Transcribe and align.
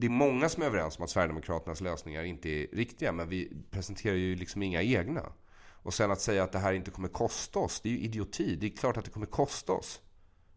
det 0.00 0.06
är 0.06 0.10
många 0.10 0.48
som 0.48 0.62
är 0.62 0.66
överens 0.66 0.98
om 0.98 1.04
att 1.04 1.10
Sverigedemokraternas 1.10 1.80
lösningar 1.80 2.22
inte 2.22 2.48
är 2.48 2.66
riktiga, 2.72 3.12
men 3.12 3.28
vi 3.28 3.52
presenterar 3.70 4.16
ju 4.16 4.36
liksom 4.36 4.62
inga 4.62 4.82
egna. 4.82 5.22
Och 5.82 5.94
sen 5.94 6.10
att 6.10 6.20
säga 6.20 6.42
att 6.42 6.52
det 6.52 6.58
här 6.58 6.72
inte 6.72 6.90
kommer 6.90 7.08
kosta 7.08 7.58
oss, 7.58 7.80
det 7.80 7.88
är 7.88 7.92
ju 7.92 7.98
idioti. 7.98 8.56
Det 8.56 8.66
är 8.66 8.76
klart 8.76 8.96
att 8.96 9.04
det 9.04 9.10
kommer 9.10 9.26
kosta 9.26 9.72
oss. 9.72 10.00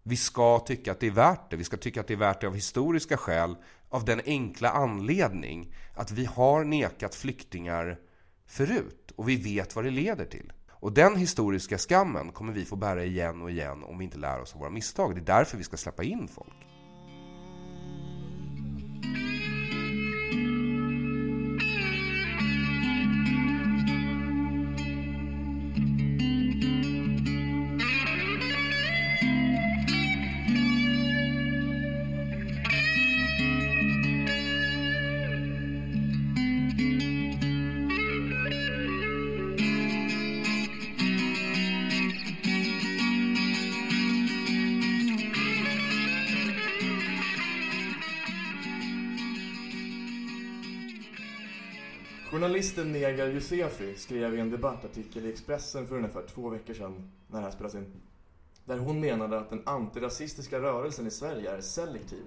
Vi 0.03 0.17
ska 0.17 0.59
tycka 0.59 0.91
att 0.91 0.99
det 0.99 1.07
är 1.07 1.11
värt 1.11 1.49
det. 1.49 1.55
Vi 1.55 1.63
ska 1.63 1.77
tycka 1.77 2.01
att 2.01 2.07
det 2.07 2.13
är 2.13 2.17
värt 2.17 2.41
det 2.41 2.47
av 2.47 2.55
historiska 2.55 3.17
skäl. 3.17 3.55
Av 3.89 4.05
den 4.05 4.21
enkla 4.25 4.69
anledning 4.69 5.73
att 5.95 6.11
vi 6.11 6.25
har 6.25 6.63
nekat 6.63 7.15
flyktingar 7.15 7.99
förut. 8.45 9.11
Och 9.15 9.29
vi 9.29 9.35
vet 9.35 9.75
vad 9.75 9.85
det 9.85 9.91
leder 9.91 10.25
till. 10.25 10.53
Och 10.71 10.91
den 10.91 11.15
historiska 11.15 11.77
skammen 11.77 12.31
kommer 12.31 12.53
vi 12.53 12.65
få 12.65 12.75
bära 12.75 13.03
igen 13.03 13.41
och 13.41 13.51
igen 13.51 13.83
om 13.83 13.97
vi 13.97 14.05
inte 14.05 14.17
lär 14.17 14.41
oss 14.41 14.53
av 14.53 14.59
våra 14.59 14.69
misstag. 14.69 15.15
Det 15.15 15.21
är 15.21 15.37
därför 15.37 15.57
vi 15.57 15.63
ska 15.63 15.77
släppa 15.77 16.03
in 16.03 16.27
folk. 16.27 16.70
Journalisten 52.81 53.01
Negar 53.01 53.27
Josefi 53.27 53.95
skrev 53.95 54.35
i 54.35 54.39
en 54.39 54.49
debattartikel 54.49 55.25
i 55.25 55.29
Expressen 55.29 55.87
för 55.87 55.95
ungefär 55.95 56.23
två 56.27 56.49
veckor 56.49 56.73
sedan, 56.73 57.11
när 57.27 57.39
det 57.39 57.45
här 57.45 57.51
spelas 57.51 57.75
in, 57.75 58.01
där 58.65 58.77
hon 58.77 58.99
menade 58.99 59.39
att 59.39 59.49
den 59.49 59.61
antirasistiska 59.65 60.59
rörelsen 60.59 61.07
i 61.07 61.11
Sverige 61.11 61.51
är 61.51 61.61
selektiv, 61.61 62.23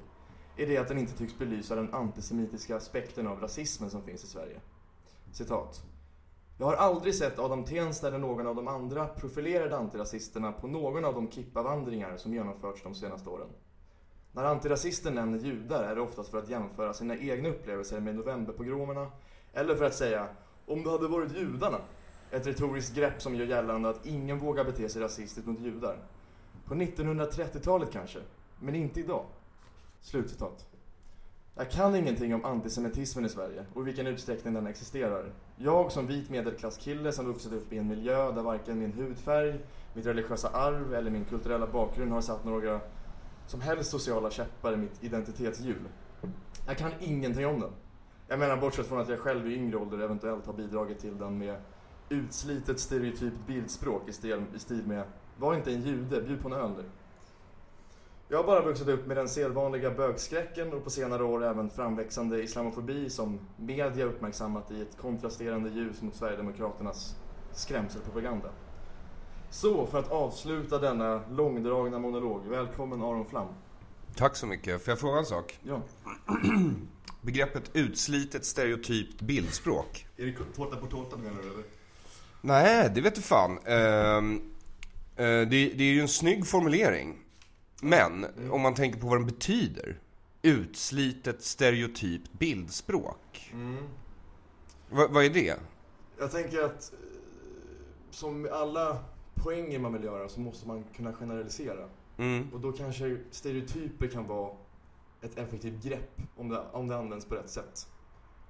i 0.57 0.65
det 0.65 0.79
att 0.79 0.89
den 0.89 0.99
inte 0.99 1.19
tycks 1.19 1.39
belysa 1.39 1.75
den 1.75 1.95
antisemitiska 1.95 2.77
aspekten 2.77 3.27
av 3.27 3.41
rasismen 3.41 3.91
som 3.91 4.03
finns 4.03 4.25
i 4.25 4.27
Sverige. 4.27 4.61
Citat. 5.33 5.83
Jag 6.59 6.67
har 6.67 6.75
aldrig 6.75 7.15
sett 7.15 7.39
Adam 7.39 7.65
Tensta 7.65 8.09
eller 8.09 8.19
någon 8.19 8.47
av 8.47 8.57
de 8.57 8.69
andra 8.69 9.07
profilerade 9.07 9.77
antirasisterna 9.77 10.53
på 10.53 10.67
någon 10.67 11.05
av 11.05 11.15
de 11.15 11.31
kippavandringar 11.31 12.17
som 12.17 12.35
genomförts 12.35 12.83
de 12.83 12.95
senaste 12.95 13.31
åren. 13.31 13.49
När 14.33 14.45
antirasister 14.45 15.11
nämner 15.11 15.39
judar 15.39 15.83
är 15.83 15.95
det 15.95 16.01
oftast 16.01 16.31
för 16.31 16.39
att 16.39 16.49
jämföra 16.49 16.95
sina 16.95 17.17
egna 17.17 17.49
upplevelser 17.49 18.01
med 18.01 18.15
novemberpogromerna 18.15 19.11
eller 19.53 19.75
för 19.75 19.85
att 19.85 19.95
säga, 19.95 20.29
om 20.67 20.85
det 20.85 20.91
hade 20.91 21.09
varit 21.09 21.37
judarna. 21.37 21.79
Ett 22.31 22.47
retoriskt 22.47 22.95
grepp 22.95 23.23
som 23.23 23.35
gör 23.35 23.47
gällande 23.47 23.89
att 23.89 24.07
ingen 24.07 24.39
vågar 24.39 24.65
bete 24.65 24.89
sig 24.89 25.03
rasistiskt 25.03 25.49
mot 25.49 25.61
judar. 25.61 25.99
På 26.65 26.75
1930-talet 26.75 27.93
kanske, 27.93 28.19
men 28.61 28.75
inte 28.75 29.01
idag. 29.01 29.25
Slutcitat. 30.01 30.67
Jag 31.57 31.71
kan 31.71 31.97
ingenting 31.97 32.35
om 32.35 32.45
antisemitismen 32.45 33.25
i 33.25 33.29
Sverige 33.29 33.65
och 33.75 33.83
i 33.83 33.85
vilken 33.85 34.07
utsträckning 34.07 34.55
den 34.55 34.67
existerar. 34.67 35.33
Jag 35.57 35.93
som 35.93 36.07
vit 36.07 36.31
medelklasskille 36.31 37.13
som 37.13 37.27
vuxit 37.27 37.53
upp 37.53 37.73
i 37.73 37.79
en 37.79 37.89
miljö 37.89 38.33
där 38.33 38.43
varken 38.43 38.79
min 38.79 38.93
hudfärg, 38.93 39.61
mitt 39.95 40.07
religiösa 40.07 40.49
arv 40.49 40.95
eller 40.95 41.11
min 41.11 41.25
kulturella 41.25 41.67
bakgrund 41.67 42.13
har 42.13 42.21
satt 42.21 42.45
några 42.45 42.81
som 43.47 43.61
helst 43.61 43.91
sociala 43.91 44.31
käppar 44.31 44.73
i 44.73 44.77
mitt 44.77 45.05
identitetshjul. 45.05 45.89
Jag 46.67 46.79
kan 46.79 46.93
ingenting 47.01 47.47
om 47.47 47.61
den. 47.61 47.71
Jag 48.29 48.39
menar 48.39 48.57
bortsett 48.57 48.87
från 48.87 49.01
att 49.01 49.09
jag 49.09 49.19
själv 49.19 49.51
i 49.51 49.55
yngre 49.55 49.77
ålder 49.77 49.99
eventuellt 49.99 50.47
har 50.47 50.53
bidragit 50.53 50.99
till 50.99 51.19
den 51.19 51.39
med 51.39 51.57
utslitet 52.09 52.81
stereotypt 52.81 53.47
bildspråk 53.47 54.09
i 54.09 54.13
stil, 54.13 54.45
i 54.55 54.59
stil 54.59 54.87
med 54.87 55.05
Var 55.37 55.55
inte 55.55 55.73
en 55.73 55.83
jude, 55.83 56.23
bjud 56.23 56.43
på 56.43 56.49
en 56.49 56.55
öl 56.55 56.71
nu. 56.77 56.85
Jag 58.29 58.39
har 58.39 58.45
bara 58.45 58.63
vuxit 58.63 58.89
upp 58.89 59.07
med 59.07 59.17
den 59.17 59.29
sedvanliga 59.29 59.91
bögskräcken 59.91 60.73
och 60.73 60.85
på 60.85 60.91
senare 60.91 61.25
år 61.25 61.45
även 61.45 61.71
framväxande 61.71 62.43
islamofobi 62.43 63.11
som 63.11 63.41
media 63.57 64.05
uppmärksammat 64.05 64.71
i 64.71 64.83
ett 64.83 64.97
kontrasterande 64.97 65.71
ljus 65.71 66.03
mot 66.03 66.15
Sverigedemokraternas 66.15 67.17
skrämselpropaganda. 67.53 68.49
Så, 69.51 69.87
för 69.87 69.99
att 69.99 70.11
avsluta 70.11 70.79
denna 70.79 71.21
långdragna 71.31 71.99
monolog, 71.99 72.47
välkommen 72.47 73.03
Aron 73.03 73.27
Flam. 73.27 73.47
Tack 74.17 74.37
så 74.37 74.47
mycket. 74.47 74.85
Får 74.85 74.93
jag 74.93 74.99
fråga 74.99 75.19
en 75.19 75.25
sak? 75.25 75.59
Ja. 75.63 75.81
Begreppet 77.25 77.71
utslitet 77.73 78.45
stereotypt 78.45 79.21
bildspråk. 79.21 80.07
Är 80.17 80.27
det 80.27 80.33
tårta 80.57 80.77
på 80.77 80.87
tårta 80.87 81.17
menar 81.17 81.43
du 81.43 81.51
eller? 81.51 81.65
Nej, 82.41 82.91
det 82.95 83.01
vet 83.01 83.15
du 83.15 83.23
fan. 83.23 83.59
Eh, 83.65 84.23
det, 85.17 85.47
det 85.47 85.85
är 85.85 85.93
ju 85.93 86.01
en 86.01 86.09
snygg 86.09 86.47
formulering. 86.47 87.19
Men 87.83 88.27
om 88.51 88.61
man 88.61 88.75
tänker 88.75 89.01
på 89.01 89.07
vad 89.07 89.19
den 89.19 89.27
betyder. 89.27 89.99
Utslitet 90.43 91.43
stereotypt 91.43 92.33
bildspråk. 92.33 93.53
Va, 94.91 95.07
vad 95.11 95.25
är 95.25 95.31
det? 95.31 95.57
Jag 96.19 96.31
tänker 96.31 96.63
att 96.63 96.93
eh, 96.93 96.99
som 98.11 98.43
med 98.43 98.53
alla 98.53 98.99
poänger 99.35 99.79
man 99.79 99.93
vill 99.93 100.05
göra 100.05 100.29
så 100.29 100.41
måste 100.41 100.69
man 100.69 100.85
kunna 100.97 101.13
generalisera. 101.13 101.89
Mm. 102.17 102.49
Och 102.53 102.61
då 102.61 102.73
kanske 102.73 103.17
stereotyper 103.31 104.07
kan 104.07 104.27
vara 104.27 104.51
ett 105.25 105.39
effektivt 105.39 105.83
grepp 105.85 106.21
om 106.37 106.49
det, 106.49 106.63
om 106.73 106.89
det 106.89 106.97
används 106.97 107.27
på 107.27 107.35
rätt 107.35 107.51
sätt. 107.51 107.89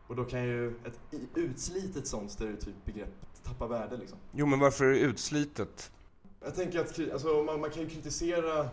Och 0.06 0.16
då 0.16 0.24
kan 0.24 0.44
ju 0.44 0.68
ett 0.68 1.00
utslitet 1.34 2.06
sånt 2.06 2.30
stereotypt 2.30 2.84
begrepp 2.84 3.08
tappa 3.44 3.66
värde 3.66 3.96
liksom. 3.96 4.18
Jo, 4.32 4.46
men 4.46 4.58
varför 4.58 4.84
är 4.84 4.90
det 4.90 4.98
utslitet? 4.98 5.92
Jag 6.44 6.54
tänker 6.54 6.80
att 6.80 7.12
alltså, 7.12 7.42
man, 7.42 7.60
man 7.60 7.70
kan 7.70 7.82
ju 7.82 7.88
kritisera 7.88 8.68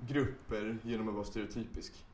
grupper 0.00 0.78
genom 0.82 1.08
att 1.08 1.14
vara 1.14 1.24
stereotypisk. 1.24 2.06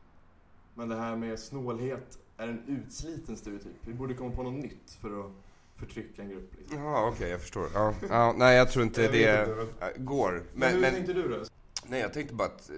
Men 0.74 0.88
det 0.88 0.96
här 0.96 1.16
med 1.16 1.38
snålhet 1.38 2.18
är 2.36 2.48
en 2.48 2.62
utsliten 2.66 3.36
stereotyp. 3.36 3.76
Vi 3.80 3.94
borde 3.94 4.14
komma 4.14 4.30
på 4.36 4.42
något 4.42 4.62
nytt 4.62 4.98
för 5.00 5.20
att 5.20 5.32
förtrycka 5.76 6.22
en 6.22 6.28
grupp. 6.28 6.54
Liksom. 6.58 6.82
Ja, 6.82 7.08
okej, 7.14 7.30
jag 7.30 7.40
förstår. 7.40 7.66
Ja, 7.74 7.94
ja, 8.08 8.34
nej, 8.38 8.56
jag 8.56 8.70
tror 8.70 8.84
inte 8.84 9.02
Jag 9.02 9.12
det 9.12 9.40
inte. 9.42 10.02
går. 10.02 10.32
Men, 10.32 10.44
Men, 10.54 10.72
hur 10.74 10.80
men, 10.80 10.94
tänkte 10.94 11.12
du 11.12 11.28
då? 11.28 11.44
nej, 11.86 12.00
jag 12.00 12.12
tänkte 12.12 12.34
bara 12.34 12.48
att 12.48 12.70
eh, 12.70 12.76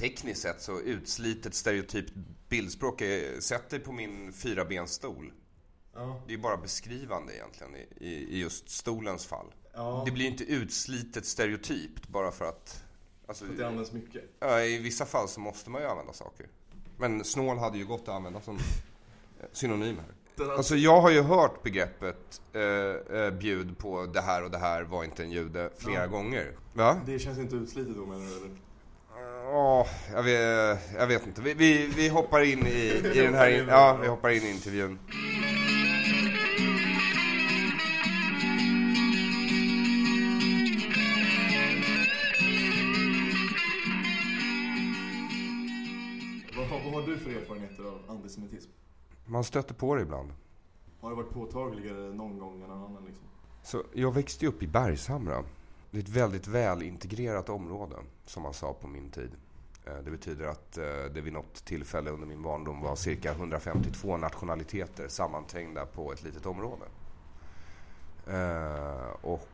tekniskt 0.00 0.42
sett 0.42 0.60
så 0.62 0.80
utslitet 0.80 1.54
stereotypt 1.54 2.12
bildspråk 2.48 3.00
är, 3.00 3.40
sätt 3.40 3.70
dig 3.70 3.80
på 3.80 3.92
min 3.92 4.32
fyrabensstol. 4.32 5.32
Ja. 5.94 6.22
Det 6.26 6.34
är 6.34 6.38
bara 6.38 6.56
beskrivande 6.56 7.34
egentligen 7.36 7.76
i, 7.76 8.04
i, 8.06 8.40
just 8.40 8.68
stolens 8.70 9.26
fall. 9.26 9.46
Ja, 9.74 10.02
Det 10.06 10.10
blir 10.12 10.26
inte 10.26 10.44
utslitet 10.44 11.26
stereotypt 11.26 12.08
bara 12.08 12.30
för 12.30 12.44
att... 12.44 12.82
Alltså, 13.26 13.44
att 13.44 13.56
det 13.58 13.66
används 13.66 13.92
mycket. 13.92 14.22
ja, 14.40 14.60
I 14.62 14.78
vissa 14.78 15.06
fall 15.06 15.28
så 15.28 15.40
måste 15.40 15.70
man 15.70 15.82
ju 15.82 15.88
använda 15.88 16.12
saker. 16.12 16.46
Men 16.98 17.24
snål 17.24 17.58
hade 17.58 17.78
ju 17.78 17.86
gått 17.86 18.02
att 18.02 18.08
använda 18.08 18.40
som 18.40 18.58
synonym 19.52 19.96
här. 19.96 20.14
Alltså 20.56 20.76
jag 20.76 21.00
har 21.00 21.10
ju 21.10 21.20
hört 21.22 21.62
begreppet 21.62 22.40
eh, 22.52 22.62
eh, 23.18 23.30
bjud 23.30 23.78
på 23.78 24.06
det 24.06 24.20
här 24.20 24.44
och 24.44 24.50
det 24.50 24.58
här 24.58 24.82
var 24.82 25.04
inte 25.04 25.22
en 25.22 25.30
jude 25.30 25.70
flera 25.76 26.00
Ja. 26.00 26.06
gånger. 26.06 26.56
Va? 26.72 27.00
Det 27.06 27.18
känns 27.18 27.38
inte 27.38 27.56
utslitet 27.56 27.96
då 27.96 28.06
menar 28.06 28.26
du 28.26 28.36
eller? 28.36 28.50
Ja, 29.52 29.86
jag, 30.12 30.22
vet, 30.22 30.78
jag 30.98 31.06
vet 31.06 31.26
inte. 31.26 31.42
Vi, 31.42 31.54
vi, 31.54 31.86
vi 31.96 32.08
hoppar 32.08 32.40
in 32.40 32.66
i, 32.66 33.02
i 33.14 33.20
den 33.20 33.34
här... 33.34 33.50
In, 33.50 33.68
ja, 33.68 33.98
vi 34.02 34.08
hoppar 34.08 34.30
in 34.30 34.42
i 34.42 34.50
intervjun. 34.50 34.98
Vad, 46.56 46.68
vad 46.68 46.80
har 46.80 47.06
du 47.06 47.18
för 47.18 47.30
erfarenheter 47.30 47.84
av 47.84 48.00
antisemitism? 48.08 48.70
Man 49.26 49.44
stöter 49.44 49.74
på 49.74 49.94
det 49.94 50.02
ibland. 50.02 50.32
Har 51.00 51.10
det 51.10 51.16
varit 51.16 51.30
påtagligare 51.30 52.14
någon 52.14 52.38
gång 52.38 52.62
än 52.62 52.70
en 52.70 52.70
annan 52.70 53.04
liksom? 53.06 53.24
Så 53.62 53.82
jag 53.94 54.14
växte 54.14 54.46
upp 54.46 54.62
i 54.62 54.66
Bergshamra. 54.66 55.44
Det 55.90 55.98
är 55.98 56.02
ett 56.02 56.08
väldigt 56.08 56.46
väl 56.46 56.82
integrerat 56.82 57.48
område, 57.48 57.96
som 58.26 58.42
man 58.42 58.54
sa 58.54 58.72
på 58.72 58.88
min 58.88 59.10
tid. 59.10 59.30
Eh, 59.86 59.94
Det 60.04 60.10
betyder 60.10 60.46
att 60.46 60.78
eh, 60.78 60.84
det 61.14 61.20
vid 61.20 61.32
något 61.32 61.64
tillfälle 61.64 62.10
under 62.10 62.26
min 62.26 62.42
barndom 62.42 62.80
var 62.80 62.96
cirka 62.96 63.32
152 63.32 64.16
nationaliteter 64.16 65.08
sammanträngda 65.08 65.86
på 65.86 66.12
ett 66.12 66.22
litet 66.22 66.46
område. 66.46 66.84
Eh, 68.26 69.16
Och 69.22 69.48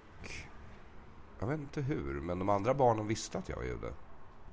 jag 1.41 1.47
vet 1.47 1.61
inte 1.61 1.81
hur, 1.81 2.21
men 2.21 2.39
de 2.39 2.49
andra 2.49 2.75
barnen 2.75 3.07
visste 3.07 3.39
att 3.39 3.49
jag 3.49 3.57
var 3.57 3.65
jude. 3.65 3.93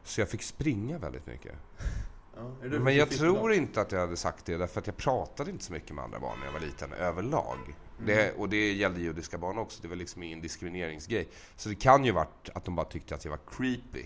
Så 0.03 0.21
jag 0.21 0.29
fick 0.29 0.43
springa 0.43 0.97
väldigt 0.97 1.25
mycket. 1.27 1.55
Ja, 2.35 2.51
Men 2.79 2.95
jag 2.95 3.09
tror 3.09 3.53
inte 3.53 3.81
att 3.81 3.91
jag 3.91 3.99
hade 3.99 4.17
sagt 4.17 4.45
det 4.45 4.57
därför 4.57 4.79
att 4.79 4.87
jag 4.87 4.97
pratade 4.97 5.51
inte 5.51 5.63
så 5.63 5.73
mycket 5.73 5.95
med 5.95 6.03
andra 6.03 6.19
barn 6.19 6.39
när 6.39 6.45
jag 6.45 6.53
var 6.53 6.59
liten 6.59 6.93
överlag. 6.93 7.57
Det, 8.05 8.31
och 8.37 8.49
det 8.49 8.73
gällde 8.73 9.01
judiska 9.01 9.37
barn 9.37 9.57
också. 9.57 9.81
Det 9.81 9.87
var 9.87 9.95
liksom 9.95 10.23
ingen 10.23 10.41
diskrimineringsgrej. 10.41 11.27
Så 11.55 11.69
det 11.69 11.75
kan 11.75 12.05
ju 12.05 12.11
varit 12.11 12.49
att 12.55 12.65
de 12.65 12.75
bara 12.75 12.85
tyckte 12.85 13.15
att 13.15 13.25
jag 13.25 13.29
var 13.31 13.39
creepy. 13.51 14.05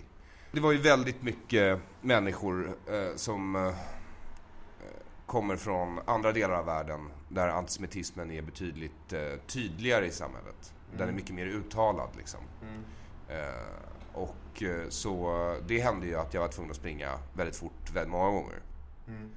Det 0.52 0.60
var 0.60 0.72
ju 0.72 0.78
väldigt 0.78 1.22
mycket 1.22 1.80
människor 2.00 2.76
eh, 2.86 3.16
som 3.16 3.56
eh, 3.56 3.74
kommer 5.26 5.56
från 5.56 6.00
andra 6.04 6.32
delar 6.32 6.54
av 6.54 6.66
världen 6.66 7.10
där 7.28 7.48
antisemitismen 7.48 8.30
är 8.30 8.42
betydligt 8.42 9.12
eh, 9.12 9.20
tydligare 9.46 10.06
i 10.06 10.10
samhället. 10.10 10.74
Mm. 10.86 10.98
Den 10.98 11.08
är 11.08 11.12
mycket 11.12 11.34
mer 11.34 11.46
uttalad 11.46 12.08
liksom. 12.16 12.40
Mm. 12.62 12.84
Eh, 13.28 13.54
och 14.12 14.62
eh, 14.62 14.88
så 14.88 15.56
det 15.66 15.80
hände 15.80 16.06
ju 16.06 16.14
att 16.14 16.34
jag 16.34 16.40
var 16.40 16.48
tvungen 16.48 16.70
att 16.70 16.76
springa 16.76 17.18
väldigt 17.32 17.56
fort 17.56 17.90
väldigt 17.94 18.12
många 18.12 18.30
gånger. 18.30 18.62
Mm. 19.08 19.30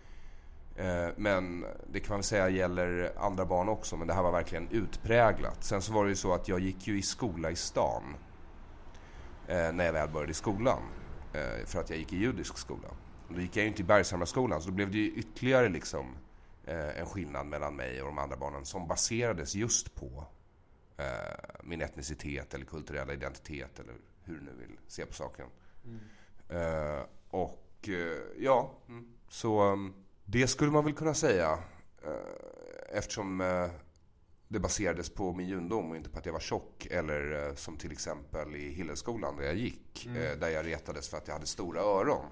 Eh, 0.76 1.14
men 1.18 1.66
det 1.92 2.00
kan 2.00 2.10
man 2.10 2.18
väl 2.18 2.24
säga 2.24 2.50
gäller 2.50 3.12
andra 3.18 3.46
barn 3.46 3.70
också, 3.70 3.98
men 3.98 4.08
det 4.08 4.14
här 4.14 4.24
var 4.24 4.32
verkligen 4.32 4.68
utpräglat. 4.72 5.64
Sen 5.64 5.82
så 5.82 5.94
var 5.94 6.04
det 6.04 6.10
ju 6.10 6.16
så 6.16 6.34
att 6.34 6.48
jag 6.48 6.60
gick 6.60 6.88
ju 6.88 6.98
i 6.98 7.02
skola 7.02 7.52
i 7.52 7.56
stan 7.56 8.04
när 9.48 9.86
jag 9.86 9.94
väl 9.94 10.10
började 10.10 10.32
i 10.32 10.34
skolan. 10.34 10.82
För 11.66 11.80
att 11.80 11.90
jag 11.90 12.00
gick 12.00 12.14
i 12.14 12.18
judisk 12.18 12.58
skola. 12.58 12.88
Då 13.30 13.42
gick 13.42 13.56
jag 13.56 13.64
ju 13.64 13.68
inte 13.68 13.82
i 13.82 13.86
Bergshamraskolan, 13.86 14.62
så 14.62 14.70
då 14.70 14.76
blev 14.76 14.92
det 14.92 14.98
ju 14.98 15.12
ytterligare 15.12 15.70
liksom 15.70 16.18
en 16.66 17.06
skillnad 17.06 17.48
mellan 17.48 17.76
mig 17.76 18.02
och 18.02 18.08
de 18.08 18.18
andra 18.18 18.38
barnen 18.38 18.66
som 18.66 18.88
baserades 18.88 19.56
just 19.56 19.96
på 19.96 20.26
min 21.64 21.82
etnicitet 21.82 22.54
eller 22.54 22.66
kulturella 22.66 23.14
identitet 23.14 23.80
eller 23.80 23.94
hur 24.24 24.36
du 24.36 24.42
nu 24.42 24.52
vill 24.60 24.78
se 24.88 25.06
på 25.06 25.14
saken. 25.14 25.46
Mm. 25.86 27.06
och 27.30 27.90
ja, 28.38 28.72
mm. 28.88 29.08
så 29.30 29.72
um, 29.72 29.94
det 30.26 30.48
skulle 30.48 30.72
man 30.72 30.86
väl 30.86 30.94
kunna 30.94 31.14
säga. 31.14 31.60
Eh, 32.06 32.98
eftersom 32.98 33.42
eh, 33.42 33.70
det 34.52 34.60
baserades 34.60 35.10
på 35.10 35.34
min 35.34 35.48
jundom 35.48 35.92
och 35.92 35.98
inte 35.98 36.10
på 36.10 36.20
att 36.20 36.26
jag 36.26 36.34
var 36.34 36.40
tjock. 36.40 36.88
Eller 36.92 37.48
eh, 37.48 37.56
som 37.56 37.78
till 37.78 37.92
exempel 37.92 38.56
i 38.56 38.72
Hillelskolan 38.72 39.36
där 39.36 39.44
jag 39.44 39.56
gick. 39.56 40.06
Mm. 40.06 40.40
Där 40.40 40.50
jag 40.50 40.66
retades 40.66 41.10
för 41.10 41.18
att 41.18 41.28
jag 41.28 41.34
hade 41.34 41.46
stora 41.46 41.82
öron. 41.82 42.26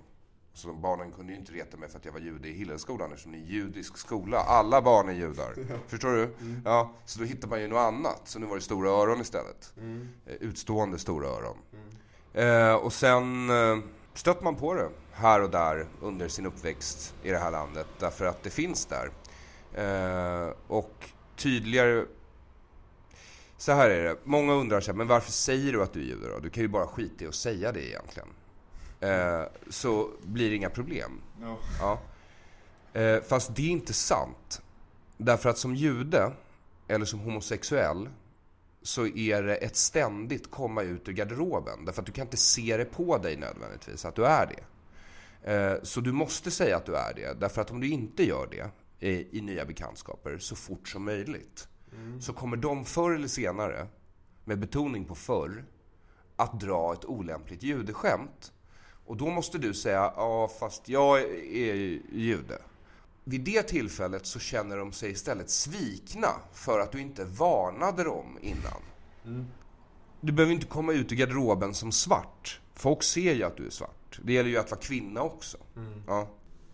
Så 0.53 0.73
barnen 0.73 1.11
kunde 1.11 1.33
ju 1.33 1.39
inte 1.39 1.51
reta 1.51 1.77
mig 1.77 1.89
för 1.89 1.97
att 1.97 2.05
jag 2.05 2.11
var 2.11 2.19
jude 2.19 2.47
i 2.47 2.53
Hillelskolan 2.53 3.11
eftersom 3.11 3.31
det 3.31 3.37
är 3.37 3.41
en 3.41 3.47
judisk 3.47 3.97
skola. 3.97 4.37
Alla 4.37 4.81
barn 4.81 5.09
är 5.09 5.13
judar. 5.13 5.55
Förstår 5.87 6.09
du? 6.09 6.23
Mm. 6.23 6.61
Ja, 6.65 6.93
så 7.05 7.19
då 7.19 7.25
hittar 7.25 7.47
man 7.47 7.61
ju 7.61 7.67
något 7.67 7.79
annat. 7.79 8.21
Så 8.23 8.39
nu 8.39 8.45
var 8.45 8.55
det 8.55 8.61
stora 8.61 8.89
öron 8.89 9.21
istället. 9.21 9.73
Mm. 9.77 10.09
Utstående 10.25 10.99
stora 10.99 11.27
öron. 11.27 11.57
Mm. 11.73 12.69
Eh, 12.69 12.75
och 12.75 12.93
sen 12.93 13.49
eh, 13.49 13.77
stött 14.13 14.41
man 14.41 14.55
på 14.55 14.73
det 14.73 14.89
här 15.11 15.41
och 15.41 15.49
där 15.49 15.87
under 16.01 16.27
sin 16.27 16.45
uppväxt 16.45 17.15
i 17.23 17.31
det 17.31 17.37
här 17.37 17.51
landet 17.51 17.87
därför 17.99 18.25
att 18.25 18.43
det 18.43 18.49
finns 18.49 18.85
där. 18.85 19.11
Eh, 19.73 20.53
och 20.67 21.09
tydligare... 21.39 22.05
Så 23.57 23.71
här 23.71 23.89
är 23.89 24.03
det. 24.03 24.15
Många 24.23 24.53
undrar 24.53 24.81
så 24.81 24.91
här, 24.91 24.97
men 24.97 25.07
varför 25.07 25.31
säger 25.31 25.73
du 25.73 25.83
att 25.83 25.93
du 25.93 25.99
är 25.99 26.03
jude 26.03 26.29
då? 26.29 26.39
Du 26.39 26.49
kan 26.49 26.63
ju 26.63 26.67
bara 26.67 26.87
skita 26.87 27.25
i 27.25 27.27
att 27.27 27.35
säga 27.35 27.71
det 27.71 27.89
egentligen. 27.89 28.27
Eh, 28.99 29.43
så 29.69 30.09
blir 30.23 30.49
det 30.49 30.55
inga 30.55 30.69
problem. 30.69 31.21
No. 31.41 31.57
Ja. 31.79 31.99
Eh, 32.93 33.21
fast 33.21 33.55
det 33.55 33.61
är 33.61 33.69
inte 33.69 33.93
sant. 33.93 34.61
Därför 35.17 35.49
att 35.49 35.57
som 35.57 35.75
jude, 35.75 36.31
eller 36.87 37.05
som 37.05 37.19
homosexuell, 37.19 38.09
så 38.81 39.07
är 39.07 39.43
det 39.43 39.55
ett 39.55 39.75
ständigt 39.75 40.51
komma 40.51 40.81
ut 40.81 41.09
ur 41.09 41.13
garderoben. 41.13 41.85
Därför 41.85 42.01
att 42.01 42.05
du 42.05 42.11
kan 42.11 42.25
inte 42.25 42.37
se 42.37 42.77
det 42.77 42.85
på 42.85 43.17
dig 43.17 43.37
nödvändigtvis, 43.37 44.05
att 44.05 44.15
du 44.15 44.25
är 44.25 44.45
det. 44.45 44.63
Eh, 45.53 45.83
så 45.83 46.01
du 46.01 46.11
måste 46.11 46.51
säga 46.51 46.77
att 46.77 46.85
du 46.85 46.95
är 46.95 47.13
det. 47.13 47.39
Därför 47.39 47.61
att 47.61 47.71
om 47.71 47.79
du 47.79 47.89
inte 47.89 48.23
gör 48.23 48.47
det 48.51 48.69
i, 48.99 49.41
nya 49.41 49.65
bekantskaper 49.65 50.37
så 50.37 50.55
fort 50.55 50.87
som 50.87 51.05
möjligt 51.05 51.67
mm. 51.93 52.21
så 52.21 52.33
kommer 52.33 52.57
de 52.57 52.85
förr 52.85 53.11
eller 53.11 53.27
senare, 53.27 53.87
med 54.45 54.59
betoning 54.59 55.05
på 55.05 55.15
förr, 55.15 55.65
att 56.35 56.59
dra 56.59 56.93
ett 56.93 57.05
olämpligt 57.05 57.63
judeskämt. 57.63 58.53
Och 59.05 59.17
då 59.17 59.29
måste 59.29 59.57
du 59.57 59.73
säga, 59.73 60.13
ja 60.15 60.51
fast 60.59 60.89
jag 60.89 61.21
är 61.21 62.01
jude. 62.11 62.61
Vid 63.23 63.41
det 63.41 63.63
tillfället 63.63 64.25
så 64.25 64.39
känner 64.39 64.77
de 64.77 64.91
sig 64.91 65.11
istället 65.11 65.49
svikna 65.49 66.27
för 66.53 66.79
att 66.79 66.91
du 66.91 67.01
inte 67.01 67.25
varnade 67.25 68.03
dem 68.03 68.37
innan. 68.41 68.81
Mm. 69.25 69.47
Du 70.21 70.31
behöver 70.31 70.53
inte 70.53 70.65
komma 70.65 70.93
ut 70.93 71.11
ur 71.11 71.15
garderoben 71.15 71.73
som 71.73 71.91
svart. 71.91 72.61
Folk 72.73 73.03
ser 73.03 73.33
ju 73.33 73.43
att 73.43 73.57
du 73.57 73.65
är 73.65 73.69
svart 73.69 73.99
svart. 74.09 74.25
Det 74.25 74.33
gäller 74.33 74.49
ju 74.49 74.57
att 74.57 74.71
vara 74.71 74.81
kvinna 74.81 75.21
också. 75.21 75.57
Mm. 75.75 76.03
Ja. 76.07 76.27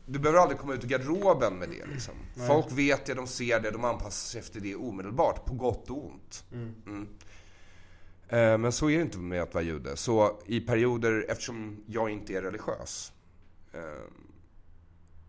Du 0.06 0.20
behöver 0.20 0.40
aldrig 0.40 0.60
komma 0.60 0.74
ut 0.74 0.84
ur 0.84 0.88
garderoben 0.88 1.54
med 1.60 1.70
det 1.70 1.86
liksom. 1.86 2.14
Folk 2.48 2.72
vet 2.72 3.06
det, 3.06 3.14
de 3.14 3.28
ser 3.28 3.60
det, 3.60 3.72
de 3.72 3.84
anpassar 3.84 4.30
sig 4.32 4.40
efter 4.40 4.60
det 4.60 4.76
omedelbart. 4.76 5.46
På 5.46 5.54
gott 5.54 5.90
och 5.90 6.06
ont. 6.06 6.46
Mm. 6.52 6.74
Mm. 6.86 7.08
Eh, 8.30 8.58
men 8.58 8.72
så 8.72 8.90
är 8.90 8.98
det 8.98 9.02
inte 9.04 9.18
med 9.18 9.42
att 9.42 9.54
vara 9.54 9.64
jude. 9.64 9.98
Så 9.98 10.40
i 10.46 10.62
perioder, 10.62 11.26
eftersom 11.30 11.84
jag 11.88 12.10
inte 12.10 12.34
är 12.34 12.42
religiös 12.42 13.14
eh, 13.74 13.80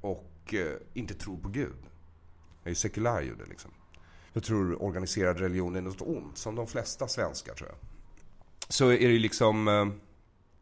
och 0.00 0.54
eh, 0.54 0.76
inte 0.94 1.14
tror 1.14 1.36
på 1.36 1.48
Gud. 1.48 1.76
Jag 2.62 2.66
är 2.66 2.70
ju 2.70 2.74
sekulär 2.74 3.20
jude 3.20 3.44
liksom. 3.48 3.70
Jag 4.32 4.42
tror 4.42 4.82
organiserad 4.82 5.40
religion 5.40 5.76
är 5.76 5.80
något 5.80 6.02
ont, 6.02 6.38
som 6.38 6.54
de 6.54 6.66
flesta 6.66 7.08
svenskar 7.08 7.54
tror 7.54 7.68
jag. 7.68 7.78
Så 8.68 8.88
är 8.88 9.08
det 9.08 9.14
ju 9.14 9.18
liksom 9.18 9.92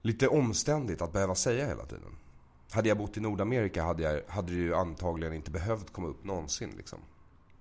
lite 0.03 0.29
omständigt 0.29 1.03
att 1.03 1.13
behöva 1.13 1.35
säga 1.35 1.67
hela 1.67 1.85
tiden. 1.85 2.17
Hade 2.71 2.89
jag 2.89 2.99
bott 2.99 3.17
i 3.17 3.21
Nordamerika 3.21 3.83
hade, 3.83 4.03
jag, 4.03 4.21
hade 4.29 4.53
det 4.53 4.59
ju 4.59 4.75
antagligen 4.75 5.35
inte 5.35 5.51
behövt 5.51 5.93
komma 5.93 6.09
upp 6.09 6.25
någonsin. 6.25 6.71
Liksom. 6.77 6.99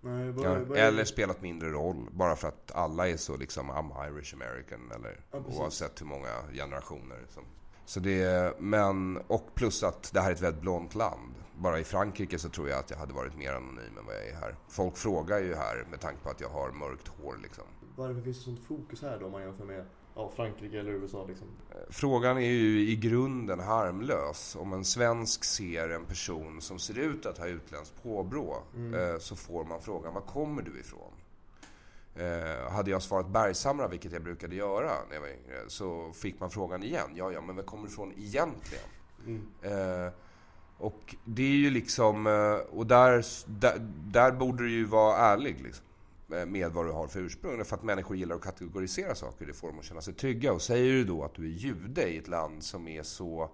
Nej, 0.01 0.31
bara, 0.31 0.59
ja, 0.59 0.65
bara... 0.65 0.77
Eller 0.77 1.05
spelat 1.05 1.41
mindre 1.41 1.69
roll, 1.69 2.07
bara 2.11 2.35
för 2.35 2.47
att 2.47 2.71
alla 2.71 3.09
är 3.09 3.17
så 3.17 3.37
liksom 3.37 3.71
I'm 3.71 4.07
Irish 4.07 4.33
American. 4.33 4.91
Eller 4.95 5.19
ja, 5.31 5.39
oavsett 5.47 6.01
hur 6.01 6.05
många 6.05 6.29
generationer. 6.53 7.17
Liksom. 7.21 7.43
Så 7.85 7.99
det, 7.99 8.53
men, 8.59 9.17
och 9.17 9.55
plus 9.55 9.83
att 9.83 10.13
det 10.13 10.21
här 10.21 10.29
är 10.29 10.33
ett 10.33 10.41
väldigt 10.41 10.61
blont 10.61 10.95
land. 10.95 11.33
Bara 11.57 11.79
i 11.79 11.83
Frankrike 11.83 12.39
så 12.39 12.49
tror 12.49 12.69
jag 12.69 12.79
att 12.79 12.89
jag 12.89 12.97
hade 12.97 13.13
varit 13.13 13.37
mer 13.37 13.53
anonym 13.53 13.97
än 13.99 14.05
vad 14.05 14.15
jag 14.15 14.27
är 14.27 14.35
här. 14.35 14.55
Folk 14.67 14.97
frågar 14.97 15.39
ju 15.39 15.55
här 15.55 15.85
med 15.91 15.99
tanke 15.99 16.23
på 16.23 16.29
att 16.29 16.41
jag 16.41 16.49
har 16.49 16.71
mörkt 16.71 17.07
hår 17.07 17.39
liksom. 17.43 17.63
Varför 17.95 18.21
finns 18.21 18.37
det 18.37 18.43
sånt 18.43 18.63
fokus 18.67 19.01
här 19.01 19.17
då 19.19 19.25
om 19.25 19.31
man 19.31 19.41
jämför 19.41 19.65
med 19.65 19.85
ja, 20.15 20.31
Frankrike 20.35 20.79
eller 20.79 20.91
USA 20.91 21.25
liksom. 21.27 21.47
Frågan 21.89 22.37
är 22.37 22.51
ju 22.51 22.89
i 22.89 22.95
grunden 22.95 23.59
harmlös. 23.59 24.55
Om 24.59 24.73
en 24.73 24.85
svensk 24.85 25.43
ser 25.43 25.89
en 25.89 26.05
person 26.05 26.61
som 26.61 26.79
ser 26.79 26.97
ut 26.97 27.25
att 27.25 27.37
ha 27.37 27.47
utländskt 27.47 28.03
påbrå 28.03 28.63
mm. 28.75 28.93
eh, 28.93 29.17
så 29.19 29.35
får 29.35 29.65
man 29.65 29.81
frågan, 29.81 30.13
var 30.13 30.21
kommer 30.21 30.61
du 30.61 30.79
ifrån? 30.79 31.11
Eh, 32.15 32.71
hade 32.71 32.91
jag 32.91 33.01
svarat 33.01 33.27
Bergshamra, 33.27 33.87
vilket 33.87 34.11
jag 34.11 34.23
brukade 34.23 34.55
göra 34.55 34.91
när 35.07 35.15
jag 35.15 35.21
var 35.21 35.27
yngre, 35.27 35.63
så 35.67 36.11
fick 36.13 36.39
man 36.39 36.49
frågan 36.51 36.83
igen. 36.83 37.09
Ja, 37.15 37.31
ja, 37.31 37.41
men 37.41 37.55
var 37.55 37.63
kommer 37.63 37.83
du 37.83 37.93
ifrån 37.93 38.13
egentligen? 38.17 38.83
Mm. 39.25 39.47
Eh, 39.61 40.13
och 40.77 41.15
det 41.25 41.43
är 41.43 41.55
ju 41.55 41.69
liksom, 41.69 42.27
eh, 42.27 42.77
och 42.77 42.87
där, 42.87 43.25
där, 43.45 43.75
där 44.05 44.31
borde 44.31 44.63
du 44.63 44.71
ju 44.71 44.85
vara 44.85 45.17
ärlig 45.17 45.61
liksom. 45.61 45.85
Eh, 46.33 46.45
med 46.45 46.71
vad 46.71 46.85
du 46.85 46.91
har 46.91 47.07
för 47.07 47.19
ursprung. 47.19 47.65
För 47.65 47.75
att 47.75 47.83
människor 47.83 48.17
gillar 48.17 48.35
att 48.35 48.41
kategorisera 48.41 49.15
saker. 49.15 49.45
Det 49.45 49.53
får 49.53 49.67
dem 49.67 49.79
att 49.79 49.85
känna 49.85 50.01
sig 50.01 50.13
trygga. 50.13 50.53
Och 50.53 50.61
säger 50.61 50.91
du 50.91 51.03
då 51.03 51.23
att 51.23 51.35
du 51.35 51.43
är 51.43 51.55
jude 51.57 52.07
i 52.07 52.17
ett 52.17 52.27
land 52.27 52.63
som 52.63 52.87
är 52.87 53.03
så 53.03 53.49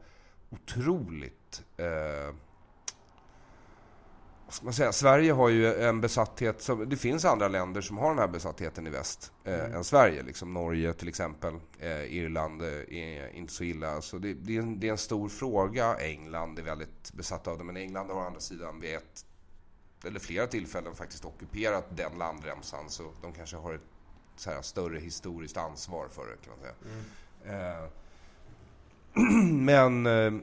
otroligt... 0.50 1.64
Eh, 1.78 2.36
man 4.62 4.74
säga? 4.74 4.92
Sverige 4.92 5.32
har 5.32 5.50
ju 5.50 5.76
en 5.76 6.02
besatthet. 6.02 6.62
Som, 6.62 6.90
det 6.90 6.98
finns 6.98 7.26
andra 7.26 7.48
länder 7.48 7.82
som 7.82 7.98
har 7.98 8.10
den 8.10 8.20
här 8.20 8.28
besattheten 8.28 8.88
i 8.88 8.90
väst 8.90 9.32
eh, 9.44 9.54
mm. 9.54 9.74
än 9.74 9.84
Sverige. 9.84 10.24
Liksom 10.24 10.54
Norge 10.54 10.94
till 10.94 11.08
exempel. 11.08 11.54
Eh, 11.80 12.14
Irland 12.16 12.62
eh, 12.62 12.98
är 12.98 13.36
inte 13.36 13.54
så 13.54 13.64
illa. 13.64 14.02
Så 14.02 14.18
det, 14.18 14.34
det, 14.34 14.58
är 14.58 14.62
en, 14.62 14.80
det, 14.80 14.88
är 14.88 14.92
en, 14.92 14.98
stor 14.98 15.30
fråga. 15.30 15.96
England 15.96 16.60
är 16.60 16.64
väldigt 16.64 17.14
besatt 17.14 17.48
av 17.48 17.58
det. 17.58 17.64
Men 17.64 17.78
England 17.78 18.10
har 18.10 18.16
å 18.16 18.26
andra 18.26 18.40
sidan 18.40 18.80
vid 18.80 18.96
ett 18.96 19.26
eller 20.06 20.20
flera 20.20 20.48
tillfällen 20.48 20.96
faktiskt 20.96 21.26
ockuperat 21.26 21.98
den 21.98 22.18
landremsan. 22.18 22.90
Så 22.90 23.12
de 23.22 23.34
kanske 23.34 23.58
har 23.58 23.74
ett 23.74 23.86
så 24.36 24.50
här, 24.50 24.62
större 24.62 25.00
historiskt 25.00 25.58
ansvar 25.58 26.08
för 26.12 26.28
det 26.28 26.38
kan 26.38 26.54
man 26.54 26.60
säga. 26.60 26.76
Mm. 27.46 27.84
Eh, 27.84 27.90
men 29.66 30.06
eh, 30.06 30.42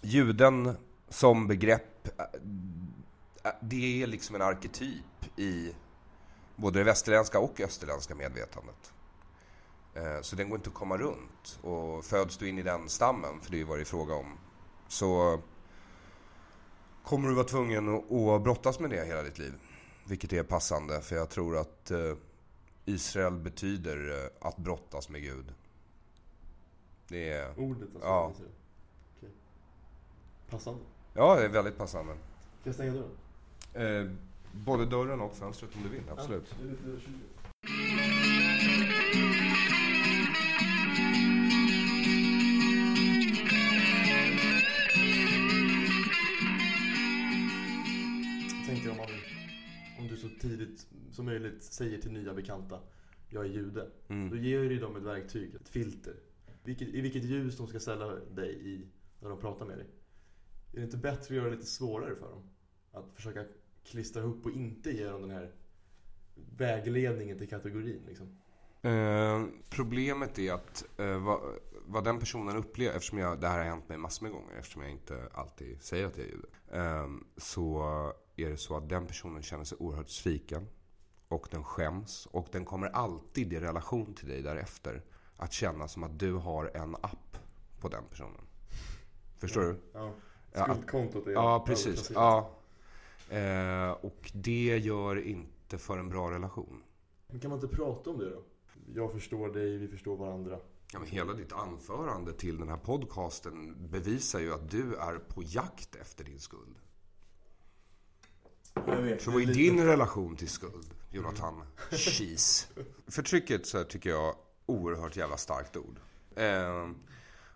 juden 0.00 0.76
som 1.08 1.46
begrepp, 1.46 2.08
eh, 2.18 2.24
eh, 3.44 3.52
det 3.60 4.02
är 4.02 4.06
liksom 4.06 4.34
en 4.34 4.42
arketyp 4.42 5.38
i 5.38 5.74
både 6.56 6.78
det 6.78 6.84
västerländska 6.84 7.38
och 7.38 7.60
österländska 7.60 8.14
medvetandet. 8.14 8.92
Eh, 9.94 10.20
så 10.20 10.36
den 10.36 10.48
går 10.48 10.58
inte 10.58 10.68
att 10.68 10.74
komma 10.74 10.96
runt. 10.96 11.58
Och 11.62 12.04
föds 12.04 12.36
du 12.36 12.48
in 12.48 12.58
i 12.58 12.62
den 12.62 12.88
stammen, 12.88 13.40
för 13.40 13.50
det 13.50 13.56
är 13.56 13.58
ju 13.58 13.64
vad 13.64 13.78
det 13.78 13.82
är 13.82 13.84
fråga 13.84 14.14
om, 14.14 14.38
så 14.88 15.40
kommer 17.04 17.28
du 17.28 17.34
vara 17.34 17.46
tvungen 17.46 17.88
att 17.88 18.42
brottas 18.42 18.80
med 18.80 18.90
det 18.90 19.04
hela 19.04 19.22
ditt 19.22 19.38
liv. 19.38 19.54
Vilket 20.04 20.32
är 20.32 20.42
passande, 20.42 21.00
för 21.00 21.16
jag 21.16 21.30
tror 21.30 21.56
att 21.56 21.90
eh, 21.90 22.14
Israel 22.84 23.32
betyder 23.32 24.24
eh, 24.24 24.48
att 24.48 24.56
brottas 24.56 25.08
med 25.08 25.22
Gud. 25.22 25.54
Det 27.08 27.30
är... 27.30 27.58
Ordet 27.58 27.88
alltså? 27.94 28.00
Ja. 28.02 28.32
Okej. 29.16 29.30
Passande? 30.50 30.80
Ja, 31.14 31.34
det 31.34 31.44
är 31.44 31.48
väldigt 31.48 31.78
passande. 31.78 32.12
Kan 32.12 32.20
jag 32.62 32.74
stänga 32.74 32.92
dörren? 32.92 34.06
Eh, 34.06 34.10
både 34.52 34.86
dörren 34.86 35.20
och 35.20 35.36
fönstret 35.36 35.70
om 35.76 35.82
du 35.82 35.88
vill, 35.88 36.02
absolut. 36.10 36.54
Ja, 36.58 36.66
så 50.28 50.40
tidigt 50.40 50.86
som 51.10 51.24
möjligt 51.24 51.62
säger 51.62 51.98
till 51.98 52.12
nya 52.12 52.34
bekanta 52.34 52.80
jag 53.34 53.44
är 53.44 53.48
jude. 53.48 53.90
Mm. 54.08 54.30
Då 54.30 54.36
ger 54.36 54.58
du 54.58 54.78
dem 54.78 54.96
ett 54.96 55.02
verktyg, 55.02 55.54
ett 55.54 55.68
filter. 55.68 56.14
Vilket, 56.62 56.88
I 56.88 57.00
vilket 57.00 57.24
ljus 57.24 57.56
de 57.56 57.66
ska 57.66 57.80
ställa 57.80 58.06
dig 58.14 58.68
i 58.68 58.86
när 59.20 59.28
de 59.28 59.40
pratar 59.40 59.66
med 59.66 59.78
dig. 59.78 59.86
Är 60.72 60.76
det 60.76 60.84
inte 60.84 60.96
bättre 60.96 61.20
att 61.20 61.30
göra 61.30 61.44
det 61.44 61.56
lite 61.56 61.66
svårare 61.66 62.16
för 62.16 62.30
dem? 62.30 62.42
Att 62.92 63.12
försöka 63.14 63.44
klistra 63.84 64.22
ihop 64.22 64.46
och 64.46 64.52
inte 64.52 64.90
ge 64.90 65.06
dem 65.06 65.22
den 65.22 65.30
här 65.30 65.52
vägledningen 66.56 67.38
till 67.38 67.48
kategorin 67.48 68.02
liksom. 68.06 68.38
Eh, 68.82 69.44
problemet 69.70 70.38
är 70.38 70.52
att 70.52 70.84
eh, 70.98 71.24
vad, 71.24 71.40
vad 71.86 72.04
den 72.04 72.18
personen 72.18 72.56
upplever, 72.56 72.96
eftersom 72.96 73.18
jag, 73.18 73.40
det 73.40 73.48
här 73.48 73.58
har 73.58 73.64
hänt 73.64 73.88
mig 73.88 73.98
massor 73.98 74.22
med 74.22 74.32
gånger, 74.32 74.54
eftersom 74.58 74.82
jag 74.82 74.90
inte 74.90 75.28
alltid 75.32 75.82
säger 75.82 76.06
att 76.06 76.16
jag 76.16 76.26
är 76.26 76.30
jude. 76.30 76.48
Eh, 76.72 77.08
så 77.36 77.82
är 78.36 78.50
det 78.50 78.56
så 78.56 78.76
att 78.76 78.88
den 78.88 79.06
personen 79.06 79.42
känner 79.42 79.64
sig 79.64 79.78
oerhört 79.80 80.08
sviken. 80.08 80.66
Och 81.28 81.48
den 81.50 81.64
skäms. 81.64 82.26
Och 82.26 82.48
den 82.52 82.64
kommer 82.64 82.86
alltid 82.86 83.52
i 83.52 83.60
relation 83.60 84.14
till 84.14 84.28
dig 84.28 84.42
därefter 84.42 85.02
att 85.36 85.52
känna 85.52 85.88
som 85.88 86.04
att 86.04 86.18
du 86.18 86.32
har 86.32 86.70
en 86.74 86.94
app 86.94 87.38
på 87.80 87.88
den 87.88 88.04
personen. 88.10 88.46
Förstår 89.36 89.60
du? 89.60 89.80
Ja. 89.92 90.12
Ja, 90.52 90.64
Skuldkontot 90.64 91.26
är 91.26 91.30
Ja, 91.30 91.64
precis. 91.66 92.10
Ja. 92.14 92.50
Eh, 93.28 93.90
och 93.90 94.30
det 94.34 94.78
gör 94.78 95.26
inte 95.26 95.78
för 95.78 95.98
en 95.98 96.08
bra 96.08 96.30
relation. 96.30 96.82
Men 97.26 97.40
kan 97.40 97.50
man 97.50 97.60
inte 97.60 97.76
prata 97.76 98.10
om 98.10 98.18
det 98.18 98.30
då? 98.30 98.42
Jag 98.94 99.12
förstår 99.12 99.48
dig, 99.48 99.78
vi 99.78 99.88
förstår 99.88 100.16
varandra. 100.16 100.58
Ja, 100.94 101.00
men 101.00 101.08
hela 101.08 101.32
ditt 101.32 101.52
anförande 101.52 102.32
till 102.32 102.58
den 102.58 102.68
här 102.68 102.76
podcasten 102.76 103.88
bevisar 103.90 104.40
ju 104.40 104.54
att 104.54 104.70
du 104.70 104.96
är 104.96 105.18
på 105.18 105.42
jakt 105.42 105.94
efter 105.94 106.24
din 106.24 106.40
skuld. 106.40 106.76
Jag 108.74 109.02
vet. 109.02 109.22
Så 109.22 109.30
vad 109.30 109.42
är 109.42 109.46
din 109.46 109.84
relation 109.84 110.36
till 110.36 110.48
skuld, 110.48 110.94
Jonathan 111.10 111.62
Cheese? 111.90 112.66
Förtrycket 113.06 113.66
så 113.66 113.78
här 113.78 113.84
tycker 113.84 114.10
jag 114.10 114.36
oerhört 114.66 115.16
jävla 115.16 115.36
starkt 115.36 115.76
ord. 115.76 116.00
Eh, 116.36 116.90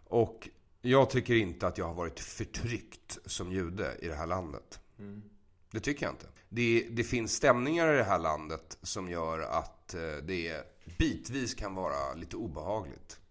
och 0.05 0.49
jag 0.81 1.11
tycker 1.11 1.35
inte 1.35 1.67
att 1.67 1.79
jag 1.79 1.87
har 1.87 1.95
varit 1.95 2.21
förtryckt 2.21 3.19
som 3.25 3.53
jude 3.53 3.97
i 4.03 4.09
det 4.09 4.15
här 4.15 4.27
landet. 4.27 4.81
Mm. 4.99 5.23
Det 5.71 5.81
tycker 5.81 6.07
jag 6.07 6.13
inte. 6.13 6.27
Det, 6.49 6.89
det 6.91 7.05
finns 7.05 7.35
stämningar 7.35 7.95
i 7.95 7.97
det 7.97 8.05
här 8.05 8.19
landet 8.19 8.79
som 8.83 9.09
gör 9.09 9.41
att 9.41 9.95
eh, 9.95 10.01
det 10.23 10.65
bitvis 10.99 11.55
kan 11.55 11.75
vara 11.75 12.15
lite 12.15 12.37
obehagligt 12.37 13.21
eh, 13.21 13.28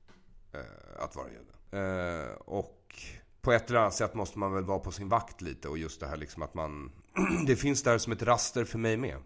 att 0.99 1.15
vara 1.15 1.27
jude. 1.27 1.53
Eh, 1.71 2.31
och 2.31 2.95
på 3.41 3.51
ett 3.51 3.69
eller 3.69 3.79
annat 3.79 3.93
sätt 3.93 4.13
måste 4.13 4.39
man 4.39 4.53
väl 4.53 4.63
vara 4.63 4.79
på 4.79 4.91
sin 4.91 5.09
vakt 5.09 5.41
lite 5.41 5.69
och 5.69 5.77
just 5.77 5.99
det 5.99 6.07
här 6.07 6.17
liksom 6.17 6.43
att 6.43 6.53
man... 6.53 6.91
det 7.47 7.55
finns 7.55 7.83
där 7.83 7.97
som 7.97 8.13
ett 8.13 8.23
raster 8.23 8.65
för 8.65 8.77
mig 8.77 8.97
med. 8.97 9.17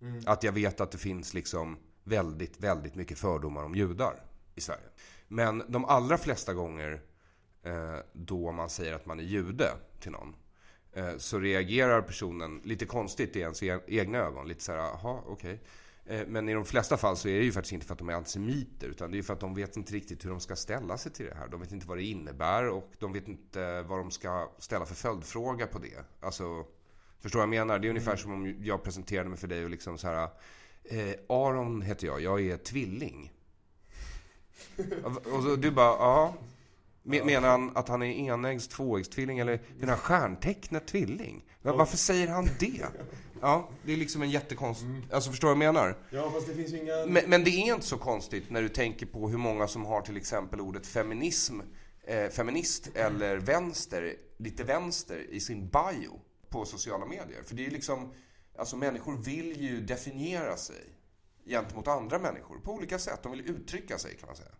Mm. 0.00 0.22
Att 0.26 0.42
jag 0.42 0.52
vet 0.52 0.80
att 0.80 0.90
det 0.90 0.98
finns 0.98 1.34
liksom 1.34 1.78
väldigt, 2.04 2.60
väldigt 2.60 2.94
mycket 2.94 3.18
fördomar 3.18 3.64
om 3.64 3.74
judar 3.74 4.24
i 4.54 4.60
Sverige. 4.60 4.88
Men 5.28 5.62
de 5.68 5.84
allra 5.84 6.18
flesta 6.18 6.54
gånger 6.54 7.02
eh, 7.62 7.98
då 8.12 8.52
man 8.52 8.70
säger 8.70 8.94
att 8.94 9.06
man 9.06 9.20
är 9.20 9.24
jude 9.24 9.70
till 10.00 10.12
någon 10.12 10.34
eh, 10.92 11.16
så 11.16 11.38
reagerar 11.38 12.02
personen 12.02 12.60
lite 12.64 12.86
konstigt 12.86 13.36
i 13.36 13.40
ens 13.40 13.62
e- 13.62 13.80
egna 13.86 14.18
ögon. 14.18 14.48
Lite 14.48 14.64
så 14.64 14.72
här, 14.72 14.78
jaha, 14.78 15.20
okej. 15.26 15.52
Eh, 15.52 15.58
Men 16.26 16.48
i 16.48 16.54
de 16.54 16.64
flesta 16.64 16.96
fall 16.96 17.16
så 17.16 17.28
är 17.28 17.38
det 17.38 17.44
ju 17.44 17.52
faktiskt 17.52 17.72
inte 17.72 17.86
för 17.86 17.92
att 17.94 17.98
de 17.98 18.08
är 18.08 18.12
antisemiter 18.14 18.86
utan 18.88 19.10
det 19.10 19.18
är 19.18 19.22
för 19.22 19.32
att 19.32 19.40
de 19.40 19.54
vet 19.54 19.76
inte 19.76 19.92
riktigt 19.94 20.24
hur 20.24 20.30
de 20.30 20.40
ska 20.40 20.56
ställa 20.56 20.98
sig 20.98 21.12
till 21.12 21.26
det 21.26 21.34
här. 21.34 21.48
De 21.48 21.60
vet 21.60 21.72
inte 21.72 21.86
vad 21.86 21.98
det 21.98 22.02
innebär 22.04 22.68
och 22.68 22.90
de 22.98 23.12
vet 23.12 23.28
inte 23.28 23.82
vad 23.82 23.98
de 23.98 24.10
ska 24.10 24.50
ställa 24.58 24.86
för 24.86 24.94
följdfråga 24.94 25.66
på 25.66 25.78
det. 25.78 26.04
Alltså, 26.20 26.64
förstår 27.20 27.38
vad 27.38 27.42
jag 27.44 27.50
menar? 27.50 27.78
Det 27.78 27.86
är 27.86 27.90
ungefär 27.90 28.16
som 28.16 28.32
om 28.32 28.56
jag 28.64 28.82
presenterade 28.82 29.28
mig 29.28 29.38
för 29.38 29.48
dig 29.48 29.64
och 29.64 29.70
liksom 29.70 29.98
så 29.98 30.06
här 30.08 30.28
eh, 30.84 31.14
Aron 31.28 31.82
heter 31.82 32.06
jag, 32.06 32.20
jag 32.20 32.40
är 32.40 32.56
tvilling. 32.56 33.32
Och 35.04 35.42
så 35.42 35.56
du 35.56 35.70
bara, 35.70 35.86
ja. 35.98 36.34
Me- 37.04 37.24
Menar 37.24 37.48
han 37.48 37.76
att 37.76 37.88
han 37.88 38.02
är 38.02 38.06
enäggs, 38.12 38.68
tvåäggstvilling 38.68 39.38
eller 39.38 39.60
menar 39.78 39.88
han 39.92 39.98
stjärntecknet 39.98 40.86
tvilling? 40.86 41.44
Va- 41.62 41.72
Varför 41.76 41.96
säger 41.96 42.28
han 42.28 42.48
det? 42.60 42.86
Ja, 43.42 43.68
det 43.84 43.92
är 43.92 43.96
liksom 43.96 44.22
en 44.22 44.30
jättekonst... 44.30 44.82
Alltså 45.12 45.30
förstår 45.30 45.48
du 45.48 45.54
vad 45.54 45.64
jag 45.64 45.74
menar? 45.74 45.96
Ja, 46.10 46.30
fast 46.30 46.46
det 46.46 46.54
finns 46.54 46.72
ju 46.72 46.78
inga... 46.78 47.06
Men, 47.06 47.30
men 47.30 47.44
det 47.44 47.50
är 47.50 47.74
inte 47.74 47.86
så 47.86 47.98
konstigt 47.98 48.50
när 48.50 48.62
du 48.62 48.68
tänker 48.68 49.06
på 49.06 49.28
hur 49.28 49.38
många 49.38 49.68
som 49.68 49.84
har 49.84 50.00
till 50.00 50.16
exempel 50.16 50.60
ordet 50.60 50.86
feminism, 50.86 51.60
eh, 52.04 52.28
feminist 52.28 52.90
eller 52.94 53.36
vänster, 53.36 54.14
lite 54.36 54.64
vänster 54.64 55.26
i 55.30 55.40
sin 55.40 55.68
bio 55.68 56.20
på 56.48 56.64
sociala 56.64 57.06
medier. 57.06 57.42
För 57.42 57.54
det 57.54 57.62
är 57.62 57.64
ju 57.64 57.70
liksom, 57.70 58.12
alltså 58.58 58.76
människor 58.76 59.16
vill 59.16 59.60
ju 59.60 59.80
definiera 59.80 60.56
sig 60.56 60.84
gentemot 61.46 61.88
andra 61.88 62.18
människor 62.18 62.58
på 62.58 62.72
olika 62.72 62.98
sätt. 62.98 63.22
De 63.22 63.32
vill 63.32 63.50
uttrycka 63.50 63.98
sig 63.98 64.16
kan 64.16 64.26
man 64.26 64.36
säga. 64.36 64.54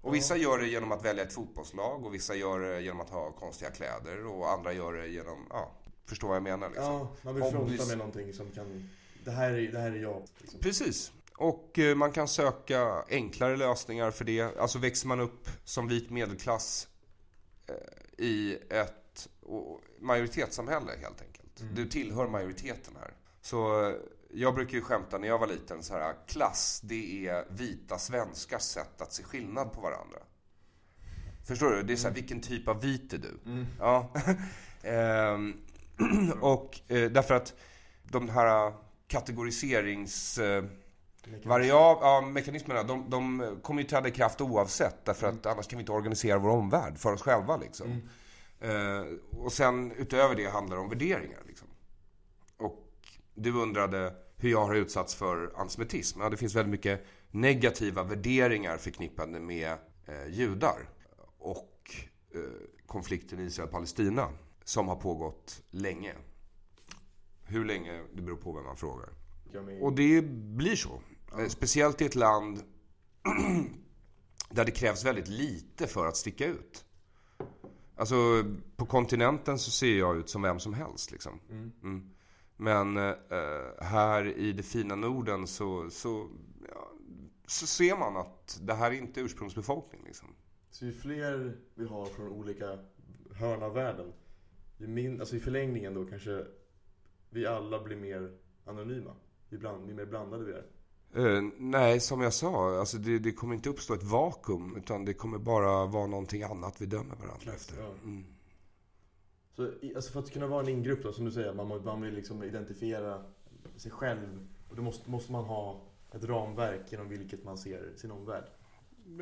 Och 0.00 0.14
vissa 0.14 0.36
gör 0.36 0.58
det 0.58 0.66
genom 0.66 0.92
att 0.92 1.04
välja 1.04 1.22
ett 1.24 1.32
fotbollslag 1.32 2.06
och 2.06 2.14
vissa 2.14 2.34
gör 2.34 2.60
det 2.60 2.80
genom 2.80 3.00
att 3.00 3.10
ha 3.10 3.32
konstiga 3.32 3.70
kläder 3.70 4.26
och 4.26 4.50
andra 4.50 4.72
gör 4.72 4.92
det 4.92 5.06
genom, 5.06 5.46
ja, 5.50 5.72
förstår 6.08 6.28
vad 6.28 6.36
jag 6.36 6.42
menar 6.42 6.68
liksom. 6.68 6.84
Ja, 6.84 7.16
man 7.22 7.34
vill 7.34 7.44
fronta 7.44 7.86
med 7.86 7.98
någonting 7.98 8.32
som 8.32 8.50
kan... 8.50 8.90
Det 9.24 9.30
här 9.30 9.52
är, 9.52 9.72
det 9.72 9.78
här 9.78 9.90
är 9.90 10.02
jag. 10.02 10.22
Liksom. 10.38 10.60
Precis. 10.60 11.12
Och 11.36 11.78
eh, 11.78 11.96
man 11.96 12.12
kan 12.12 12.28
söka 12.28 13.04
enklare 13.08 13.56
lösningar 13.56 14.10
för 14.10 14.24
det. 14.24 14.58
Alltså 14.58 14.78
växer 14.78 15.08
man 15.08 15.20
upp 15.20 15.48
som 15.64 15.88
vit 15.88 16.10
medelklass 16.10 16.88
eh, 17.66 18.24
i 18.24 18.58
ett 18.70 19.28
majoritetssamhälle 19.98 20.92
helt 21.00 21.22
enkelt. 21.22 21.64
Du 21.74 21.88
tillhör 21.88 22.28
majoriteten 22.28 22.96
här. 23.00 23.14
Så 23.40 23.88
eh, 23.88 23.94
jag 24.30 24.54
brukar 24.54 24.74
ju 24.74 24.82
skämta 24.82 25.18
när 25.18 25.28
jag 25.28 25.38
var 25.38 25.46
liten 25.46 25.82
så 25.82 25.94
här, 25.94 26.14
klass 26.26 26.80
det 26.84 27.28
är 27.28 27.44
vita 27.50 27.98
svenskars 27.98 28.62
sätt 28.62 29.00
att 29.00 29.12
se 29.12 29.22
skillnad 29.22 29.72
på 29.72 29.80
varandra. 29.80 30.18
Förstår 31.46 31.70
du? 31.70 31.82
Det 31.82 31.92
är 31.92 31.96
så 31.96 32.08
här, 32.08 32.14
vilken 32.14 32.40
typ 32.40 32.68
av 32.68 32.80
vit 32.80 33.12
är 33.12 33.18
du? 33.18 33.64
Ja. 33.78 34.14
Ehm, 34.82 35.56
och 36.40 36.80
eh, 36.88 37.10
därför 37.10 37.34
att 37.34 37.54
de 38.04 38.28
här 38.28 38.72
kategoriserings... 39.08 40.38
Eh, 40.38 40.64
variab- 41.44 41.98
ja, 42.00 42.20
mekanismerna, 42.20 42.82
de, 42.82 43.10
de 43.10 43.58
kommer 43.62 43.82
ju 43.82 43.88
träda 43.88 44.08
i 44.08 44.10
kraft 44.10 44.40
oavsett. 44.40 45.04
Därför 45.04 45.26
att 45.28 45.46
annars 45.46 45.66
kan 45.66 45.76
vi 45.76 45.82
inte 45.82 45.92
organisera 45.92 46.38
vår 46.38 46.50
omvärld 46.50 46.98
för 46.98 47.12
oss 47.12 47.22
själva. 47.22 47.56
Liksom. 47.56 48.02
Eh, 48.60 49.04
och 49.30 49.52
sen 49.52 49.92
utöver 49.92 50.34
det 50.34 50.46
handlar 50.46 50.76
det 50.76 50.82
om 50.82 50.88
värderingar. 50.88 51.42
Liksom. 51.46 51.68
Och 52.56 52.86
du 53.34 53.52
undrade 53.52 54.14
hur 54.36 54.50
jag 54.50 54.66
har 54.66 54.74
utsatts 54.74 55.14
för 55.14 55.52
antisemitism. 55.56 56.20
Ja, 56.20 56.30
det 56.30 56.36
finns 56.36 56.54
väldigt 56.54 56.70
mycket 56.70 57.06
negativa 57.30 58.02
värderingar 58.02 58.76
förknippade 58.76 59.40
med 59.40 59.72
eh, 60.06 60.28
judar. 60.30 60.88
Och 61.38 61.94
eh, 62.34 62.40
konflikten 62.86 63.40
Israel-Palestina. 63.40 64.28
Som 64.68 64.88
har 64.88 64.96
pågått 64.96 65.62
länge. 65.70 66.14
Hur 67.42 67.64
länge, 67.64 68.02
det 68.14 68.22
beror 68.22 68.36
på 68.36 68.52
vem 68.52 68.64
man 68.64 68.76
frågar. 68.76 69.08
Och 69.80 69.92
det 69.92 70.22
blir 70.30 70.76
så. 70.76 71.02
Eh, 71.38 71.48
Speciellt 71.48 72.00
i 72.00 72.04
ett 72.04 72.14
land 72.14 72.62
där 74.50 74.64
det 74.64 74.70
krävs 74.70 75.04
väldigt 75.04 75.28
lite 75.28 75.86
för 75.86 76.06
att 76.06 76.16
sticka 76.16 76.46
ut. 76.46 76.84
Alltså, 77.96 78.44
på 78.76 78.86
kontinenten 78.86 79.58
så 79.58 79.70
ser 79.70 79.98
jag 79.98 80.16
ut 80.16 80.30
som 80.30 80.42
vem 80.42 80.60
som 80.60 80.74
helst 80.74 81.10
liksom. 81.10 81.40
Mm. 81.50 82.10
Men 82.56 82.96
eh, 82.96 83.14
här 83.80 84.26
i 84.26 84.52
det 84.52 84.62
fina 84.62 84.94
Norden 84.94 85.46
så, 85.46 85.90
så, 85.90 86.28
ja, 86.68 86.92
så 87.46 87.66
ser 87.66 87.96
man 87.96 88.16
att 88.16 88.60
det 88.62 88.74
här 88.74 88.90
är 88.90 88.94
inte 88.94 89.20
ursprungsbefolkning 89.20 90.02
liksom. 90.04 90.28
Så 90.70 90.84
ju 90.84 90.92
fler 90.92 91.56
vi 91.74 91.86
har 91.86 92.06
från 92.06 92.28
olika 92.28 92.78
hörn 93.34 93.62
av 93.62 93.74
världen, 93.74 94.12
ju 94.78 94.86
min, 94.86 95.20
alltså 95.20 95.36
i 95.36 95.40
förlängningen 95.40 95.94
då 95.94 96.04
kanske 96.04 96.44
vi 97.30 97.46
alla 97.46 97.82
blir 97.82 97.96
mer 97.96 98.38
anonyma. 98.64 99.14
Ju, 99.48 99.58
bland, 99.58 99.88
ju 99.88 99.94
mer 99.94 100.06
blandade 100.06 100.44
vi 100.44 100.52
är. 100.52 100.64
Eh, 101.14 101.42
nej, 101.58 102.00
som 102.00 102.20
jag 102.20 102.32
sa, 102.32 102.78
alltså 102.78 102.98
det, 102.98 103.18
det 103.18 103.32
kommer 103.32 103.54
inte 103.54 103.68
uppstå 103.68 103.94
ett 103.94 104.02
vakuum. 104.02 104.76
Utan 104.76 105.04
det 105.04 105.14
kommer 105.14 105.38
bara 105.38 105.86
vara 105.86 106.06
någonting 106.06 106.42
annat 106.42 106.80
vi 106.80 106.86
dömer 106.86 107.16
varandra 107.16 107.52
efter. 107.52 107.76
Ja. 107.80 107.90
Mm. 108.04 108.24
Så 109.56 109.72
alltså 109.96 110.12
för 110.12 110.20
att 110.20 110.30
kunna 110.30 110.46
vara 110.46 110.62
en 110.62 110.68
ingrupp 110.68 111.02
då, 111.02 111.12
som 111.12 111.24
du 111.24 111.30
säger, 111.30 111.54
man, 111.54 111.84
man 111.84 112.00
vill 112.00 112.14
liksom 112.14 112.42
identifiera 112.42 113.24
sig 113.76 113.90
själv. 113.90 114.48
Och 114.68 114.76
då 114.76 114.82
måste, 114.82 115.10
måste 115.10 115.32
man 115.32 115.44
ha 115.44 115.82
ett 116.12 116.24
ramverk 116.24 116.92
genom 116.92 117.08
vilket 117.08 117.44
man 117.44 117.58
ser 117.58 117.92
sin 117.96 118.10
omvärld. 118.10 118.44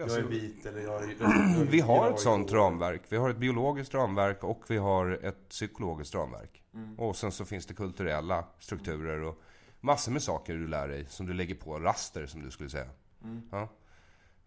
Alltså, 0.02 0.18
jag 0.18 0.26
är 0.26 0.30
vit 0.30 0.66
eller 0.66 0.80
jag 0.80 1.02
är... 1.02 1.14
jag 1.20 1.30
är 1.30 1.64
Vi 1.64 1.80
har 1.80 2.10
ett 2.10 2.20
sånt 2.20 2.50
så. 2.50 2.56
ramverk. 2.56 3.02
Vi 3.08 3.16
har 3.16 3.30
ett 3.30 3.36
biologiskt 3.36 3.94
ramverk 3.94 4.44
och 4.44 4.62
vi 4.68 4.76
har 4.76 5.18
ett 5.22 5.48
psykologiskt 5.48 6.14
ramverk. 6.14 6.62
Mm. 6.74 6.98
Och 6.98 7.16
sen 7.16 7.32
så 7.32 7.44
finns 7.44 7.66
det 7.66 7.74
kulturella 7.74 8.44
strukturer 8.58 9.22
och 9.22 9.42
massor 9.80 10.12
med 10.12 10.22
saker 10.22 10.54
du 10.54 10.66
lär 10.66 10.88
dig 10.88 11.06
som 11.08 11.26
du 11.26 11.32
lägger 11.32 11.54
på 11.54 11.78
raster, 11.78 12.26
som 12.26 12.42
du 12.42 12.50
skulle 12.50 12.70
säga. 12.70 12.90
Mm. 13.24 13.42
Ja. 13.52 13.68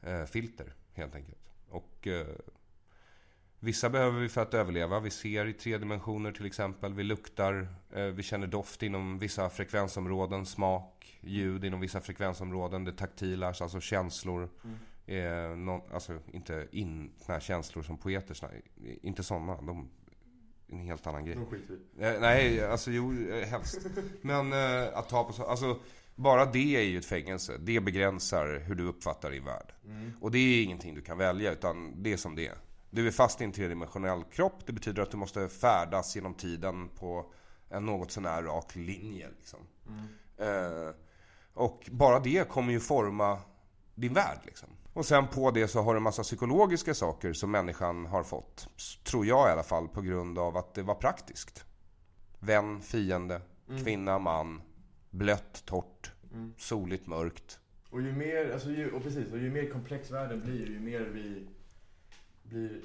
Eh, 0.02 0.26
filter, 0.26 0.74
helt 0.94 1.16
enkelt. 1.16 1.40
Och 1.70 2.08
eh, 2.08 2.28
Vissa 3.62 3.90
behöver 3.90 4.20
vi 4.20 4.30
för 4.30 4.42
att 4.42 4.54
överleva. 4.54 5.00
Vi 5.00 5.10
ser 5.10 5.46
i 5.46 5.54
tre 5.54 5.78
dimensioner 5.78 6.32
till 6.32 6.46
exempel. 6.46 6.94
Vi 6.94 7.04
luktar, 7.04 7.68
eh, 7.94 8.04
vi 8.04 8.24
känner 8.24 8.48
doft 8.48 8.84
inom 8.84 9.20
vissa 9.20 9.50
frekvensområden. 9.50 10.46
Smak, 10.46 11.20
ljud 11.22 11.66
inom 11.66 11.80
vissa 11.80 12.02
frekvensområden. 12.02 12.84
Det 12.84 12.92
taktila, 12.92 13.48
alltså 13.48 13.80
känslor. 13.80 14.50
Mm. 14.64 14.78
Eh, 15.10 15.56
någon, 15.56 15.82
alltså 15.94 16.20
inte 16.32 16.68
in, 16.72 17.12
här 17.28 17.40
känslor 17.40 17.84
som 17.84 17.98
poeter 17.98 18.34
snackar. 18.34 18.62
Inte 19.02 19.24
sådana. 19.24 19.62
De, 19.62 19.90
en 20.68 20.80
helt 20.80 21.08
annan 21.08 21.26
grej. 21.26 21.36
De 21.36 21.46
skiter 21.46 21.78
vi 21.96 22.06
Eh, 22.06 22.20
nej, 22.22 22.66
alltså 22.66 22.92
jo, 22.92 23.30
eh, 23.30 23.48
helst. 23.48 23.88
Men 24.22 24.54
eh, 24.54 24.98
att 24.98 25.10
ta 25.10 25.24
på 25.24 25.34
så, 25.34 25.44
alltså 25.44 25.80
bara 26.16 26.46
det 26.46 26.76
är 26.76 26.82
ju 26.82 26.98
ett 26.98 27.06
fängelse. 27.06 27.58
Det 27.60 27.80
begränsar 27.80 28.64
hur 28.66 28.76
du 28.76 28.84
uppfattar 28.84 29.32
din 29.32 29.46
värld. 29.46 29.74
Mm. 29.86 30.12
Och 30.22 30.32
det 30.32 30.38
är 30.38 30.64
ingenting 30.64 30.96
du 30.96 31.02
kan 31.02 31.18
välja, 31.18 31.52
utan 31.52 32.04
det 32.04 32.14
är 32.14 32.18
som 32.18 32.36
det 32.36 32.48
är. 32.48 32.58
Du 32.90 33.08
är 33.08 33.12
fast 33.12 33.42
i 33.42 33.44
en 33.44 33.52
tredimensionell 33.52 34.24
kropp. 34.24 34.66
Det 34.66 34.74
betyder 34.74 35.02
att 35.02 35.12
du 35.12 35.18
måste 35.18 35.48
färdas 35.48 36.16
genom 36.16 36.34
tiden 36.34 36.90
på 36.90 37.34
en 37.70 37.86
något 37.86 38.12
sånär 38.12 38.44
rak 38.44 38.76
linje. 38.76 39.30
Liksom. 39.38 39.60
Eh, 40.38 40.94
och 41.54 41.90
bara 41.92 42.20
det 42.20 42.50
kommer 42.50 42.72
ju 42.72 42.80
forma 42.80 43.40
din 43.96 44.14
värld. 44.14 44.40
Liksom. 44.44 44.70
Och 44.94 45.06
sen 45.06 45.28
på 45.28 45.52
det 45.52 45.68
så 45.68 45.82
har 45.82 45.94
du 45.94 45.98
en 45.98 46.04
massa 46.04 46.24
psykologiska 46.24 46.94
saker 46.94 47.34
som 47.34 47.52
människan 47.52 48.06
har 48.06 48.24
fått. 48.24 48.68
Tror 49.04 49.26
jag 49.26 49.50
i 49.50 49.52
alla 49.52 49.64
fall, 49.64 49.88
på 49.88 50.02
grund 50.02 50.40
av 50.40 50.58
att 50.58 50.74
det 50.74 50.84
var 50.84 50.96
praktiskt. 50.96 51.66
Vän, 52.40 52.82
fiende, 52.82 53.42
kvinna, 53.84 54.20
man. 54.20 54.62
Blött, 55.10 55.66
torrt, 55.66 56.12
soligt, 56.58 57.08
mörkt. 57.08 57.60
Och 57.90 58.02
ju 58.02 58.14
mer, 58.14 58.52
alltså 58.54 58.70
ju, 58.70 58.92
och 58.92 59.04
precis, 59.04 59.32
och 59.32 59.38
ju 59.38 59.52
mer 59.52 59.70
komplex 59.70 60.12
världen 60.12 60.42
blir, 60.42 60.68
ju 60.68 60.80
mer 60.80 61.02
vi 61.02 61.48
blir 62.44 62.82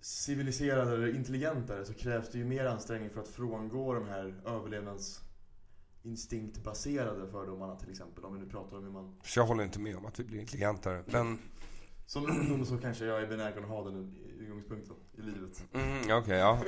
civiliserade 0.00 0.94
eller 0.94 1.16
intelligentare 1.16 1.84
så 1.84 1.94
krävs 1.94 2.30
det 2.30 2.38
ju 2.38 2.44
mer 2.44 2.64
ansträngning 2.64 3.10
för 3.10 3.20
att 3.20 3.28
frångå 3.28 3.94
de 3.94 4.08
här 4.08 4.34
överlevnadsinstinktbaserade 6.04 7.30
fördomarna 7.30 7.76
till 7.76 7.90
exempel. 7.90 8.24
Om 8.24 8.34
vi 8.34 8.40
nu 8.40 8.46
pratar 8.50 8.76
om 8.76 8.84
hur 8.84 8.90
man... 8.90 9.14
Så 9.24 9.38
jag 9.40 9.46
håller 9.46 9.64
inte 9.64 9.80
med 9.80 9.96
om 9.96 10.06
att 10.06 10.20
vi 10.20 10.24
blir 10.24 10.40
intelligentare. 10.40 11.02
Men, 11.06 11.38
Som 12.06 12.30
ungdom 12.30 12.64
så 12.66 12.78
kanske 12.78 13.04
jag 13.04 13.22
är 13.22 13.26
benägen 13.26 13.62
att 13.64 13.68
ha 13.70 13.84
den 13.84 14.14
utgångspunkten 14.38 14.96
i 15.18 15.22
livet. 15.22 15.64
mm, 15.72 16.18
okej, 16.22 16.38
ja. 16.38 16.58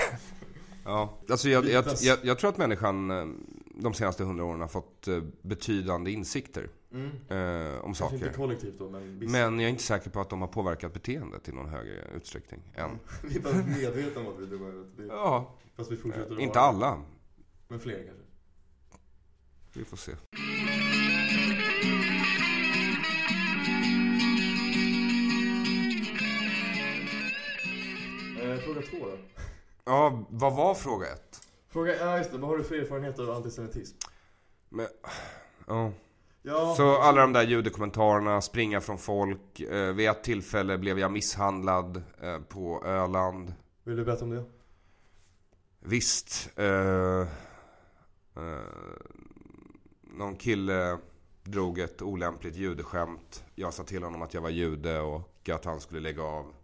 ja. 0.84 1.18
Alltså 1.30 1.48
jag, 1.48 1.64
jag, 1.64 1.84
jag, 2.00 2.18
jag 2.22 2.38
tror 2.38 2.50
att 2.50 2.58
människan 2.58 3.10
eh, 3.10 3.26
de 3.74 3.94
senaste 3.94 4.24
hundra 4.24 4.44
åren 4.44 4.60
har 4.60 4.68
fått 4.68 5.08
eh, 5.08 5.22
betydande 5.42 6.10
insikter 6.10 6.70
Mm. 6.92 7.06
eh, 7.06 7.78
om 7.78 7.94
Kanske 7.94 8.04
inte 8.14 8.18
saker. 8.26 8.32
kollektivt 8.36 8.78
då, 8.78 8.90
men 8.90 9.18
visst. 9.18 9.32
Men 9.32 9.58
jag 9.58 9.64
är 9.66 9.68
inte 9.70 9.82
säker 9.82 10.10
på 10.10 10.20
att 10.20 10.30
de 10.30 10.40
har 10.40 10.48
påverkat 10.48 10.92
beteendet 10.92 11.48
i 11.48 11.52
någon 11.52 11.68
högre 11.68 12.04
utsträckning 12.16 12.60
än. 12.74 12.90
Vi 13.22 13.36
är 13.36 13.40
bara 13.42 13.54
medvetna 13.54 14.20
om 14.20 14.26
att 14.28 14.38
vi 14.38 14.42
är 14.42 14.46
dumma 14.46 14.68
i 14.68 14.70
huvudet. 14.70 15.06
Ja, 15.08 15.54
Fast 15.76 15.92
vi 15.92 15.96
fortsätter 15.96 16.34
att 16.34 16.40
inte 16.40 16.58
vara. 16.58 16.68
alla. 16.68 17.02
Men 17.68 17.80
fler 17.80 17.94
kanske. 18.06 18.24
Vi 19.78 19.84
får 19.84 19.96
se. 19.96 20.12
Eh, 28.42 28.58
fråga 28.58 28.82
två 28.82 28.96
då. 29.06 29.18
Ja, 29.84 30.24
vad 30.28 30.56
var 30.56 30.74
fråga 30.74 31.06
ett? 31.06 31.40
Fråga, 31.68 31.96
ja 31.96 32.18
just 32.18 32.32
det, 32.32 32.38
vad 32.38 32.50
har 32.50 32.56
du 32.56 32.64
för 32.64 32.74
erfarenhet 32.74 33.18
av 33.18 33.30
antisemitism? 33.30 33.96
Men, 34.68 34.86
ja. 35.66 35.92
Ja, 36.42 36.74
Så 36.76 36.96
alla 36.96 37.20
de 37.20 37.32
där 37.32 37.42
judekommentarerna, 37.42 38.40
springa 38.40 38.80
från 38.80 38.98
folk. 38.98 39.60
Eh, 39.60 39.92
vid 39.92 40.08
ett 40.08 40.24
tillfälle 40.24 40.78
blev 40.78 40.98
jag 40.98 41.12
misshandlad 41.12 42.02
eh, 42.22 42.38
på 42.38 42.82
Öland. 42.84 43.54
vill 43.84 43.96
du 43.96 44.04
berätta 44.04 44.24
om 44.24 44.30
det? 44.30 44.44
Visst. 45.80 46.50
Eh, 46.56 47.20
eh, 48.36 48.58
någon 50.18 50.36
kille 50.36 50.98
drog 51.44 51.78
ett 51.78 52.02
olämpligt 52.02 52.56
judeskämt. 52.56 53.44
Jag 53.54 53.74
sa 53.74 53.84
till 53.84 54.02
honom 54.02 54.22
att 54.22 54.34
jag 54.34 54.40
var 54.40 54.50
jude 54.50 55.00
och 55.00 55.48
att 55.48 55.64
han 55.64 55.80
skulle 55.80 56.00
lägga 56.00 56.22
av. 56.22 56.54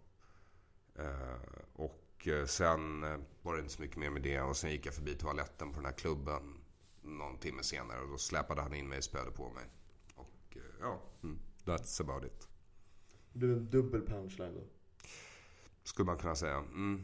Eh, 0.95 1.63
och 1.73 2.27
eh, 2.27 2.45
sen 2.45 3.03
eh, 3.03 3.17
var 3.41 3.53
det 3.53 3.59
inte 3.59 3.73
så 3.73 3.81
mycket 3.81 3.97
mer 3.97 4.09
med 4.09 4.21
det. 4.21 4.41
Och 4.41 4.57
sen 4.57 4.71
gick 4.71 4.85
jag 4.85 4.93
förbi 4.93 5.15
toaletten 5.15 5.69
på 5.69 5.75
den 5.75 5.85
här 5.85 5.93
klubben 5.93 6.61
någon 7.01 7.37
timme 7.37 7.63
senare. 7.63 8.01
Och 8.01 8.09
då 8.09 8.17
släpade 8.17 8.61
han 8.61 8.73
in 8.73 8.87
mig 8.87 8.97
och 8.97 9.03
spöade 9.03 9.31
på 9.31 9.49
mig. 9.49 9.63
Och 10.15 10.57
ja, 10.81 11.01
mm, 11.23 11.39
that's 11.65 12.01
about 12.01 12.23
it. 12.23 12.47
Det 13.33 13.39
blev 13.39 13.51
en 13.51 13.69
dubbel 13.69 14.01
punchline 14.01 14.53
då. 14.53 14.61
Skulle 15.83 16.05
man 16.05 16.17
kunna 16.17 16.35
säga. 16.35 16.57
Mm. 16.57 17.03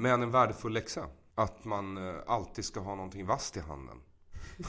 Men 0.00 0.22
en 0.22 0.30
värdefull 0.30 0.72
läxa. 0.72 1.08
Att 1.34 1.64
man 1.64 1.98
alltid 2.26 2.64
ska 2.64 2.80
ha 2.80 2.94
någonting 2.94 3.26
vasst 3.26 3.56
i 3.56 3.60
handen. 3.60 4.00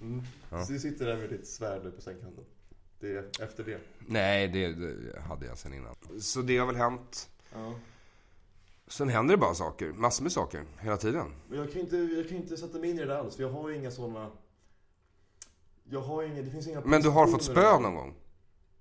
Mm. 0.00 0.22
Ja. 0.50 0.64
Så 0.64 0.72
du 0.72 0.78
sitter 0.78 1.06
där 1.06 1.16
med 1.16 1.30
ditt 1.30 1.46
svärd 1.46 1.84
nu 1.84 1.90
på 1.90 2.00
sängkanten. 2.00 2.44
Det 3.00 3.16
är 3.16 3.42
efter 3.42 3.64
det. 3.64 3.80
Nej, 3.98 4.48
det, 4.48 4.72
det 4.74 5.20
hade 5.20 5.46
jag 5.46 5.58
sen 5.58 5.74
innan. 5.74 5.94
Så 6.20 6.42
det 6.42 6.58
har 6.58 6.66
väl 6.66 6.76
hänt. 6.76 7.30
Ja. 7.52 7.74
Sen 8.86 9.08
händer 9.08 9.34
det 9.34 9.40
bara 9.40 9.54
saker. 9.54 9.92
Massor 9.92 10.22
med 10.22 10.32
saker. 10.32 10.64
Hela 10.78 10.96
tiden. 10.96 11.34
Men 11.48 11.58
jag 11.58 11.72
kan 11.72 11.80
inte, 11.80 11.96
jag 11.96 12.28
kan 12.28 12.36
inte 12.36 12.56
sätta 12.56 12.78
mig 12.78 12.90
in 12.90 12.96
i 12.96 13.00
det 13.00 13.06
där 13.06 13.16
alls, 13.16 13.36
för 13.36 13.42
jag 13.42 13.50
har 13.50 13.68
ju 13.68 13.76
inga 13.76 13.90
sådana... 13.90 14.30
Jag 15.84 16.00
har 16.00 16.22
inga, 16.22 16.42
det 16.42 16.50
finns 16.50 16.66
inga 16.66 16.80
Men 16.80 17.02
du 17.02 17.08
har 17.08 17.26
fått 17.26 17.42
spö 17.42 17.78
någon 17.80 17.94
gång? 17.94 18.14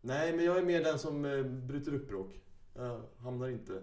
Nej, 0.02 0.36
men 0.36 0.46
jag 0.46 0.58
är 0.58 0.64
mer 0.64 0.84
den 0.84 1.00
som 1.00 1.26
eh, 1.26 1.44
bryter 1.44 1.94
upp 1.94 2.08
bråk. 2.08 2.42
Jag 2.76 3.02
hamnar 3.18 3.50
inte 3.50 3.74
i 3.74 3.82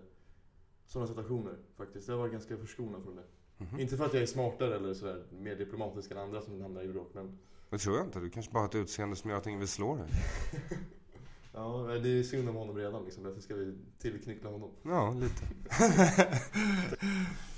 sådana 0.86 1.08
situationer 1.08 1.54
faktiskt. 1.76 2.08
Jag 2.08 2.14
har 2.14 2.18
varit 2.18 2.32
ganska 2.32 2.56
förskonad 2.56 3.02
från 3.02 3.16
det. 3.16 3.22
Mhm. 3.58 3.80
Inte 3.80 3.96
för 3.96 4.04
att 4.04 4.14
jag 4.14 4.22
är 4.22 4.26
smartare 4.26 4.76
eller 4.76 4.94
sådär 4.94 5.22
mer 5.30 5.56
diplomatisk 5.56 6.10
än 6.10 6.18
andra 6.18 6.40
som 6.40 6.60
hamnar 6.60 6.82
i 6.82 6.88
bråk, 6.88 7.10
men... 7.12 7.38
Det 7.70 7.78
tror 7.78 7.96
jag 7.96 8.06
inte. 8.06 8.20
Du 8.20 8.30
kanske 8.30 8.52
bara 8.52 8.60
har 8.60 8.68
ett 8.68 8.74
utseende 8.74 9.16
som 9.16 9.30
gör 9.30 9.36
att 9.36 9.46
ingen 9.46 9.58
vill 9.60 9.68
slå 9.68 9.96
dig. 9.96 10.06
Ja, 11.58 11.98
det 12.02 12.08
är 12.08 12.22
synd 12.22 12.48
om 12.48 12.54
honom 12.54 12.76
redan 12.76 13.04
liksom. 13.04 13.24
Därför 13.24 13.40
ska 13.40 13.54
vi 13.54 13.74
tillknyckla 13.98 14.50
honom. 14.50 14.70
Ja, 14.82 15.14
lite. 15.20 15.42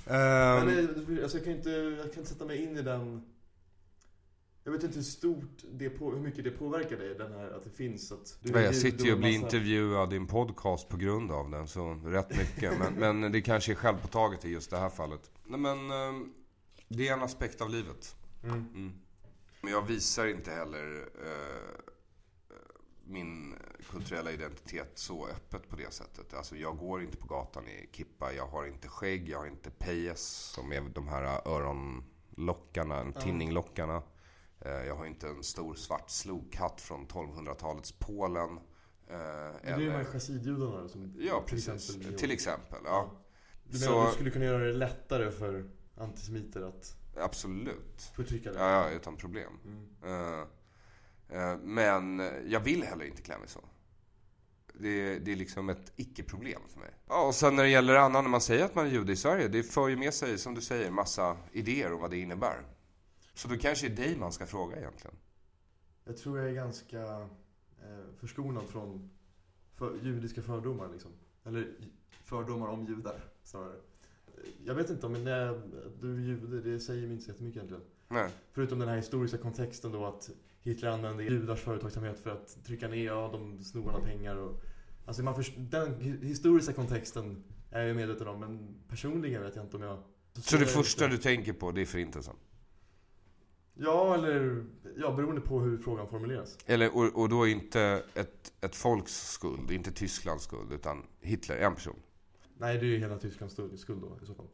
Men 0.05 0.69
Ehm, 0.69 1.05
det, 1.07 1.23
alltså 1.23 1.37
jag, 1.37 1.45
kan 1.45 1.53
inte, 1.53 1.69
jag 1.69 2.13
kan 2.13 2.19
inte 2.19 2.25
sätta 2.25 2.45
mig 2.45 2.63
in 2.63 2.77
i 2.77 2.81
den... 2.81 3.23
Jag 4.69 4.73
vet 4.73 4.83
inte 4.83 4.95
hur 4.95 5.03
stort 5.03 5.63
det 5.71 5.89
på, 5.89 6.11
hur 6.11 6.19
mycket 6.21 6.43
det 6.43 6.51
påverkar 6.51 6.97
dig, 6.97 7.15
den 7.15 7.33
här 7.33 7.51
att 7.51 7.63
det 7.63 7.69
finns 7.69 8.11
att... 8.11 8.37
Du 8.41 8.61
jag 8.61 8.73
du- 8.73 8.77
sitter 8.79 9.05
ju 9.05 9.13
och 9.13 9.19
blir 9.19 9.31
massa- 9.31 9.45
intervjuad 9.45 10.13
i 10.13 10.15
en 10.15 10.27
podcast 10.27 10.89
på 10.89 10.97
grund 10.97 11.31
av 11.31 11.49
den, 11.49 11.67
så 11.67 11.93
rätt 11.93 12.37
mycket. 12.37 12.73
Men, 12.79 12.93
men 13.19 13.31
det 13.31 13.41
kanske 13.41 13.71
är 13.71 13.75
självpåtaget 13.75 14.45
i 14.45 14.49
just 14.49 14.69
det 14.71 14.77
här 14.77 14.89
fallet. 14.89 15.31
Nej 15.45 15.59
men, 15.59 15.91
ehm, 15.91 16.33
det 16.87 17.07
är 17.07 17.13
en 17.13 17.21
aspekt 17.21 17.61
av 17.61 17.69
livet. 17.69 18.15
Mm. 18.43 18.55
Mm. 18.55 18.91
Men 19.61 19.71
jag 19.71 19.87
visar 19.87 20.27
inte 20.27 20.51
heller 20.51 21.09
eh, 21.25 21.93
min 23.03 23.55
kulturella 23.91 24.31
identitet 24.31 24.91
så 24.95 25.27
öppet 25.27 25.69
på 25.69 25.75
det 25.75 25.93
sättet. 25.93 26.33
Alltså 26.33 26.55
jag 26.55 26.77
går 26.77 27.01
inte 27.01 27.17
på 27.17 27.27
gatan 27.27 27.67
i 27.67 27.89
kippa, 27.91 28.33
jag 28.33 28.47
har 28.47 28.65
inte 28.65 28.87
skägg, 28.87 29.29
jag 29.29 29.39
har 29.39 29.47
inte 29.47 29.69
pejes 29.69 30.21
som 30.55 30.71
är 30.71 30.81
de 30.81 31.07
här 31.07 31.47
öronlockarna, 31.47 33.11
tinninglockarna. 33.11 34.01
Eh, 34.61 34.71
jag 34.71 34.95
har 34.95 35.05
inte 35.05 35.27
en 35.27 35.43
stor 35.43 35.73
svart 35.75 36.09
slokhatt 36.09 36.81
från 36.81 37.07
1200-talets 37.07 37.91
Polen. 37.91 38.49
Eh, 38.49 39.17
Men 39.17 39.57
Det 39.63 39.69
är 39.69 39.79
ju 39.99 40.05
chassidjudarna 40.05 40.87
som... 40.89 41.13
Ja, 41.19 41.43
till 41.47 41.55
precis. 41.55 41.89
exempel- 41.89 42.19
Till 42.19 42.31
exempel, 42.31 42.79
ja. 42.85 43.11
Du 43.63 43.79
menar 43.79 44.01
att 44.03 44.09
du 44.09 44.13
skulle 44.13 44.31
kunna 44.31 44.45
göra 44.45 44.63
det 44.63 44.73
lättare 44.73 45.31
för 45.31 45.69
antisemiter 45.97 46.61
att 46.61 46.95
Absolut. 47.17 48.11
förtrycka 48.15 48.51
dig? 48.51 48.61
Ja, 48.61 48.69
ja, 48.69 48.89
utan 48.89 49.15
problem. 49.17 49.53
Mm. 49.65 49.87
Eh, 50.03 50.39
eh, 51.41 51.57
men 51.57 52.19
jag 52.47 52.59
vill 52.59 52.83
heller 52.83 53.05
inte 53.05 53.21
klä 53.21 53.37
mig 53.37 53.47
så. 53.47 53.59
Det, 54.73 55.19
det 55.19 55.31
är 55.31 55.35
liksom 55.35 55.69
ett 55.69 55.91
icke-problem 55.95 56.61
för 56.69 56.79
mig. 56.79 56.89
Ja, 57.07 57.27
och 57.27 57.35
sen 57.35 57.55
när 57.55 57.63
det 57.63 57.69
gäller 57.69 57.95
annan, 57.95 58.23
när 58.23 58.31
man 58.31 58.41
säger 58.41 58.65
att 58.65 58.75
man 58.75 58.85
är 58.85 58.89
jude 58.91 59.11
i 59.13 59.15
Sverige, 59.15 59.47
det 59.47 59.63
för 59.63 59.87
ju 59.87 59.95
med 59.97 60.13
sig, 60.13 60.37
som 60.37 60.55
du 60.55 60.61
säger, 60.61 60.91
massa 60.91 61.37
idéer 61.51 61.93
om 61.93 62.01
vad 62.01 62.11
det 62.11 62.17
innebär. 62.17 62.61
Så 63.39 63.47
då 63.47 63.57
kanske 63.57 63.89
det 63.89 64.03
är 64.03 64.07
dig 64.07 64.17
man 64.17 64.31
ska 64.31 64.45
fråga 64.45 64.77
egentligen. 64.77 65.15
Jag 66.05 66.17
tror 66.17 66.39
jag 66.39 66.49
är 66.49 66.53
ganska 66.53 67.01
eh, 67.81 68.15
förskonad 68.17 68.63
från 68.63 69.09
för, 69.75 69.95
judiska 70.03 70.41
fördomar 70.41 70.89
liksom. 70.91 71.11
Eller 71.43 71.67
fördomar 72.23 72.67
om 72.67 72.85
judar 72.85 73.23
snarare. 73.43 73.75
Jag 74.65 74.75
vet 74.75 74.89
inte 74.89 75.05
om 75.05 75.23
när 75.23 75.45
jag, 75.45 75.61
du 76.01 76.15
är 76.15 76.19
jude, 76.19 76.61
det 76.61 76.79
säger 76.79 77.01
mig 77.01 77.11
inte 77.11 77.23
så 77.23 77.31
jättemycket 77.31 77.55
egentligen. 77.57 77.83
Nej. 78.07 78.29
Förutom 78.51 78.79
den 78.79 78.89
här 78.89 78.95
historiska 78.95 79.37
kontexten 79.37 79.91
då 79.91 80.05
att 80.05 80.29
Hitler 80.61 80.89
använde 80.89 81.23
judars 81.23 81.61
företagsamhet 81.61 82.19
för 82.19 82.29
att 82.29 82.63
trycka 82.65 82.87
ner, 82.87 83.05
ja 83.05 83.29
de 83.33 83.63
snor 83.63 83.89
alla 83.89 84.05
pengar 84.05 84.35
och... 84.35 84.61
Alltså 85.05 85.23
man 85.23 85.35
först, 85.35 85.53
den 85.57 86.01
hi- 86.01 86.23
historiska 86.25 86.73
kontexten 86.73 87.43
är 87.71 87.83
jag 87.83 87.95
medveten 87.95 88.27
om, 88.27 88.39
men 88.39 88.75
personligen 88.87 89.41
vet 89.41 89.55
jag 89.55 89.65
inte 89.65 89.77
om 89.77 89.83
jag... 89.83 90.03
Så 90.33 90.57
det 90.57 90.65
första 90.65 91.07
du 91.07 91.17
tänker 91.17 91.53
på, 91.53 91.71
det 91.71 91.81
är 91.81 91.85
förintelsen? 91.85 92.35
Ja, 93.81 94.13
eller 94.13 94.65
ja, 94.97 95.11
beroende 95.11 95.41
på 95.41 95.59
hur 95.59 95.77
frågan 95.77 96.07
formuleras. 96.07 96.57
Eller, 96.65 96.95
och, 96.97 97.21
och 97.21 97.29
då 97.29 97.47
inte 97.47 98.03
ett, 98.13 98.53
ett 98.61 98.75
folks 98.75 99.31
skuld, 99.31 99.71
inte 99.71 99.91
Tysklands 99.91 100.43
skuld, 100.43 100.71
utan 100.73 101.05
Hitler, 101.21 101.57
en 101.57 101.75
person. 101.75 101.99
Nej, 102.57 102.77
det 102.77 102.85
är 102.85 102.87
ju 102.87 102.97
hela 102.97 103.17
Tysklands 103.17 103.53
skuld, 103.53 104.01
då 104.01 104.17
i 104.23 104.25
så 104.25 104.33
fall. 104.35 104.47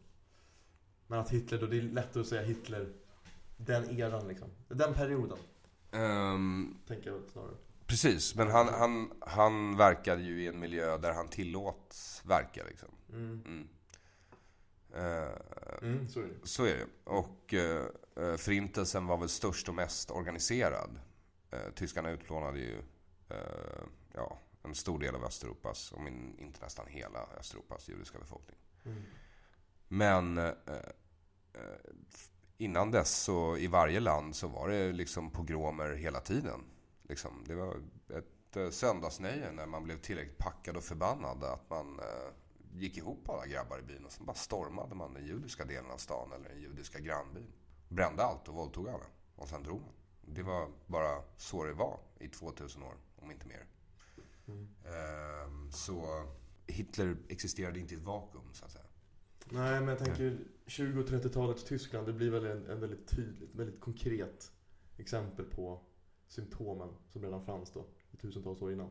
Men 1.07 1.19
att 1.19 1.29
Hitler 1.29 1.59
då, 1.59 1.65
det 1.65 1.77
är 1.77 1.81
lättare 1.81 2.21
att 2.21 2.27
säga 2.27 2.41
Hitler, 2.41 2.93
den 3.57 3.99
eran 3.99 4.27
liksom. 4.27 4.47
Den 4.67 4.93
perioden, 4.93 5.37
Ehm, 5.91 6.77
tänker 6.87 7.09
jag 7.09 7.21
snarare. 7.31 7.55
precis, 7.85 8.35
men 8.35 8.47
han, 8.51 8.67
han, 8.67 9.11
han 9.21 9.77
verkade 9.77 10.21
ju 10.21 10.43
i 10.43 10.47
en 10.47 10.59
miljö 10.59 10.97
där 10.97 11.13
han 11.13 11.27
tillåts 11.27 12.21
verka 12.25 12.63
liksom. 12.69 12.89
Mm. 13.09 13.41
Mm. 13.45 13.67
Eh, 14.95 15.29
Mm, 15.81 16.07
så 16.09 16.19
är 16.19 16.23
det 16.23 16.47
Så 16.47 16.65
är 16.65 16.75
det. 16.75 16.85
Och 17.03 17.53
eh, 17.53 17.85
förintelsen 18.37 19.07
var 19.07 19.17
väl 19.17 19.29
störst 19.29 19.69
och 19.69 19.75
mest 19.75 20.11
organiserad. 20.11 20.99
Eh, 21.51 21.73
tyskarna 21.75 22.11
utplånade 22.11 22.59
ju 22.59 22.77
eh, 23.29 23.83
ja, 24.13 24.39
en 24.63 24.75
stor 24.75 24.99
del 24.99 25.15
av 25.15 25.23
Östeuropas, 25.23 25.91
om 25.91 26.07
in, 26.07 26.39
inte 26.39 26.61
nästan 26.61 26.87
hela 26.87 27.19
Östeuropas 27.39 27.89
judiska 27.89 28.19
befolkning. 28.19 28.57
mm. 28.85 29.03
Men 29.87 30.37
eh, 30.37 30.45
eh, 30.45 31.91
innan 32.57 32.91
dess 32.91 33.15
så 33.15 33.57
i 33.57 33.67
varje 33.67 33.99
land 33.99 34.35
så 34.35 34.47
var 34.47 34.69
det 34.69 34.91
liksom 34.91 35.31
pogromer 35.31 35.93
hela 35.93 36.19
tiden. 36.19 36.63
Liksom, 37.03 37.43
det 37.47 37.55
var 37.55 37.75
ett 38.09 38.57
eh, 38.57 38.69
söndagsnöje 38.69 39.51
när 39.51 39.65
man 39.65 39.83
blev 39.83 40.01
tillräckligt 40.01 40.37
packad 40.37 40.77
och 40.77 40.83
förbannad 40.83 41.43
att 41.43 41.69
man 41.69 41.99
eh, 41.99 42.31
gick 42.73 42.97
ihop 42.97 43.29
alla 43.29 43.45
grabbar 43.45 43.79
i 43.79 43.81
byn 43.81 44.05
och 44.05 44.11
så 44.11 44.23
bara 44.23 44.35
stormade 44.35 44.95
man 44.95 45.13
den 45.13 45.25
judiska 45.25 45.65
delen 45.65 45.91
av 45.91 45.97
stan 45.97 46.31
eller 46.31 46.49
den 46.49 46.61
judiska 46.61 46.99
grannbyn. 46.99 47.47
Brände 47.89 48.23
allt 48.23 48.47
och 48.47 48.55
våldtog 48.55 48.89
alla. 48.89 49.05
Och 49.35 49.47
sen 49.47 49.63
drog 49.63 49.81
man. 49.81 49.93
Det 50.21 50.43
var 50.43 50.69
bara 50.87 51.21
så 51.37 51.63
det 51.63 51.73
var 51.73 51.99
i 52.19 52.27
2000 52.27 52.83
år, 52.83 52.93
om 53.15 53.31
inte 53.31 53.47
mer. 53.47 53.65
Mm. 54.47 54.67
Ehm, 54.85 55.71
så 55.71 56.25
Hitler 56.67 57.17
existerade 57.27 57.79
inte 57.79 57.93
i 57.93 57.97
ett 57.97 58.03
vakuum, 58.03 58.53
så 58.53 58.65
att 58.65 58.71
säga. 58.71 58.85
Nej, 59.45 59.79
men 59.79 59.87
jag 59.87 59.99
tänker 59.99 60.37
20 60.67 60.99
och 60.99 61.07
30-talets 61.07 61.63
Tyskland, 61.63 62.07
det 62.07 62.13
blir 62.13 62.29
väl 62.29 62.45
en, 62.45 62.69
en 62.69 62.79
väldigt 62.79 63.07
tydligt, 63.07 63.55
väldigt 63.55 63.79
konkret 63.79 64.51
exempel 64.97 65.45
på 65.45 65.81
symptomen 66.27 66.89
som 67.09 67.21
redan 67.21 67.45
fanns 67.45 67.71
då, 67.71 67.85
i 68.11 68.17
tusentals 68.17 68.61
år 68.61 68.71
innan. 68.71 68.89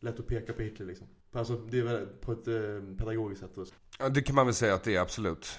Lätt 0.00 0.20
att 0.20 0.26
peka 0.26 0.52
på 0.52 0.62
Hitler 0.62 0.86
liksom. 0.86 1.06
Alltså, 1.32 1.56
det 1.56 1.78
är 1.78 1.82
väl 1.82 2.06
på 2.06 2.32
ett 2.32 2.48
eh, 2.48 2.96
pedagogiskt 2.98 3.40
sätt. 3.40 3.54
Då. 3.54 3.64
Ja, 3.98 4.08
det 4.08 4.22
kan 4.22 4.34
man 4.34 4.46
väl 4.46 4.54
säga 4.54 4.74
att 4.74 4.84
det 4.84 4.96
är 4.96 5.00
absolut. 5.00 5.58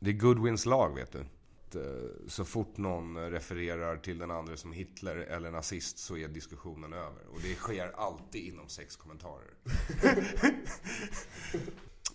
Det 0.00 0.10
är 0.10 0.14
Goodwins 0.14 0.66
lag, 0.66 0.94
vet 0.94 1.12
du. 1.12 1.24
Att, 1.68 1.74
eh, 1.76 1.82
Så 2.28 2.44
fort 2.44 2.76
någon 2.76 3.30
refererar 3.30 3.96
till 3.96 4.18
den 4.18 4.30
andra 4.30 4.56
som 4.56 4.72
Hitler 4.72 5.16
eller 5.16 5.50
nazist 5.50 5.98
så 5.98 6.16
är 6.16 6.28
diskussionen 6.28 6.92
över. 6.92 7.26
Och 7.32 7.40
det 7.42 7.54
sker 7.54 7.92
alltid 7.96 8.44
inom 8.44 8.68
sex 8.68 8.96
kommentarer. 8.96 9.54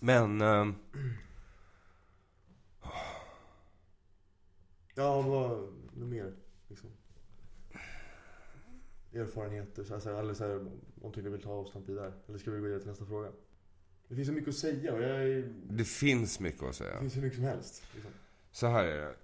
Men... 0.00 0.40
eh, 0.40 0.66
Ja, 4.94 5.20
vad, 5.22 5.50
något 5.94 6.08
mer 6.08 6.34
liksom. 6.68 6.90
Erfarenheter, 9.14 9.84
så 9.84 9.98
här, 10.10 10.20
eller 10.20 10.34
så 10.34 10.44
här, 10.48 10.66
någonting 10.94 11.24
du 11.24 11.30
vill 11.30 11.42
ta 11.42 11.50
avstamp 11.50 11.88
i 11.88 11.94
där? 11.94 12.12
Eller 12.28 12.38
ska 12.38 12.50
vi 12.50 12.58
gå 12.58 12.64
vidare 12.64 12.80
till 12.80 12.88
nästa 12.88 13.06
fråga? 13.06 13.32
Det 14.08 14.14
finns 14.14 14.28
så 14.28 14.34
mycket 14.34 14.48
att 14.48 14.54
säga 14.54 14.92
och 14.94 15.02
jag 15.02 15.10
är, 15.10 15.52
Det 15.70 15.84
finns 15.84 16.40
mycket 16.40 16.62
att 16.62 16.68
det 16.68 16.74
säga. 16.74 17.00
finns 17.00 17.16
hur 17.16 17.22
mycket 17.22 17.36
som 17.36 17.44
helst. 17.44 17.82
Liksom. 17.94 18.10
Så 18.52 18.66
här 18.66 18.84
är 18.84 18.96
det. 19.00 19.14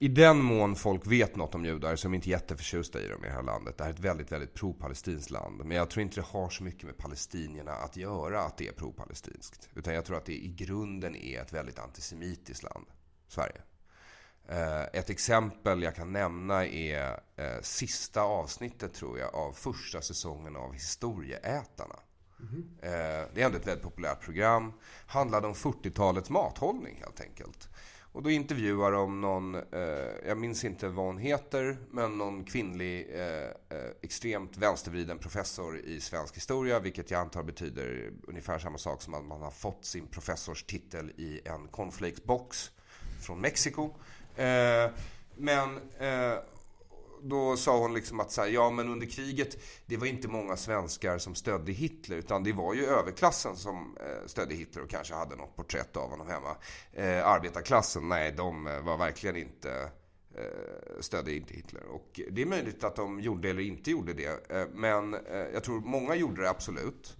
I 0.00 0.08
den 0.08 0.42
mån 0.42 0.76
folk 0.76 1.06
vet 1.06 1.36
något 1.36 1.54
om 1.54 1.64
judar 1.64 1.92
är 1.92 2.02
de 2.02 2.14
inte 2.14 2.30
jätteförtjusta 2.30 3.00
i 3.00 3.08
dem 3.08 3.24
i 3.24 3.28
det 3.28 3.32
här 3.34 3.42
landet. 3.42 3.78
Det 3.78 3.84
här 3.84 3.90
är 3.90 3.94
ett 3.94 4.00
väldigt, 4.00 4.32
väldigt 4.32 4.54
pro-palestinskt 4.54 5.30
land. 5.30 5.64
Men 5.64 5.76
jag 5.76 5.90
tror 5.90 6.02
inte 6.02 6.14
det 6.20 6.26
har 6.26 6.50
så 6.50 6.62
mycket 6.62 6.82
med 6.84 6.96
palestinierna 6.96 7.72
att 7.72 7.96
göra 7.96 8.40
att 8.42 8.56
det 8.56 8.68
är 8.68 8.72
pro-palestinskt. 8.72 9.68
Utan 9.74 9.94
jag 9.94 10.04
tror 10.04 10.16
att 10.16 10.24
det 10.24 10.32
i 10.44 10.48
grunden 10.48 11.16
är 11.16 11.40
ett 11.42 11.52
väldigt 11.52 11.78
antisemitiskt 11.78 12.62
land. 12.62 12.86
Sverige. 13.28 13.60
Eh, 14.48 14.82
Ett 14.82 15.10
exempel 15.10 15.82
jag 15.82 15.94
kan 15.96 16.12
nämna 16.12 16.66
är 16.66 17.20
eh, 17.36 17.60
sista 17.62 18.22
avsnittet 18.22 18.94
tror 18.94 19.18
jag 19.18 19.34
av 19.34 19.52
första 19.52 20.00
säsongen 20.00 20.56
av 20.56 20.72
Historieätarna. 20.72 21.96
Eh, 22.82 23.28
Det 23.34 23.40
är 23.42 23.46
ändå 23.46 23.58
ett 23.58 23.66
väldigt 23.66 23.84
populärt 23.84 24.20
program. 24.20 24.72
Handlade 25.06 25.46
om 25.46 25.54
40-talets 25.54 26.30
mathållning 26.30 26.96
helt 27.00 27.20
enkelt. 27.20 27.68
Och 28.12 28.22
då 28.22 28.30
intervjuar 28.30 28.92
de 28.92 29.20
någon, 29.20 29.54
eh, 29.54 29.62
jag 30.26 30.38
minns 30.38 30.64
inte 30.64 30.88
vad 30.88 31.06
hon 31.06 31.18
heter, 31.18 31.76
men 31.90 32.18
någon 32.18 32.44
kvinnlig 32.44 33.08
eh, 33.14 33.78
eh, 33.78 33.90
extremt 34.02 34.56
vänstervriden 34.56 35.18
professor 35.18 35.78
i 35.78 36.00
svensk 36.00 36.36
historia, 36.36 36.80
vilket 36.80 37.10
jag 37.10 37.20
antar 37.20 37.42
betyder 37.42 38.12
ungefär 38.28 38.58
samma 38.58 38.78
sak 38.78 39.02
som 39.02 39.14
att 39.14 39.24
man 39.24 39.42
har 39.42 39.50
fått 39.50 39.84
sin 39.84 40.06
professorstitel 40.06 41.10
i 41.16 41.40
en 41.44 41.68
cornflakesbox 41.68 42.70
från 43.20 43.40
Mexiko. 43.40 43.90
Eh, 44.36 44.90
men 45.36 45.76
eh, 45.98 46.38
då 47.22 47.56
sa 47.56 47.78
hon 47.78 47.94
liksom 47.94 48.20
att 48.20 48.32
så 48.32 48.40
här, 48.40 48.48
ja 48.48 48.70
men 48.70 48.88
under 48.88 49.06
kriget, 49.06 49.56
det 49.86 49.96
var 49.96 50.06
inte 50.06 50.28
många 50.28 50.56
svenskar 50.56 51.18
som 51.18 51.34
stödde 51.34 51.72
Hitler, 51.72 52.16
utan 52.16 52.44
det 52.44 52.52
var 52.52 52.74
ju 52.74 52.86
överklassen 52.86 53.56
som 53.56 53.96
eh, 54.00 54.26
stödde 54.26 54.54
Hitler 54.54 54.82
och 54.82 54.90
kanske 54.90 55.14
hade 55.14 55.36
något 55.36 55.56
porträtt 55.56 55.96
av 55.96 56.10
honom 56.10 56.28
hemma. 56.28 56.56
Eh, 56.92 57.26
arbetarklassen, 57.26 58.08
nej, 58.08 58.34
de 58.36 58.66
eh, 58.66 58.80
var 58.80 58.98
verkligen 58.98 59.36
inte 59.36 59.90
eh, 60.34 61.00
stödde 61.00 61.34
inte 61.34 61.54
Hitler. 61.54 61.82
Och 61.86 62.20
det 62.30 62.42
är 62.42 62.46
möjligt 62.46 62.84
att 62.84 62.96
de 62.96 63.20
gjorde 63.20 63.50
eller 63.50 63.62
inte 63.62 63.90
gjorde 63.90 64.12
det. 64.12 64.68
Men 64.74 65.16
jag 65.52 65.64
tror 65.64 65.80
många 65.80 66.14
gjorde 66.14 66.42
det 66.42 66.50
absolut. 66.50 67.16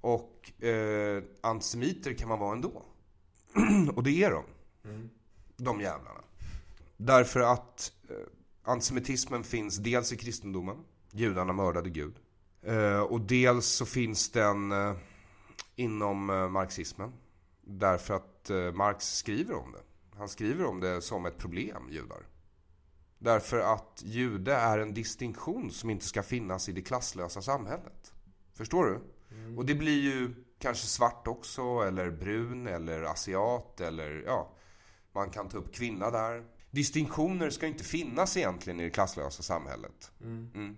Och 0.00 0.62
eh, 0.64 1.22
antisemiter 1.40 2.14
kan 2.14 2.28
man 2.28 2.38
vara 2.38 2.52
ändå. 2.52 2.82
och 3.94 4.02
det 4.02 4.24
är 4.24 4.30
de. 4.30 4.44
De 5.56 5.80
jävlarna. 5.80 6.20
Därför 6.96 7.40
att 7.40 7.92
antisemitismen 8.62 9.44
finns 9.44 9.76
dels 9.76 10.12
i 10.12 10.16
kristendomen. 10.16 10.76
Judarna 11.12 11.52
mördade 11.52 11.90
Gud. 11.90 12.14
Eh, 12.62 13.00
och 13.00 13.20
dels 13.20 13.66
så 13.66 13.86
finns 13.86 14.30
den 14.30 14.72
eh, 14.72 14.96
inom 15.76 16.30
eh, 16.30 16.48
marxismen. 16.48 17.12
Därför 17.62 18.14
att 18.14 18.50
Marx 18.74 19.16
skriver 19.16 19.54
om 19.54 19.72
det. 19.72 19.82
Han 20.18 20.28
skriver 20.28 20.64
om 20.64 20.80
det 20.80 21.02
som 21.02 21.26
ett 21.26 21.38
problem, 21.38 21.88
judar. 21.90 22.26
Därför 23.18 23.58
att 23.58 24.02
jude 24.04 24.54
är 24.54 24.78
en 24.78 24.94
distinktion 24.94 25.70
som 25.70 25.90
inte 25.90 26.04
ska 26.04 26.22
finnas 26.22 26.68
i 26.68 26.72
det 26.72 26.82
klasslösa 26.82 27.42
samhället. 27.42 28.12
Förstår 28.54 28.84
du? 28.84 29.00
Och 29.56 29.66
det 29.66 29.74
blir 29.74 30.00
ju 30.00 30.34
kanske 30.58 30.86
svart 30.86 31.26
också, 31.26 31.62
eller 31.62 32.10
brun, 32.10 32.66
eller 32.66 33.02
asiat, 33.02 33.80
eller 33.80 34.22
ja, 34.26 34.52
man 35.12 35.30
kan 35.30 35.48
ta 35.48 35.58
upp 35.58 35.74
kvinna 35.74 36.10
där. 36.10 36.44
Distinktioner 36.70 37.50
ska 37.50 37.66
inte 37.66 37.84
finnas 37.84 38.36
egentligen 38.36 38.80
i 38.80 38.84
det 38.84 38.90
klasslösa 38.90 39.42
samhället. 39.42 40.10
Mm. 40.20 40.76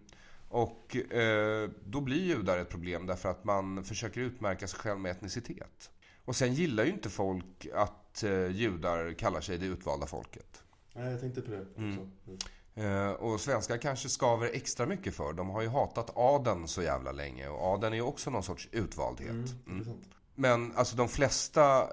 Och 0.49 0.97
eh, 0.97 1.71
då 1.85 2.01
blir 2.01 2.23
judar 2.23 2.59
ett 2.59 2.69
problem 2.69 3.07
därför 3.07 3.29
att 3.29 3.45
man 3.45 3.85
försöker 3.85 4.21
utmärka 4.21 4.69
sig 4.69 4.79
själv 4.79 5.01
med 5.01 5.11
etnicitet. 5.11 5.91
Och 6.25 6.37
sen 6.37 6.55
gillar 6.55 6.85
ju 6.85 6.93
inte 6.93 7.11
folk 7.11 7.67
att 7.75 8.23
eh, 8.23 8.47
judar 8.47 9.13
kallar 9.13 9.41
sig 9.41 9.59
det 9.59 9.67
utvalda 9.67 10.07
folket. 10.07 10.63
Nej, 10.95 11.11
jag 11.11 11.21
tänkte 11.21 11.41
på 11.41 11.51
det 11.51 11.61
också. 11.61 11.79
Mm. 11.81 12.11
Mm. 12.27 13.09
Eh, 13.09 13.11
och 13.11 13.41
svenskar 13.41 13.79
kanske 13.79 14.09
skaver 14.09 14.51
extra 14.53 14.87
mycket 14.87 15.15
för. 15.15 15.33
De 15.33 15.51
har 15.51 15.63
ju 15.63 15.69
hatat 15.69 16.11
adeln 16.17 16.69
så 16.69 16.83
jävla 16.83 17.13
länge. 17.13 17.49
Och 17.49 17.63
adeln 17.63 17.93
är 17.93 17.97
ju 17.97 18.03
också 18.03 18.31
någon 18.31 18.43
sorts 18.43 18.69
utvaldhet. 18.73 19.31
Mm, 19.31 19.47
Mm. 19.67 19.99
Men 20.35 20.77
alltså 20.77 20.97
de 20.97 21.09
flesta 21.09 21.89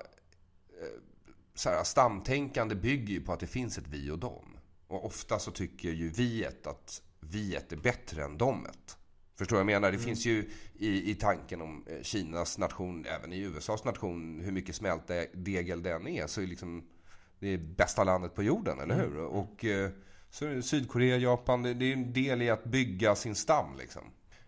så 1.59 1.69
här, 1.69 1.83
stamtänkande 1.83 2.75
bygger 2.75 3.13
ju 3.13 3.21
på 3.21 3.33
att 3.33 3.39
det 3.39 3.47
finns 3.47 3.77
ett 3.77 3.87
vi 3.87 4.11
och 4.11 4.19
dem. 4.19 4.57
Och 4.87 5.05
ofta 5.05 5.39
så 5.39 5.51
tycker 5.51 5.89
ju 5.89 6.09
viet 6.09 6.67
att 6.67 7.01
viet 7.19 7.71
är 7.71 7.77
bättre 7.77 8.23
än 8.23 8.37
domet. 8.37 8.97
Förstår 9.37 9.55
vad 9.55 9.59
jag 9.59 9.65
menar? 9.65 9.91
Det 9.91 9.97
finns 9.97 10.25
ju 10.25 10.49
i, 10.73 11.11
i 11.11 11.15
tanken 11.15 11.61
om 11.61 11.85
eh, 11.87 12.01
Kinas 12.01 12.57
nation, 12.57 13.05
även 13.05 13.33
i 13.33 13.39
USAs 13.39 13.85
nation, 13.85 14.39
hur 14.39 14.51
mycket 14.51 14.75
smältdegel 14.75 15.83
den 15.83 16.07
är, 16.07 16.27
så 16.27 16.41
är 16.41 16.47
liksom 16.47 16.89
det 17.39 17.47
är 17.47 17.57
bästa 17.57 18.03
landet 18.03 18.35
på 18.35 18.43
jorden, 18.43 18.79
eller 18.79 18.95
hur? 18.95 19.17
Och 19.17 19.65
eh, 19.65 19.89
så 20.29 20.61
Sydkorea, 20.61 21.17
Japan, 21.17 21.63
det, 21.63 21.73
det 21.73 21.85
är 21.85 21.93
en 21.93 22.13
del 22.13 22.41
i 22.41 22.49
att 22.49 22.63
bygga 22.63 23.15
sin 23.15 23.35
stam 23.35 23.77
liksom. 23.77 24.03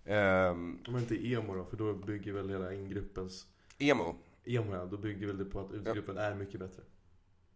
Om 0.06 0.80
man 0.90 1.02
inte 1.02 1.16
är 1.16 1.38
emo 1.38 1.56
då, 1.56 1.66
för 1.66 1.78
då 1.78 1.94
bygger 1.94 2.34
väl 2.34 2.50
hela 2.50 2.74
ingruppens... 2.74 3.48
emo. 3.78 4.16
Emo 4.46 4.76
ja, 4.76 4.86
då 4.86 4.98
bygger 4.98 5.28
väl 5.28 5.38
det 5.38 5.46
på 5.46 5.60
att 5.60 5.72
utgruppen 5.72 6.18
är 6.18 6.36
mycket 6.36 6.60
bättre. 6.60 6.84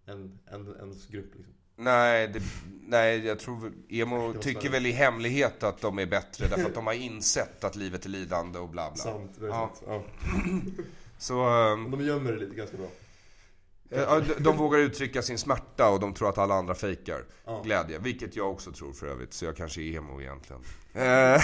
Än, 0.08 0.40
än 0.52 0.76
ens 0.80 1.08
grupp 1.08 1.36
liksom. 1.36 1.54
Nej, 1.78 2.28
det, 2.28 2.42
nej, 2.88 3.26
jag 3.26 3.40
tror 3.40 3.74
emo 3.90 4.34
tycker 4.42 4.70
väl 4.70 4.86
i 4.86 4.92
hemlighet 4.92 5.64
att 5.64 5.82
de 5.82 6.00
är 6.00 6.06
bättre 6.06 6.48
därför 6.48 6.66
att 6.66 6.74
de 6.74 6.88
har 6.88 6.94
insett 6.94 7.64
att 7.64 7.76
livet 7.76 8.06
är 8.06 8.10
lidande 8.10 8.60
och 8.60 8.70
bla 8.70 8.92
bla. 8.92 9.04
Sant, 9.04 9.32
det 9.40 9.46
är 9.46 9.50
Ja. 9.50 9.72
sant. 9.76 9.84
Ja. 9.88 10.04
Så, 11.18 11.36
Men 11.80 11.92
de 11.92 12.04
gömmer 12.06 12.32
det 12.32 12.40
lite 12.40 12.56
ganska 12.56 12.78
bra. 12.78 12.88
Eh, 13.90 14.18
de, 14.38 14.58
vågar 14.58 14.80
uttrycka 14.80 15.22
sin 15.22 15.38
smärta 15.38 15.90
och 15.90 16.00
de 16.00 16.14
tror 16.14 16.30
att 16.30 16.38
alla 16.38 16.56
andra 16.56 16.76
fejkar 16.76 17.24
Ja. 17.46 17.62
glädje. 17.66 18.00
Vilket 18.00 18.36
jag 18.36 18.52
också 18.52 18.72
tror 18.72 18.94
för 18.94 19.08
övrigt, 19.08 19.34
så 19.34 19.46
jag 19.46 19.58
kanske 19.58 19.82
är 19.82 19.98
emo 19.98 20.22
egentligen. 20.22 20.62
Eh, 20.94 21.42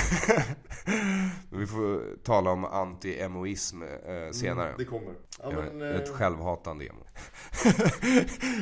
vi 1.49 1.67
får 1.67 2.15
tala 2.23 2.51
om 2.51 2.65
anti-emoism 2.65 3.83
eh, 3.83 4.31
senare. 4.31 4.67
Mm, 4.67 4.77
det 4.77 4.85
kommer. 4.85 5.13
Ja, 5.43 5.51
men, 5.51 5.81
ett 5.95 6.09
självhatande 6.09 6.85
emo. 6.85 7.03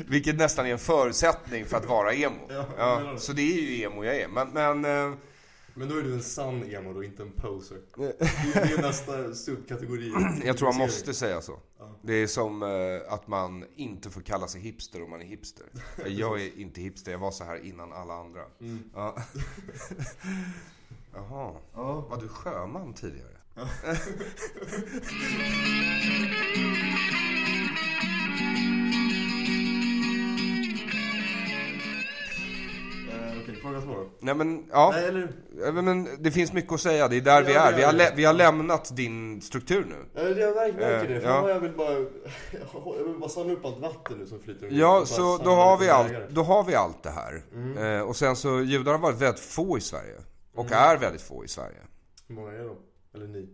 Vilket 0.08 0.36
nästan 0.36 0.66
är 0.66 0.72
en 0.72 0.80
förutsättning 0.80 1.66
för 1.66 1.78
att 1.78 1.86
vara 1.86 2.14
emo. 2.14 2.50
Ja, 2.78 3.14
så 3.18 3.34
det 3.34 3.42
är 3.42 3.62
ju 3.62 3.84
emo 3.84 4.04
jag 4.04 4.16
är. 4.16 4.28
Men, 4.28 4.50
men 4.50 5.18
men 5.80 5.90
då 5.90 5.96
är 5.98 6.02
du 6.04 6.14
en 6.14 6.24
sann 6.24 6.64
emo 6.64 6.94
då, 6.94 7.04
inte 7.04 7.24
en 7.24 7.32
poser. 7.32 7.78
Det 7.98 8.22
är, 8.60 8.82
nästa 8.82 9.34
subkategori. 9.34 10.14
jag 10.46 10.58
tror 10.58 10.70
man 10.70 10.78
måste 10.78 11.14
säga 11.14 11.42
så. 11.42 11.60
Ja. 11.80 12.00
Det 12.02 12.14
är 12.14 12.28
som 12.28 12.64
eh, 12.64 13.14
att 13.14 13.28
man 13.28 13.66
inte 13.76 14.10
får 14.10 14.22
kalla 14.22 14.48
sig 14.48 14.62
hipster 14.62 15.04
om 15.04 15.10
man 15.10 15.22
är 15.22 15.26
hipster. 15.26 15.66
Jag 16.06 16.42
är 16.42 16.60
inte 16.60 16.82
hipster, 16.82 17.12
jag 17.12 17.20
var 17.20 17.32
så 17.32 17.44
här 17.44 17.66
innan 17.66 17.94
alla 17.94 18.14
andra. 18.14 18.42
Mm. 18.62 18.80
Ja. 18.96 19.16
Jaha, 21.14 21.56
Ja. 21.74 22.02
var 22.10 22.18
du 22.22 22.28
sjöman 22.28 22.94
tidigare? 22.94 23.38
Eh, 23.56 23.98
fråga 33.70 33.82
två 33.82 33.94
då. 33.94 34.10
Nej 34.20 34.36
men, 34.36 34.66
ja. 34.72 34.92
Nej, 34.94 35.06
eller... 35.06 35.82
Men 35.82 36.08
det 36.20 36.32
finns 36.32 36.54
mycket 36.54 36.74
att 36.74 36.82
säga, 36.82 37.08
det 37.08 37.18
är 37.18 37.22
där 37.22 37.44
vi 37.44 37.54
Ja, 37.54 37.62
är. 37.62 37.72
det 37.72 37.78
Vi 37.78 37.82
är 37.84 37.86
har, 37.86 37.94
det. 37.94 37.98
lä- 37.98 38.14
vi 38.16 38.26
har 38.26 38.34
lämnat 38.34 38.96
din 38.96 39.42
struktur 39.42 39.86
nu. 39.86 39.96
Ja, 40.22 40.24
det- 40.30 40.40
jag 40.42 40.56
märker, 40.56 40.78
märker 40.80 41.16
Eh, 41.16 41.22
det. 41.22 41.28
ja. 41.28 41.50
Jag 41.54 41.60
vill 41.60 41.72
bara... 41.72 41.94
Jag 41.94 43.04
vill 43.08 43.18
bara 43.20 43.30
samla 43.30 43.54
upp 43.54 43.66
allt 43.66 43.78
vatten 43.80 44.18
nu 44.18 44.26
som 44.28 44.40
flyter. 44.40 44.68
Ja, 44.72 45.06
så 45.06 45.38
då 45.38 45.50
har, 45.50 45.78
vi 45.78 45.90
allt, 45.90 46.12
då 46.30 46.42
har 46.44 46.64
vi 46.64 46.76
allt 46.76 47.04
det 47.04 47.10
här. 47.10 47.44
Mm. 47.54 47.78
Eh, 47.78 48.02
och 48.02 48.16
sen 48.16 48.36
så, 48.36 48.62
judar 48.62 48.92
har 48.92 49.00
varit 49.00 49.22
väldigt 49.22 49.40
få 49.44 49.78
i 49.78 49.82
Sverige. 49.82 50.16
Och 50.54 50.72
är 50.72 50.98
väldigt 50.98 51.22
få 51.22 51.46
i 51.46 51.48
Sverige. 51.48 51.78
Hur 52.28 52.36
många 52.36 52.52
är 52.52 52.64
de? 52.66 52.76
Eller 53.14 53.28
ni? 53.28 53.50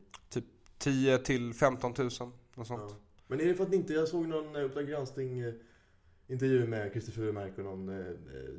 10 0.77 1.17
till 1.17 1.53
15 1.53 1.93
000, 1.97 2.05
något 2.07 2.67
sånt. 2.67 2.69
Ja. 2.69 2.89
Men 3.27 3.41
är 3.41 3.45
det 3.45 3.53
för 3.55 3.63
att 3.63 3.69
ni 3.69 3.75
inte... 3.77 3.93
Jag 3.93 4.07
såg 4.07 4.27
någon 4.27 4.55
eh, 4.55 4.63
Uppdrag 4.65 4.87
granskning 4.87 5.43
intervju 6.27 6.67
med 6.67 6.91
Christer 6.91 7.11
Furumark 7.11 7.57
och 7.57 7.63
någon 7.63 7.89
eh, 7.89 8.05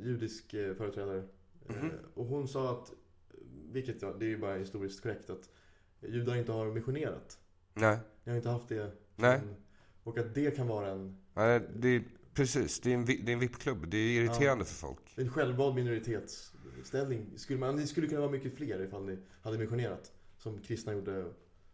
judisk 0.03 0.53
eh, 0.53 0.73
företrädare. 0.75 1.23
Mhm. 1.69 1.91
och 2.13 2.25
hon 2.25 2.47
sa 2.47 2.71
att, 2.71 2.91
vilket 3.71 4.01
ja, 4.01 4.13
det 4.19 4.25
är 4.25 4.29
ju 4.29 4.37
bara 4.37 4.55
historiskt 4.55 5.01
korrekt, 5.03 5.29
att 5.29 5.49
judar 6.01 6.35
inte 6.35 6.51
har 6.51 6.71
missionerat. 6.71 7.39
Nej, 7.73 7.97
Ni 8.23 8.31
har 8.31 8.37
inte 8.37 8.49
haft 8.49 8.69
det. 8.69 8.91
Nej. 9.15 9.39
Mm. 9.39 9.55
Och 10.03 10.17
att 10.17 10.35
det 10.35 10.55
kan 10.55 10.67
vara 10.67 10.89
en, 10.91 11.17
Nej 11.33 11.61
det 11.75 11.87
är, 11.89 12.03
precis. 12.33 12.79
Det 12.79 12.89
är 12.89 12.93
en, 12.93 13.05
det 13.05 13.13
är 13.13 13.29
en 13.29 13.39
VIP-klubb. 13.39 13.87
Det 13.87 13.97
är 13.97 14.21
irriterande 14.21 14.65
för 14.65 14.75
folk. 14.75 14.99
en 15.15 15.29
självvald 15.29 15.75
minoritetsställning. 15.75 17.33
Skulle 17.35 17.59
man, 17.59 17.75
ni 17.75 17.87
skulle 17.87 18.07
kunna 18.07 18.21
vara 18.21 18.31
mycket 18.31 18.55
fler 18.55 18.81
ifall 18.81 19.05
ni 19.05 19.17
hade 19.41 19.57
missionerat. 19.57 20.11
Som 20.37 20.59
kristna 20.59 20.93
gjorde. 20.93 21.31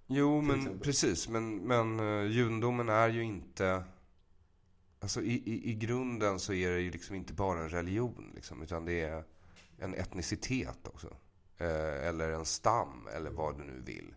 Jo, 0.07 0.41
men 0.41 0.59
exempel. 0.59 0.79
precis. 0.79 1.29
Men, 1.29 1.57
men 1.57 1.99
uh, 1.99 2.31
judendomen 2.31 2.89
är 2.89 3.09
ju 3.09 3.23
inte... 3.23 3.83
Alltså 4.99 5.21
i, 5.21 5.33
i, 5.33 5.69
i 5.71 5.73
grunden 5.73 6.39
så 6.39 6.53
är 6.53 6.71
det 6.71 6.81
ju 6.81 6.91
liksom 6.91 7.15
inte 7.15 7.33
bara 7.33 7.59
en 7.59 7.69
religion, 7.69 8.31
liksom, 8.35 8.61
utan 8.61 8.85
det 8.85 9.01
är 9.01 9.23
en 9.83 9.93
etnicitet 9.93 10.87
också. 10.87 11.07
Eh, 11.57 12.07
eller 12.07 12.29
en 12.29 12.45
stam, 12.45 13.07
eller 13.13 13.31
vad 13.31 13.57
du 13.57 13.63
nu 13.63 13.81
vill. 13.85 14.15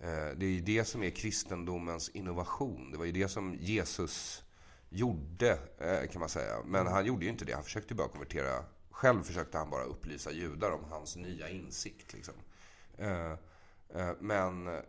Eh, 0.00 0.36
det 0.36 0.46
är 0.46 0.50
ju 0.50 0.60
det 0.60 0.84
som 0.84 1.02
är 1.02 1.10
kristendomens 1.10 2.08
innovation. 2.08 2.90
Det 2.92 2.98
var 2.98 3.04
ju 3.04 3.12
det 3.12 3.28
som 3.28 3.54
Jesus 3.54 4.44
gjorde, 4.88 5.58
eh, 5.78 6.10
kan 6.10 6.20
man 6.20 6.28
säga. 6.28 6.56
Men 6.64 6.86
han 6.86 7.04
gjorde 7.04 7.24
ju 7.24 7.30
inte 7.30 7.44
det. 7.44 7.52
Han 7.52 7.64
försökte 7.64 7.94
bara 7.94 8.08
konvertera. 8.08 8.64
Själv 8.90 9.22
försökte 9.22 9.58
han 9.58 9.70
bara 9.70 9.84
upplysa 9.84 10.32
judar 10.32 10.70
om 10.70 10.84
hans 10.90 11.16
nya 11.16 11.48
insikt. 11.48 12.12
Liksom. 12.12 12.34
Men 14.18 14.82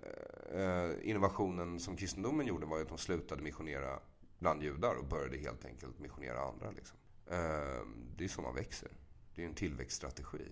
innovationen 1.02 1.80
som 1.80 1.98
kristendomen 1.98 2.48
gjorde 2.48 2.66
var 2.66 2.78
ju 2.78 2.84
att 2.84 2.90
de 2.90 2.98
slutade 2.98 3.42
missionera 3.42 4.00
bland 4.40 4.64
judar 4.64 4.96
och 4.96 5.06
började 5.06 5.38
helt 5.38 5.66
enkelt 5.66 6.00
missionera 6.00 6.40
andra. 6.40 6.72
Liksom. 6.72 6.98
Det 8.18 8.24
är 8.24 8.28
så 8.28 8.42
man 8.42 8.56
växer. 8.56 8.90
Det 9.38 9.44
är 9.44 9.48
en 9.48 9.54
tillväxtstrategi. 9.54 10.52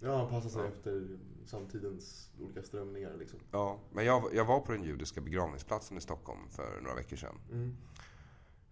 Ja, 0.00 0.20
anpassa 0.22 0.48
sig 0.48 0.62
Ja. 0.62 0.68
efter 0.68 1.18
samtidens 1.46 2.30
olika 2.40 2.62
strömningar 2.62 3.16
liksom. 3.18 3.38
Ja, 3.50 3.80
men 3.92 4.04
jag, 4.04 4.34
jag 4.34 4.44
var 4.44 4.60
på 4.60 4.72
den 4.72 4.82
judiska 4.82 5.20
begravningsplatsen 5.20 5.98
i 5.98 6.00
Stockholm 6.00 6.48
för 6.50 6.80
några 6.80 6.94
veckor 6.96 7.16
sedan. 7.16 7.38
Mm. 7.52 7.76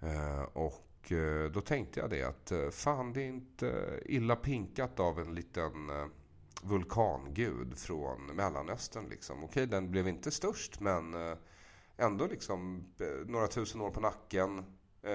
Eh, 0.01 0.43
och 0.43 1.13
eh, 1.13 1.51
då 1.51 1.61
tänkte 1.61 2.01
jag 2.01 2.11
det 2.11 2.23
att 2.23 2.53
eh, 2.53 2.71
fan 2.71 3.13
det 3.13 3.23
är 3.23 3.29
inte 3.29 4.01
illa 4.07 4.37
pinkat 4.37 5.01
av 5.01 5.21
en 5.21 5.35
liten 5.35 5.73
vulkangud 6.63 7.79
från 7.79 8.27
Mellanöstern 8.27 9.09
liksom. 9.09 9.45
Okej, 9.45 9.67
den 9.67 9.91
blev 9.91 10.09
inte 10.09 10.31
störst 10.31 10.81
men 10.81 11.15
ändå 11.97 12.27
liksom 12.27 12.85
några 13.27 13.47
tusen 13.47 13.81
år 13.81 13.91
på 13.91 14.01
nacken 14.01 14.65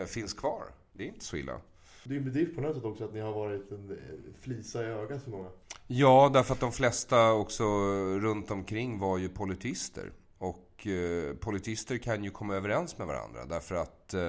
finns 0.07 0.33
kvar. 0.33 0.63
Det 0.93 1.03
är 1.03 1.07
inte 1.07 1.25
så 1.25 1.37
illa. 1.37 1.61
Det 2.03 2.09
är 2.09 2.13
ju 2.13 2.17
en 2.17 2.25
bedrift 2.25 2.55
på 2.55 2.61
nätet 2.61 2.83
också 2.83 3.03
att 3.05 3.13
ni 3.13 3.19
har 3.19 3.33
varit 3.33 3.71
en 3.71 3.89
en 3.89 4.33
flisa 4.41 4.83
i 4.83 4.85
ögat 4.85 5.23
för 5.23 5.31
många. 5.31 5.49
Ja, 5.87 6.31
därför 6.33 6.53
att 6.53 6.59
de 6.59 6.71
flesta 6.71 7.31
också 7.31 7.63
runt 8.19 8.51
omkring 8.51 8.99
var 8.99 9.17
ju 9.17 9.29
politister. 9.29 10.11
Och 10.37 10.87
eh, 10.87 11.35
politister 11.35 11.97
kan 11.97 12.23
ju 12.23 12.31
komma 12.31 12.55
överens 12.55 12.97
med 12.97 13.07
varandra 13.07 13.45
därför 13.45 13.75
att 13.75 14.13
eh, 14.13 14.21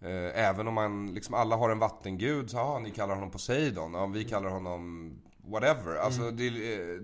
eh, 0.00 0.48
även 0.48 0.68
om 0.68 0.74
man 0.74 1.14
liksom 1.14 1.34
alla 1.34 1.56
har 1.56 1.70
en 1.70 1.78
vattengud 1.78 2.50
så 2.50 2.56
ja, 2.56 2.78
ni 2.78 2.90
kallar 2.90 3.14
honom 3.14 3.30
Poseidon, 3.30 3.94
ja, 3.94 4.06
vi 4.06 4.24
kallar 4.24 4.50
honom 4.50 5.12
whatever. 5.36 5.96
Alltså 5.96 6.30
det, 6.30 6.46
är, 6.46 6.94
eh, 6.94 7.00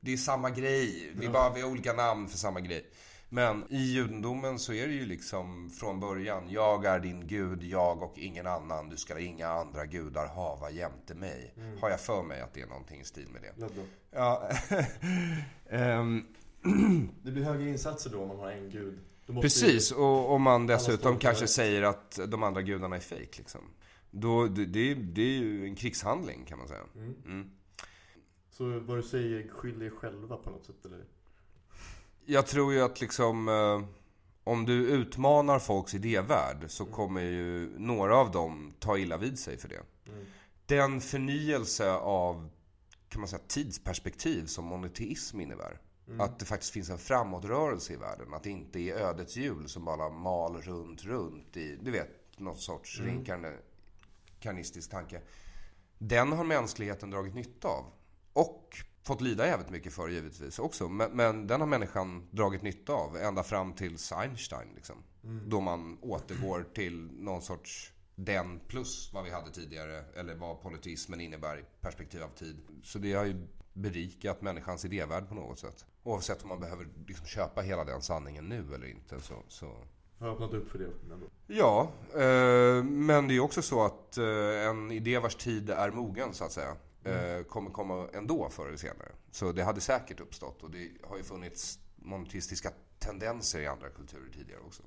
det 0.00 0.12
är 0.12 0.16
samma 0.16 0.50
grej. 0.50 1.12
Vi, 1.14 1.28
bara, 1.28 1.54
vi 1.54 1.60
har 1.60 1.70
olika 1.70 1.92
namn 1.92 2.28
för 2.28 2.38
samma 2.38 2.60
grej. 2.60 2.86
Men 3.36 3.64
i 3.70 3.76
judendomen 3.92 4.58
så 4.58 4.72
är 4.72 4.86
det 4.88 4.94
ju 4.94 5.06
liksom 5.06 5.70
från 5.70 6.00
början. 6.00 6.44
Jag 6.48 6.84
är 6.84 7.00
din 7.00 7.26
gud, 7.26 7.62
jag 7.62 8.02
och 8.02 8.18
ingen 8.18 8.46
annan. 8.46 8.88
Du 8.88 8.96
ska 8.96 9.18
inga 9.18 9.48
andra 9.48 9.86
gudar 9.86 10.26
hava 10.26 10.70
jämte 10.70 11.14
mig. 11.14 11.54
Har 11.80 11.90
jag 11.90 12.00
för 12.00 12.22
mig 12.22 12.40
att 12.40 12.54
det 12.54 12.60
är 12.60 12.66
någonting 12.66 13.00
i 13.00 13.04
stil 13.04 13.28
med 13.32 13.42
det. 13.42 13.60
Laddo. 13.60 13.82
Ja. 14.10 14.50
Ehm, 15.70 16.24
Det 17.22 17.30
blir 17.30 17.44
högre 17.44 17.68
insatser 17.68 18.10
då 18.10 18.22
om 18.22 18.28
man 18.28 18.38
har 18.38 18.50
en 18.50 18.70
gud. 18.70 18.98
Precis, 19.40 19.92
och 19.92 20.30
om 20.30 20.42
man 20.42 20.66
dessutom 20.66 21.18
kanske 21.18 21.44
det. 21.44 21.48
säger 21.48 21.82
att 21.82 22.20
de 22.28 22.42
andra 22.42 22.62
gudarna 22.62 22.96
är 22.96 23.00
fake 23.00 23.38
liksom. 23.38 23.60
Då, 24.10 24.46
det, 24.46 24.66
det, 24.66 24.90
är- 24.90 24.94
det 24.94 25.22
är 25.22 25.38
ju 25.38 25.64
en 25.66 25.74
krigshandling 25.74 26.44
kan 26.44 26.58
man 26.58 26.68
säga. 26.68 26.80
Ju... 26.94 27.00
Mm. 27.00 27.14
Mm. 27.26 27.50
Så 28.50 28.78
vad 28.80 28.98
du 28.98 29.02
säger, 29.02 29.48
skyll 29.48 29.82
er 29.82 29.90
själva 29.90 30.36
på 30.36 30.50
något 30.50 30.66
sätt 30.66 30.84
eller? 30.84 31.04
Jag 32.28 32.46
tror 32.46 32.72
ju 32.72 32.82
att 32.82 33.00
liksom 33.00 33.48
eh, 33.48 33.82
om 34.44 34.64
du 34.64 34.86
utmanar 34.86 35.58
folks 35.58 35.94
idévärld 35.94 36.64
så 36.68 36.82
Mm. 36.82 36.94
kommer 36.94 37.20
ju 37.20 37.78
några 37.78 38.16
av 38.16 38.30
dem 38.30 38.74
ta 38.78 38.98
illa 38.98 39.16
vid 39.16 39.38
sig 39.38 39.56
för 39.58 39.68
det. 39.68 39.82
Mm. 40.08 40.24
Den 40.66 41.00
förnyelse 41.00 41.90
av 41.92 42.48
kan 43.08 43.20
man 43.20 43.28
säga, 43.28 43.42
tidsperspektiv 43.48 44.46
som 44.46 44.64
monoteism 44.64 45.40
innebär. 45.40 45.80
Mm. 46.08 46.20
Att 46.20 46.38
det 46.38 46.44
faktiskt 46.44 46.72
finns 46.72 46.90
en 46.90 46.98
framåtrörelse 46.98 47.92
i 47.92 47.96
världen. 47.96 48.34
Att 48.34 48.42
det 48.42 48.50
inte 48.50 48.80
är 48.80 48.94
ödets 48.94 49.36
hjul 49.36 49.68
som 49.68 49.84
bara 49.84 50.08
mal 50.08 50.62
runt, 50.62 51.04
runt 51.04 51.56
i, 51.56 51.76
du 51.82 51.90
vet, 51.90 52.08
någon 52.38 52.56
sorts 52.56 53.00
Mm. 53.00 53.24
reinkarnistisk 54.40 54.90
tanke. 54.90 55.20
Den 55.98 56.32
har 56.32 56.44
mänskligheten 56.44 57.10
dragit 57.10 57.34
nytta 57.34 57.68
av. 57.68 57.84
Och 58.32 58.76
fått 59.06 59.20
lida 59.20 59.46
jävligt 59.46 59.70
mycket 59.70 59.92
för 59.92 60.08
givetvis 60.08 60.58
också. 60.58 60.88
Men, 60.88 61.10
men 61.12 61.46
den 61.46 61.60
har 61.60 61.68
människan 61.68 62.28
dragit 62.30 62.62
nytta 62.62 62.92
av 62.92 63.16
ända 63.16 63.42
fram 63.42 63.72
till 63.72 63.96
Einstein. 64.14 64.68
Liksom. 64.74 64.96
Mm. 65.24 65.50
Då 65.50 65.60
man 65.60 65.98
återgår 66.02 66.66
till 66.74 67.10
någon 67.12 67.42
sorts 67.42 67.92
den 68.14 68.60
plus 68.68 69.10
vad 69.12 69.24
vi 69.24 69.30
hade 69.30 69.50
tidigare. 69.50 70.04
Eller 70.16 70.34
vad 70.34 70.62
politismen 70.62 71.20
innebär 71.20 71.58
i 71.58 71.64
perspektiv 71.80 72.22
av 72.22 72.28
tid. 72.28 72.56
Så 72.82 72.98
det 72.98 73.12
har 73.12 73.24
ju 73.24 73.46
berikat 73.72 74.42
människans 74.42 74.84
idévärld 74.84 75.28
på 75.28 75.34
något 75.34 75.58
sätt. 75.58 75.86
Oavsett 76.02 76.42
om 76.42 76.48
man 76.48 76.60
behöver 76.60 76.88
liksom 77.06 77.26
köpa 77.26 77.60
hela 77.60 77.84
den 77.84 78.02
sanningen 78.02 78.48
nu 78.48 78.74
eller 78.74 78.86
inte. 78.86 79.20
Så, 79.20 79.34
så. 79.48 79.76
Har 80.18 80.28
öppnat 80.28 80.52
upp 80.52 80.70
för 80.70 80.78
det 80.78 80.84
ändå. 81.12 81.26
Ja, 81.46 81.90
eh, 82.14 82.84
men 82.84 83.28
det 83.28 83.36
är 83.36 83.40
också 83.40 83.62
så 83.62 83.84
att 83.84 84.18
eh, 84.18 84.68
en 84.68 84.92
idé 84.92 85.18
vars 85.18 85.34
tid 85.34 85.70
är 85.70 85.90
mogen 85.90 86.34
så 86.34 86.44
att 86.44 86.52
säga. 86.52 86.76
Eh, 87.06 87.42
kommer 87.42 87.70
komma 87.70 88.08
ändå 88.12 88.48
förr 88.50 88.66
eller 88.66 88.76
senare. 88.76 89.12
Så 89.30 89.52
det 89.52 89.64
hade 89.64 89.80
säkert 89.80 90.20
uppstått 90.20 90.62
och 90.62 90.70
det 90.70 90.90
har 91.02 91.16
ju 91.16 91.22
funnits 91.22 91.78
monoteistiska 91.96 92.70
tendenser 92.98 93.60
i 93.60 93.66
andra 93.66 93.88
kulturer 93.88 94.30
tidigare 94.32 94.60
också. 94.60 94.82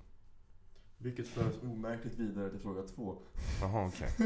Vilket 0.98 1.28
för 1.28 1.50
oss 1.50 1.56
Omärkligt 1.64 2.20
vidare 2.20 2.50
till 2.50 2.60
fråga 2.60 2.84
två. 2.84 3.18
Jaha, 3.62 3.88
okej. 3.88 4.10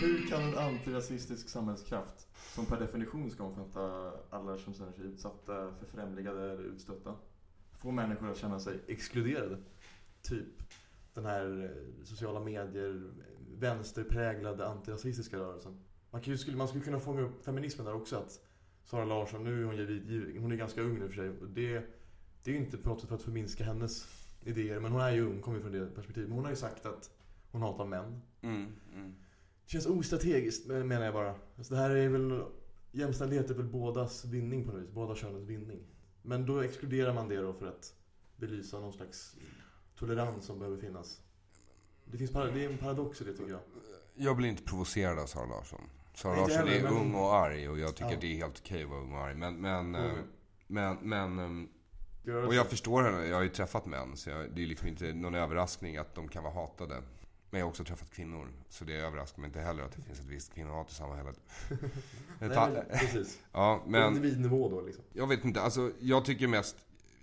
Hur 0.00 0.26
kan 0.28 0.42
en 0.42 0.58
antirasistisk 0.58 1.48
samhällskraft 1.48 2.28
som 2.54 2.66
per 2.66 2.80
definition 2.80 3.30
ska 3.30 3.44
omfatta 3.44 4.12
alla 4.30 4.58
som 4.58 4.74
känner 4.74 4.92
sig 4.92 5.04
utsatta, 5.04 5.72
förfrämligade 5.80 6.52
eller 6.52 6.62
utstötta. 6.62 7.14
Få 7.84 7.90
människor 7.90 8.30
att 8.30 8.36
känna 8.36 8.60
sig 8.60 8.80
exkluderade. 8.86 9.58
Typ 10.22 10.62
den 11.14 11.24
här 11.24 11.64
eh, 11.64 12.04
sociala 12.04 12.40
medier, 12.40 13.10
vänsterpräglade 13.58 14.66
antirasistiska 14.66 15.36
rörelsen. 15.36 15.80
Man, 16.10 16.20
kan 16.20 16.32
ju, 16.32 16.38
skulle, 16.38 16.56
man 16.56 16.68
skulle 16.68 16.84
kunna 16.84 17.00
fånga 17.00 17.22
upp 17.22 17.44
feminismen 17.44 17.86
där 17.86 17.94
också. 17.94 18.16
Att 18.16 18.40
Sara 18.84 19.04
Larsson, 19.04 19.44
nu 19.44 19.62
är 19.62 19.64
hon, 19.64 19.76
ju, 19.76 20.38
hon 20.40 20.52
är 20.52 20.56
ganska 20.56 20.82
ung 20.82 20.98
nu 20.98 21.08
för 21.08 21.14
sig. 21.14 21.28
Och 21.28 21.48
det, 21.48 21.72
det 22.42 22.50
är 22.50 22.54
ju 22.54 22.60
inte 22.60 22.76
på 22.76 22.88
något 22.88 23.00
sätt 23.00 23.08
för 23.08 23.16
att 23.16 23.22
förminska 23.22 23.64
hennes 23.64 24.08
idéer. 24.44 24.80
Men 24.80 24.92
hon 24.92 25.00
är 25.00 25.10
ju 25.10 25.26
ung, 25.26 25.40
kommer 25.40 25.60
från 25.60 25.72
det 25.72 25.86
perspektivet. 25.86 26.28
Men 26.28 26.36
hon 26.36 26.44
har 26.44 26.52
ju 26.52 26.56
sagt 26.56 26.86
att 26.86 27.10
hon 27.50 27.62
hatar 27.62 27.84
män. 27.84 28.20
Mm, 28.42 28.66
mm. 28.94 29.14
Det 29.64 29.70
känns 29.70 29.86
ostrategiskt 29.86 30.66
menar 30.66 31.04
jag 31.04 31.14
bara. 31.14 31.34
Alltså 31.58 31.74
det 31.74 31.80
här 31.80 31.90
är 31.90 32.08
väl... 32.08 32.42
Jämställdhet 32.92 33.50
är 33.50 33.54
väl 33.54 33.66
bådas 33.66 34.24
vinning 34.24 34.64
på 34.64 34.72
något 34.72 34.82
vis. 34.82 34.90
Båda 34.90 35.14
könens 35.14 35.48
vinning. 35.48 35.80
Men 36.26 36.46
då 36.46 36.60
exkluderar 36.60 37.14
man 37.14 37.28
det 37.28 37.36
då 37.40 37.52
för 37.52 37.66
att 37.66 37.94
belysa 38.36 38.80
någon 38.80 38.92
slags 38.92 39.36
tolerans 39.98 40.44
som 40.44 40.58
behöver 40.58 40.78
finnas. 40.78 41.20
Det, 42.04 42.18
finns, 42.18 42.30
det 42.30 42.40
är 42.64 42.70
en 42.70 42.78
paradox 42.78 43.20
i 43.20 43.24
det 43.24 43.32
tycker 43.36 43.50
jag. 43.50 43.60
Jag 44.14 44.36
blir 44.36 44.48
inte 44.48 44.62
provocerad 44.62 45.18
av 45.18 45.26
Sara 45.26 45.46
Larsson. 45.46 45.80
Sara 46.14 46.36
Larsson 46.36 46.68
är 46.68 46.82
men- 46.82 46.92
ung 46.92 47.14
och 47.14 47.34
arg 47.34 47.68
och 47.68 47.78
jag 47.78 47.96
tycker 47.96 48.10
Ja. 48.12 48.18
det 48.20 48.26
är 48.32 48.36
helt 48.36 48.60
okej 48.64 48.82
att 48.82 48.88
vara 48.88 49.00
ung 49.00 49.12
och 49.12 49.18
arg. 49.18 49.34
Men, 49.34 49.56
men, 49.60 49.94
Mm. 49.94 50.10
eh, 50.10 50.16
men, 50.66 50.96
men 51.08 51.68
Gör 52.24 52.42
och 52.46 52.54
jag 52.54 52.66
förstår 52.66 53.02
henne. 53.02 53.26
Jag 53.26 53.36
har 53.36 53.42
ju 53.42 53.48
träffat 53.48 53.86
män. 53.86 54.16
Så 54.16 54.30
jag, 54.30 54.50
det 54.54 54.62
är 54.62 54.66
liksom 54.66 54.88
inte 54.88 55.12
någon 55.12 55.34
överraskning 55.34 55.96
att 55.96 56.14
de 56.14 56.28
kan 56.28 56.42
vara 56.44 56.54
hatade. 56.54 57.02
Men 57.54 57.58
jag 57.58 57.66
har 57.66 57.70
också 57.70 57.84
träffat 57.84 58.10
kvinnor. 58.10 58.48
Så 58.68 58.84
det 58.84 58.94
överraskar 58.94 59.40
mig 59.40 59.48
inte 59.48 59.60
heller 59.60 59.82
att 59.82 59.92
det 59.92 60.02
finns 60.02 60.20
ett 60.20 60.26
visst 60.26 60.54
kvinnohat 60.54 60.90
i 60.90 60.94
samhället. 60.94 61.40
Nej, 62.40 62.50
Ta- 62.50 62.68
men, 62.68 62.84
precis. 62.98 63.38
ja, 63.52 63.80
På 63.84 63.90
men 63.90 64.16
individnivå 64.16 64.68
då 64.68 64.80
liksom. 64.80 65.04
jag 65.12 65.26
vet 65.26 65.44
inte. 65.44 65.60
Alltså, 65.60 65.92
jag 66.00 66.24
tycker 66.24 66.48
mest... 66.48 66.76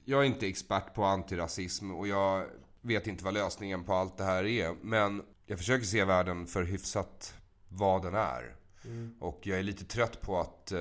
Jag 0.05 0.21
är 0.21 0.25
inte 0.25 0.47
expert 0.47 0.93
på 0.93 1.03
antirasism 1.03 1.91
och 1.91 2.07
jag 2.07 2.47
vet 2.81 3.07
inte 3.07 3.23
vad 3.23 3.33
lösningen 3.33 3.83
på 3.83 3.93
allt 3.93 4.17
det 4.17 4.23
här 4.23 4.43
är. 4.43 4.75
Men 4.81 5.23
jag 5.45 5.57
försöker 5.57 5.85
se 5.85 6.05
världen 6.05 6.47
för 6.47 6.63
hyfsat 6.63 7.33
vad 7.69 8.03
den 8.03 8.15
är. 8.15 8.55
Mm. 8.85 9.15
Och 9.19 9.39
jag 9.43 9.59
är 9.59 9.63
lite 9.63 9.85
trött 9.85 10.21
på 10.21 10.39
att 10.39 10.71
eh, 10.71 10.79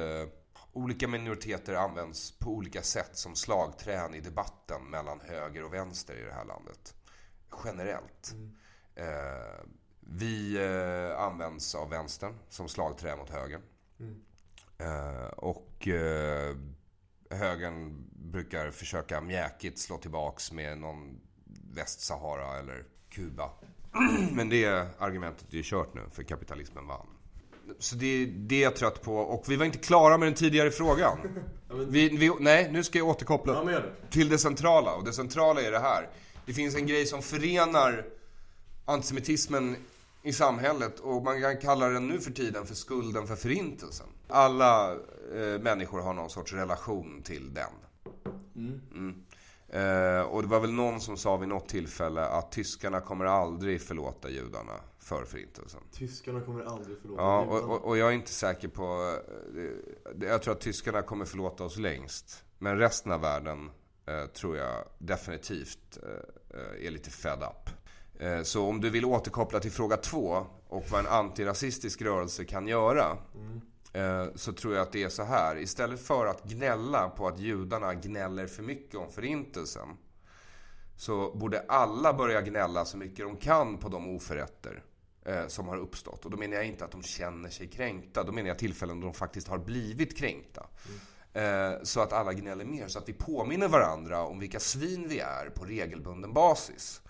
olika 0.73 1.09
minoriteter 1.09 1.75
används 1.75 2.39
på 2.39 2.51
olika 2.51 2.83
sätt 2.83 3.17
som 3.17 3.37
slagträn 3.37 4.15
i 4.15 4.21
debatten 4.21 4.83
mellan 4.91 5.21
höger 5.21 5.65
och 5.65 5.75
vänster 5.75 6.15
i 6.15 6.25
det 6.25 6.33
här 6.33 6.45
landet. 6.45 6.95
Generellt. 7.65 8.33
Mm. 8.33 8.57
Eh, 8.94 9.64
vi 10.00 10.57
eh, 10.57 11.20
används 11.20 11.74
av 11.74 11.90
vänstern 11.90 12.35
som 12.48 12.68
slagträ 12.68 13.16
mot 13.16 13.31
högern. 13.31 13.62
Mm. 14.00 14.20
Eh, 14.79 15.26
och 15.26 15.88
eh, 15.88 16.57
högern 17.31 18.07
brukar 18.12 18.70
försöka 18.70 19.20
mjäkigt 19.20 19.79
slå 19.79 19.98
tillbaks 19.98 20.53
med 20.53 20.79
någon 20.79 21.20
Västsahara 21.74 22.59
eller 22.59 22.85
Kuba. 23.11 23.50
Men 24.33 24.48
det 24.48 24.87
argumentet 24.98 25.53
är 25.53 25.57
ju 25.57 25.62
kört 25.64 25.94
nu, 25.94 26.00
för 26.12 26.22
kapitalismen 26.22 26.87
vann. 26.87 27.07
Så 27.79 27.96
det, 27.96 28.26
det 28.26 28.55
är 28.55 28.62
jag 28.62 28.76
trött 28.76 29.03
på. 29.03 29.16
Och 29.16 29.44
vi 29.48 29.57
var 29.57 29.64
inte 29.64 29.79
klara 29.79 30.18
med 30.18 30.26
den 30.26 30.35
tidigare 30.35 30.70
frågan. 30.70 31.18
Vi, 31.88 32.09
vi, 32.09 32.33
nej, 32.40 32.68
nu 32.72 32.85
ska 32.85 32.98
jag 32.98 33.09
återkoppla 33.09 33.64
det. 33.64 33.83
till 34.11 34.29
det 34.29 34.38
centrala. 34.38 34.94
Och 34.94 35.05
det 35.05 35.12
centrala 35.12 35.62
är 35.62 35.70
det 35.70 35.79
här. 35.79 36.09
Det 36.46 36.53
finns 36.53 36.74
en 36.74 36.87
grej 36.87 37.07
som 37.07 37.22
förenar 37.22 38.05
antisemitismen 38.90 39.76
i 40.22 40.33
samhället 40.33 41.00
och 41.00 41.22
man 41.22 41.40
kan 41.40 41.57
kalla 41.59 41.88
den 41.88 42.09
nu 42.09 42.20
för 42.20 42.31
tiden 42.31 42.66
för 42.66 42.74
skulden 42.74 43.26
för 43.26 43.37
förintelsen. 43.37 44.07
Alla 44.29 44.92
eh, 45.35 45.61
människor 45.61 46.00
har 46.00 46.14
någon 46.14 46.31
sorts 46.31 46.53
relation 46.53 47.22
till 47.22 47.55
den. 47.55 47.72
Mm. 48.57 48.81
Mm. 48.94 49.14
Eh, 49.68 50.22
och 50.22 50.42
det 50.42 50.48
var 50.48 50.61
väl 50.61 50.72
någon 50.72 51.00
som 51.00 51.16
sa 51.16 51.37
vid 51.37 51.48
något 51.48 51.68
tillfälle 51.68 52.24
att 52.26 52.53
tyskarna 52.53 53.00
kommer 53.00 53.24
aldrig 53.24 53.81
förlåta 53.83 54.31
judarna 54.31 54.72
för 54.98 55.24
förintelsen. 55.24 55.81
Tyskarna 55.92 56.40
kommer 56.40 56.64
aldrig 56.64 56.98
förlåta 57.03 57.22
Ja, 57.22 57.42
judarna. 57.44 57.61
och, 57.66 57.70
och, 57.76 57.85
och 57.85 57.98
jag 57.98 58.09
är 58.09 58.12
inte 58.12 58.33
säker 58.33 58.68
på... 58.68 59.16
eh, 59.57 60.26
Jag 60.29 60.42
tror 60.42 60.55
att 60.55 60.61
tyskarna 60.61 61.03
kommer 61.03 61.24
förlåta 61.24 61.64
oss 61.64 61.76
längst. 61.76 62.44
Men 62.59 62.79
resten 62.79 63.12
av 63.12 63.20
världen 63.20 63.70
eh, 64.07 64.26
tror 64.26 64.57
jag 64.57 64.85
definitivt 64.98 65.98
eh, 66.03 66.61
eh, 66.61 66.87
är 66.87 66.90
lite 66.90 67.11
fed 67.11 67.42
up. 67.42 67.70
Eh, 68.21 68.43
så 68.43 68.67
om 68.67 68.81
du 68.81 68.91
vill 68.91 69.05
återkoppla 69.05 69.61
till 69.61 69.71
fråga 69.71 69.97
två 69.97 70.47
och 70.69 70.85
vad 70.91 71.01
en 71.01 71.07
antirasistisk 71.07 72.03
rörelse 72.03 72.45
kan 72.45 72.69
göra. 72.69 73.19
Mm. 73.35 73.61
Så 74.35 74.53
tror 74.53 74.75
jag 74.75 74.83
att 74.83 74.93
det 74.93 75.03
är 75.03 75.09
så 75.09 75.23
här. 75.23 75.59
Istället 75.59 76.01
för 76.01 76.27
att 76.27 76.45
gnälla 76.45 77.09
på 77.09 77.29
att 77.29 77.39
judarna 77.39 77.95
gnäller 77.95 78.47
för 78.47 78.63
mycket 78.63 78.95
om 78.95 79.13
förintelsen. 79.13 79.89
Så 80.97 81.33
borde 81.35 81.65
alla 81.69 82.13
börja 82.13 82.41
gnälla 82.41 82.85
så 82.85 82.97
mycket 82.97 83.19
de 83.19 83.37
kan 83.37 83.79
på 83.79 83.89
de 83.89 84.17
oförrätter 84.17 84.83
eh, 85.25 85.47
som 85.47 85.69
har 85.69 85.77
uppstått. 85.77 86.25
Och 86.25 86.31
då 86.31 86.37
menar 86.37 86.57
jag 86.57 86.67
inte 86.67 86.85
att 86.85 86.93
de 86.93 87.03
känner 87.03 87.49
sig 87.49 87.69
kränkta. 87.69 88.25
Då 88.25 88.33
menar 88.33 88.49
jag 88.49 88.59
tillfällen 88.59 89.01
då 89.01 89.07
de 89.07 89.15
faktiskt 89.15 89.49
har 89.49 89.59
blivit 89.59 90.19
kränkta. 90.19 90.67
Så 91.83 92.01
att 92.01 92.13
alla 92.13 92.33
gnäller 92.33 92.65
mer. 92.65 92.89
Så 92.89 92.99
att 92.99 93.09
vi 93.09 93.13
påminner 93.13 93.69
varandra 93.69 94.23
om 94.23 94.39
vilka 94.39 94.61
svin 94.61 95.09
vi 95.09 95.19
är 95.19 95.51
på 95.51 95.65
regelbunden 95.65 96.33
basis. 96.33 97.03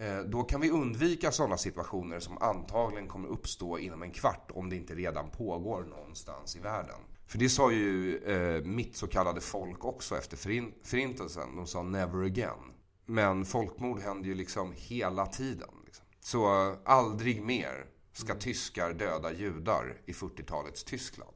Eh, 0.00 0.18
Då 0.18 0.42
kan 0.42 0.60
vi 0.60 0.70
undvika 0.70 1.32
sådana 1.32 1.56
situationer 1.56 2.20
som 2.20 2.38
antagligen 2.38 3.08
kommer 3.08 3.28
uppstå 3.28 3.78
inom 3.78 4.02
en 4.02 4.10
kvart 4.10 4.50
om 4.54 4.70
det 4.70 4.76
inte 4.76 4.94
redan 4.94 5.30
pågår 5.30 5.84
någonstans 5.84 6.56
i 6.56 6.60
världen. 6.60 7.00
För 7.26 7.38
det 7.38 7.48
sa 7.48 7.72
ju 7.72 8.16
eh, 8.18 8.64
mitt 8.64 8.96
så 8.96 9.06
kallade 9.06 9.40
folk 9.40 9.84
också 9.84 10.16
efter 10.18 10.36
förin- 10.36 10.72
förintelsen. 10.82 11.56
De 11.56 11.66
sa 11.66 11.82
never 11.82 12.24
again. 12.24 12.72
Men 13.06 13.44
folkmord 13.44 14.00
händer 14.00 14.28
ju 14.28 14.34
liksom 14.34 14.72
hela 14.76 15.26
tiden. 15.26 15.68
Liksom. 15.84 16.04
Så 16.20 16.68
eh, 16.70 16.76
aldrig 16.84 17.42
mer 17.42 17.86
ska 18.12 18.34
tyskar 18.34 18.92
döda 18.92 19.32
judar 19.32 19.96
i 20.06 20.12
40-talets 20.12 20.84
Tyskland. 20.84 21.34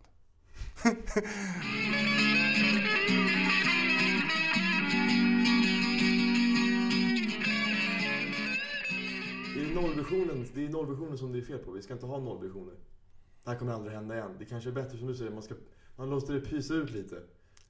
nollvisionen, 9.83 10.47
det 10.55 10.65
är 10.65 10.69
nollvisionen 10.69 11.19
som 11.19 11.33
det 11.33 11.39
är 11.39 11.43
fel 11.43 11.59
på. 11.59 11.71
Vi 11.71 11.83
ska 11.83 11.93
inte 11.93 12.07
ha 12.07 12.19
nollvisioner. 12.19 12.75
Det 13.45 13.51
här 13.51 13.59
kommer 13.59 13.73
aldrig 13.73 13.95
hända 13.95 14.15
igen. 14.15 14.37
Det 14.39 14.45
kanske 14.45 14.71
är 14.71 14.73
bättre 14.73 14.99
som 14.99 15.07
du 15.07 15.15
säger, 15.15 15.31
man, 15.31 15.43
ska, 15.43 15.55
man 15.97 16.11
låter 16.11 16.35
det 16.35 16.41
pysa 16.41 16.75
ut 16.75 16.91
lite. 16.91 17.17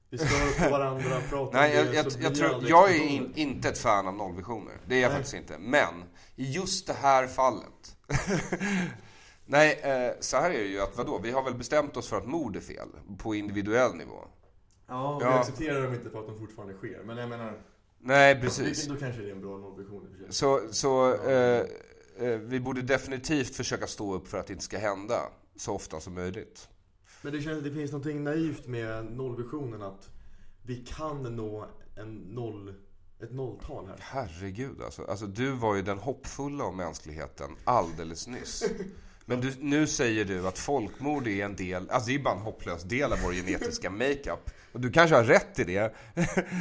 Vi 0.09 0.17
stör 0.17 0.63
på 0.63 0.71
varandra, 0.71 1.21
pratar 1.29 1.53
Nej, 1.59 1.71
om 1.71 1.85
jag, 1.85 2.05
det, 2.05 2.15
jag, 2.19 2.23
jag, 2.31 2.35
tror, 2.35 2.69
jag 2.69 2.95
är 2.95 3.03
in, 3.03 3.31
inte 3.35 3.69
ett 3.69 3.77
fan 3.77 4.07
av 4.07 4.13
nollvisioner. 4.15 4.73
Det 4.87 4.95
är 4.95 5.01
jag 5.01 5.09
Nej. 5.09 5.17
faktiskt 5.17 5.35
inte. 5.35 5.57
Men 5.59 6.03
i 6.35 6.51
just 6.51 6.87
det 6.87 6.93
här 6.93 7.27
fallet. 7.27 7.97
Nej, 9.45 9.79
eh, 9.83 10.11
så 10.19 10.37
här 10.37 10.49
är 10.51 10.59
det 10.59 10.69
ju 10.69 10.81
att 10.81 10.97
vadå? 10.97 11.19
Vi 11.23 11.31
har 11.31 11.43
väl 11.43 11.55
bestämt 11.55 11.97
oss 11.97 12.07
för 12.07 12.17
att 12.17 12.27
mord 12.27 12.55
är 12.55 12.59
fel 12.59 12.87
på 13.17 13.35
individuell 13.35 13.95
nivå. 13.95 14.27
Ja, 14.87 15.17
vi 15.19 15.25
Ja. 15.25 15.39
accepterar 15.39 15.83
dem 15.83 15.93
inte 15.93 16.09
för 16.09 16.19
att 16.19 16.27
de 16.27 16.39
fortfarande 16.39 16.73
sker. 16.73 17.03
Men 17.05 17.17
jag 17.17 17.29
menar, 17.29 17.61
Nej, 17.99 18.41
precis. 18.41 18.87
då 18.87 18.95
kanske 18.95 19.21
det 19.21 19.27
är 19.27 19.31
en 19.31 19.41
bra 19.41 19.57
nollvision 19.57 20.03
i 20.03 20.07
och 20.07 20.17
för 20.17 20.23
sig. 20.23 20.33
Så, 20.33 20.59
så 20.71 21.13
eh, 21.13 21.59
eh, 21.59 21.65
vi 22.39 22.59
borde 22.59 22.81
definitivt 22.81 23.55
försöka 23.55 23.87
stå 23.87 24.13
upp 24.13 24.27
för 24.27 24.37
att 24.37 24.47
det 24.47 24.53
inte 24.53 24.65
ska 24.65 24.77
hända 24.77 25.29
så 25.55 25.73
ofta 25.73 25.99
som 25.99 26.13
möjligt. 26.13 26.69
Men 27.21 27.33
det, 27.33 27.41
känns, 27.41 27.63
det 27.63 27.71
finns 27.71 27.91
någonting 27.91 28.23
naivt 28.23 28.67
med 28.67 29.11
nollvisionen 29.11 29.81
att 29.81 30.09
vi 30.61 30.75
kan 30.75 31.35
nå 31.35 31.65
en 31.95 32.15
noll, 32.15 32.73
ett 33.19 33.33
nolltal 33.33 33.87
här. 33.87 33.97
Herregud 33.99 34.81
alltså. 34.81 35.05
alltså. 35.05 35.27
Du 35.27 35.51
var 35.51 35.75
ju 35.75 35.81
den 35.81 35.97
hoppfulla 35.97 36.63
om 36.63 36.77
mänskligheten 36.77 37.55
alldeles 37.63 38.27
nyss. 38.27 38.63
Men 39.25 39.41
du, 39.41 39.53
nu 39.59 39.87
säger 39.87 40.25
du 40.25 40.47
att 40.47 40.59
folkmord 40.59 41.27
är 41.27 41.45
en 41.45 41.55
del, 41.55 41.89
alltså 41.89 42.09
det 42.09 42.15
är 42.15 42.19
bara 42.19 42.33
en 42.35 42.41
hopplös 42.41 42.83
del 42.83 43.11
av 43.13 43.19
vår 43.23 43.33
genetiska 43.33 43.89
makeup. 43.89 44.49
Och 44.71 44.79
du 44.79 44.91
kanske 44.91 45.15
har 45.15 45.23
rätt 45.23 45.59
i 45.59 45.63
det. 45.63 45.93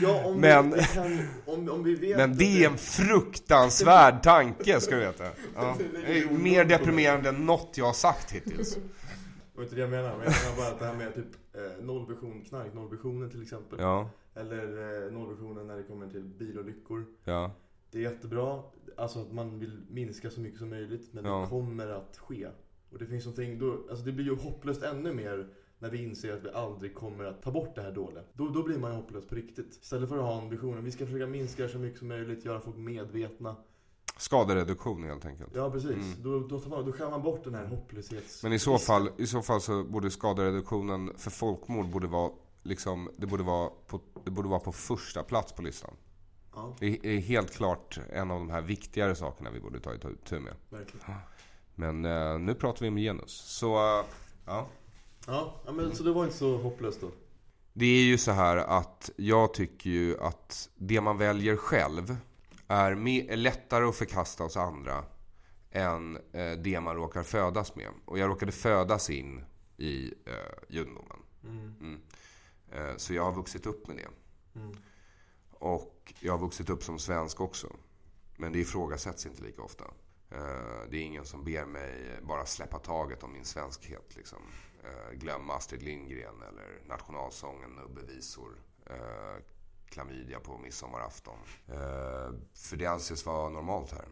Ja, 0.02 0.24
om, 0.24 0.40
Men- 0.40 0.72
vi, 0.72 0.82
kan, 0.84 1.28
om, 1.46 1.68
om 1.70 1.84
vi 1.84 1.94
vet 1.94 2.16
Men 2.16 2.36
det 2.36 2.64
är 2.64 2.70
en 2.70 2.78
fruktansvärd 2.78 4.22
tanke, 4.22 4.80
ska 4.80 4.94
du 4.94 5.00
veta. 5.00 5.24
Ja. 5.54 5.76
Det 6.06 6.18
är 6.18 6.30
mer 6.30 6.64
deprimerande 6.64 7.28
än 7.28 7.46
något 7.46 7.74
jag 7.78 7.84
har 7.84 7.92
sagt 7.92 8.32
hittills. 8.32 8.74
Det 9.54 9.58
var 9.58 9.62
inte 9.64 9.74
det 9.74 9.80
jag 9.80 9.90
menar, 9.90 10.16
men 10.16 10.24
jag 10.24 10.34
menar 10.44 10.56
bara 10.56 10.68
att 10.68 10.78
det 10.78 10.86
här 10.86 10.94
med 10.94 11.14
typ 11.14 11.26
eh, 11.54 11.84
nollvision, 11.84 12.44
knark, 12.48 12.74
nollvisionen 12.74 13.30
till 13.30 13.42
exempel. 13.42 13.78
Ja, 13.80 14.10
Eller 14.34 14.62
eh, 15.06 15.12
nollvisionen 15.12 15.66
när 15.66 15.76
det 15.76 15.82
kommer 15.82 16.08
till 16.08 16.22
bilolyckor. 16.22 17.04
ja. 17.24 17.50
Det 17.90 17.98
är 17.98 18.02
jättebra, 18.02 18.62
alltså 18.96 19.20
att 19.20 19.32
man 19.32 19.58
vill 19.58 19.80
minska 19.90 20.30
så 20.30 20.40
mycket 20.40 20.58
som 20.58 20.70
möjligt, 20.70 21.12
men 21.12 21.24
Ja. 21.24 21.40
det 21.40 21.46
kommer 21.46 21.86
att 21.86 22.16
ske. 22.16 22.48
Och 22.92 22.98
det 22.98 23.06
finns 23.06 23.24
någonting, 23.24 23.58
då, 23.58 23.78
alltså 23.90 24.04
det 24.04 24.12
blir 24.12 24.24
ju 24.24 24.36
hopplöst 24.36 24.82
ännu 24.82 25.12
mer 25.12 25.48
när 25.78 25.90
vi 25.90 26.02
inser 26.02 26.32
att 26.36 26.44
vi 26.44 26.50
aldrig 26.50 26.94
kommer 26.94 27.24
att 27.24 27.42
ta 27.42 27.50
bort 27.50 27.74
det 27.74 27.82
här 27.82 27.92
dåliga. 27.92 28.22
Då, 28.32 28.48
då 28.48 28.62
blir 28.62 28.78
man 28.78 28.90
ju 28.90 28.96
hopplös 28.96 29.26
på 29.26 29.34
riktigt. 29.34 29.78
Istället 29.82 30.08
för 30.08 30.16
att 30.18 30.24
ha 30.24 30.42
en 30.42 30.50
vision, 30.50 30.84
vi 30.84 30.90
ska 30.90 31.06
försöka 31.06 31.26
minska 31.26 31.68
så 31.68 31.78
mycket 31.78 31.98
som 31.98 32.08
möjligt, 32.08 32.44
göra 32.44 32.60
folk 32.60 32.76
medvetna. 32.76 33.56
Skadereduktion 34.16 35.04
helt 35.04 35.24
enkelt. 35.26 35.50
Ja, 35.54 35.70
precis. 35.70 36.16
Då, 36.18 36.40
då, 36.40 36.60
tar 36.60 36.70
man, 36.70 36.86
då 36.86 36.92
skär 36.92 37.10
man 37.10 37.22
bort 37.22 37.44
den 37.44 37.54
här 37.54 37.66
hopplöshets... 37.66 38.42
Men 38.42 38.52
i 38.52 38.58
så 38.58 38.78
fall, 38.78 39.10
i 39.18 39.26
så, 39.26 39.42
fall 39.42 39.60
så 39.60 39.84
borde 39.84 40.10
skadereduktionen 40.10 41.12
för 41.16 41.30
folkmord 41.30 41.86
borde 41.86 42.06
vara, 42.06 42.30
liksom, 42.62 43.10
det, 43.16 43.26
borde 43.26 43.42
vara 43.42 43.70
på, 43.86 44.00
det 44.24 44.30
borde 44.30 44.48
vara 44.48 44.60
på 44.60 44.72
första 44.72 45.22
plats 45.22 45.52
på 45.52 45.62
listan. 45.62 45.94
Ja, 46.54 46.74
Det 46.78 47.06
är 47.06 47.18
helt 47.18 47.52
klart 47.52 47.98
en 48.12 48.30
av 48.30 48.38
de 48.38 48.50
här 48.50 48.60
viktigare 48.62 49.14
sakerna 49.14 49.50
vi 49.50 49.60
borde 49.60 49.80
ta 49.80 49.94
itu 49.94 50.40
med. 50.40 50.54
verkligen. 50.70 51.06
Men 51.74 52.04
eh, 52.04 52.38
nu 52.38 52.54
pratar 52.54 52.80
vi 52.80 52.88
om 52.88 52.96
genus. 52.96 53.32
Så, 53.32 53.98
eh, 53.98 54.04
ja. 54.46 54.68
Ja, 55.26 55.54
men 55.72 55.94
så 55.94 56.02
det 56.02 56.12
var 56.12 56.24
inte 56.24 56.36
så 56.36 56.56
hopplöst 56.56 57.00
då? 57.00 57.10
Det 57.72 57.86
är 57.86 58.04
ju 58.04 58.18
så 58.18 58.30
här 58.30 58.56
att 58.56 59.10
jag 59.16 59.54
tycker 59.54 59.90
ju 59.90 60.20
att 60.20 60.68
det 60.76 61.00
man 61.00 61.18
väljer 61.18 61.56
själv 61.56 62.16
är, 62.68 62.94
mer, 62.94 63.30
är 63.30 63.36
lättare 63.36 63.84
att 63.84 63.96
förkasta 63.96 64.44
hos 64.44 64.56
andra 64.56 65.04
än 65.70 66.16
eh, 66.32 66.52
det 66.52 66.80
man 66.80 66.96
råkar 66.96 67.22
födas 67.22 67.74
med. 67.76 67.88
Och 68.04 68.18
jag 68.18 68.30
råkade 68.30 68.52
födas 68.52 69.10
in 69.10 69.44
i 69.76 70.14
eh, 70.26 70.32
judendomen. 70.68 71.18
Mm. 71.44 72.00
Eh, 72.72 72.96
så 72.96 73.14
jag 73.14 73.24
har 73.24 73.32
vuxit 73.32 73.66
upp 73.66 73.88
med 73.88 73.96
det. 73.96 74.08
Mm. 74.60 74.76
Och 75.62 76.14
jag 76.20 76.32
har 76.32 76.38
vuxit 76.38 76.70
upp 76.70 76.82
som 76.82 76.98
svensk 76.98 77.40
också. 77.40 77.76
Men 78.36 78.52
det 78.52 78.58
ifrågasätts 78.58 79.26
inte 79.26 79.42
lika 79.42 79.62
ofta. 79.62 79.84
Eh, 80.30 80.88
Det 80.90 80.96
är 80.96 81.02
ingen 81.02 81.24
som 81.24 81.44
ber 81.44 81.64
mig 81.64 82.18
bara 82.22 82.46
släppa 82.46 82.78
taget 82.78 83.22
om 83.22 83.32
min 83.32 83.44
svenskhet. 83.44 84.16
Liksom. 84.16 84.38
Eh, 84.84 85.12
Glömma 85.18 85.54
Astrid 85.54 85.82
Lindgren 85.82 86.42
eller 86.42 86.82
nationalsången 86.88 87.70
Nubbevisor. 87.70 88.52
Eh, 88.86 89.42
Klamydia 89.86 90.40
på 90.40 90.58
midsommarafton. 90.58 91.38
För 92.54 92.76
det 92.76 92.86
anses 92.86 93.26
vara 93.26 93.48
normalt 93.48 93.92
här. 93.92 94.04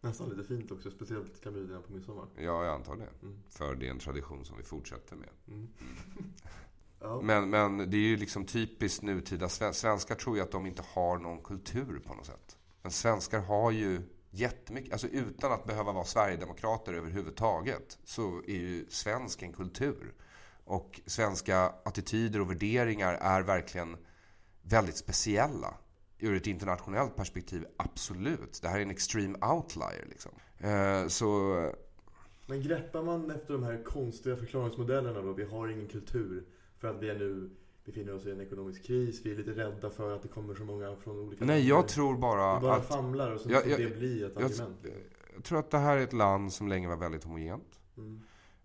Nästan 0.00 0.28
lite 0.28 0.44
fint 0.48 0.70
också, 0.70 0.90
speciellt 0.90 1.42
klamydia 1.42 1.80
på 1.80 1.92
midsommar. 1.92 2.26
Ja, 2.36 2.64
jag 2.64 2.74
antar 2.74 2.96
det. 2.96 3.08
Mm. 3.22 3.42
För 3.48 3.74
det 3.74 3.86
är 3.86 3.90
en 3.90 3.98
tradition 3.98 4.44
som 4.44 4.56
vi 4.56 4.62
fortsätter 4.62 5.16
med. 5.16 5.28
Mm. 5.48 5.68
ja. 7.00 7.20
Men, 7.22 7.50
men 7.50 7.90
det 7.90 7.96
är 7.96 8.08
ju 8.08 8.16
liksom 8.16 8.44
typiskt 8.44 9.02
nutida 9.02 9.48
sven- 9.48 9.74
svenskar 9.74 10.14
tror 10.14 10.36
ju 10.36 10.42
att 10.42 10.50
de 10.50 10.66
inte 10.66 10.82
har 10.94 11.18
någon 11.18 11.42
kultur 11.42 12.02
på 12.06 12.14
något 12.14 12.26
sätt. 12.26 12.56
Men 12.82 12.92
svenskar 12.92 13.40
har 13.40 13.70
ju 13.70 14.02
jättemycket, 14.30 14.92
alltså 14.92 15.06
utan 15.06 15.52
att 15.52 15.64
behöva 15.64 15.92
vara 15.92 16.04
sverigedemokrater 16.04 16.92
överhuvudtaget, 16.94 17.98
så 18.04 18.42
är 18.46 18.58
ju 18.58 18.86
svensk 18.88 19.42
en 19.42 19.52
kultur. 19.52 20.14
Och 20.64 21.00
svenska 21.06 21.72
attityder 21.84 22.40
och 22.40 22.50
värderingar 22.50 23.14
är 23.14 23.42
verkligen 23.42 23.96
väldigt 24.62 24.96
speciella. 24.96 25.74
Ur 26.18 26.36
ett 26.36 26.46
internationellt 26.46 27.16
perspektiv, 27.16 27.66
absolut. 27.76 28.58
Det 28.62 28.68
här 28.68 28.78
är 28.78 28.82
en 28.82 28.90
extreme 28.90 29.38
outlier 29.46 30.06
liksom. 30.08 30.32
Eh, 30.58 31.06
så 31.06 31.54
Men 32.46 32.62
greppar 32.62 33.02
man 33.02 33.30
efter 33.30 33.52
de 33.54 33.62
här 33.62 33.84
konstiga 33.84 34.36
förklaringsmodellerna 34.36 35.22
då? 35.22 35.32
Vi 35.32 35.44
har 35.44 35.68
ingen 35.68 35.88
kultur 35.88 36.44
för 36.78 36.88
att 36.88 37.02
vi 37.02 37.10
är 37.10 37.14
nu 37.14 37.50
befinner 37.84 38.14
oss 38.14 38.26
i 38.26 38.30
en 38.30 38.40
ekonomisk 38.40 38.84
kris. 38.84 39.20
Vi 39.24 39.30
är 39.32 39.36
lite 39.36 39.50
rädda 39.50 39.90
för 39.90 40.14
att 40.16 40.22
det 40.22 40.28
kommer 40.28 40.54
så 40.54 40.64
många 40.64 40.96
från 40.96 41.18
olika 41.18 41.44
nej, 41.44 41.56
länder. 41.58 41.74
jag 41.76 41.88
tror 41.88 42.16
bara, 42.18 42.54
Vi 42.60 42.62
bara 42.66 42.76
att... 42.76 42.86
famlar 42.88 43.30
och 43.30 43.40
så 43.40 43.50
Jag- 43.50 43.66
jag- 43.68 43.80
det 43.80 43.98
bli 43.98 44.22
ett 44.22 44.32
jag- 44.34 44.44
argument. 44.44 44.76
Jag 45.34 45.44
tror 45.44 45.58
att 45.58 45.70
det 45.70 45.78
här 45.78 45.96
är 45.96 46.00
ett 46.04 46.12
land 46.12 46.52
som 46.52 46.68
länge 46.68 46.88
var 46.88 46.96
väldigt 46.96 47.24
homogent. 47.24 47.78
Mm. 47.96 48.20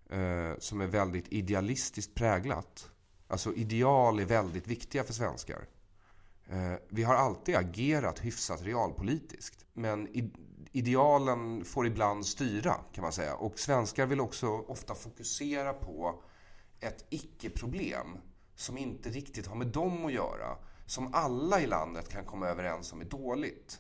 Eh, 0.10 0.58
som 0.60 0.82
är 0.82 0.88
väldigt 0.88 1.34
idealistiskt 1.34 2.16
präglat. 2.16 2.90
Alltså 3.28 3.54
ideal 3.54 4.20
är 4.20 4.26
väldigt 4.26 4.68
viktiga 4.68 5.04
för 5.04 5.14
svenskar. 5.14 5.66
Eh, 6.48 6.74
vi 6.90 7.04
har 7.04 7.16
alltid 7.16 7.56
agerat 7.56 8.20
hyfsat 8.20 8.62
realpolitiskt. 8.64 9.66
Men 9.74 10.08
i, 10.08 10.32
idealen 10.72 11.66
får 11.66 11.88
ibland 11.88 12.26
styra 12.26 12.74
kan 12.94 13.02
man 13.02 13.12
säga. 13.12 13.36
Och 13.36 13.60
svenskar 13.60 14.06
vill 14.06 14.22
också 14.22 14.48
ofta 14.48 14.96
fokusera 14.96 15.74
på 15.74 16.24
ett 16.84 17.06
icke-problem 17.10 18.18
som 18.56 18.78
inte 18.78 19.10
riktigt 19.10 19.48
har 19.48 19.56
med 19.56 19.68
dem 19.68 20.06
att 20.06 20.14
göra. 20.14 20.58
Som 20.86 21.14
alla 21.14 21.62
i 21.62 21.68
landet 21.68 22.10
kan 22.10 22.26
komma 22.26 22.48
överens 22.48 22.94
om 22.94 23.02
är 23.02 23.06
dåligt. 23.06 23.80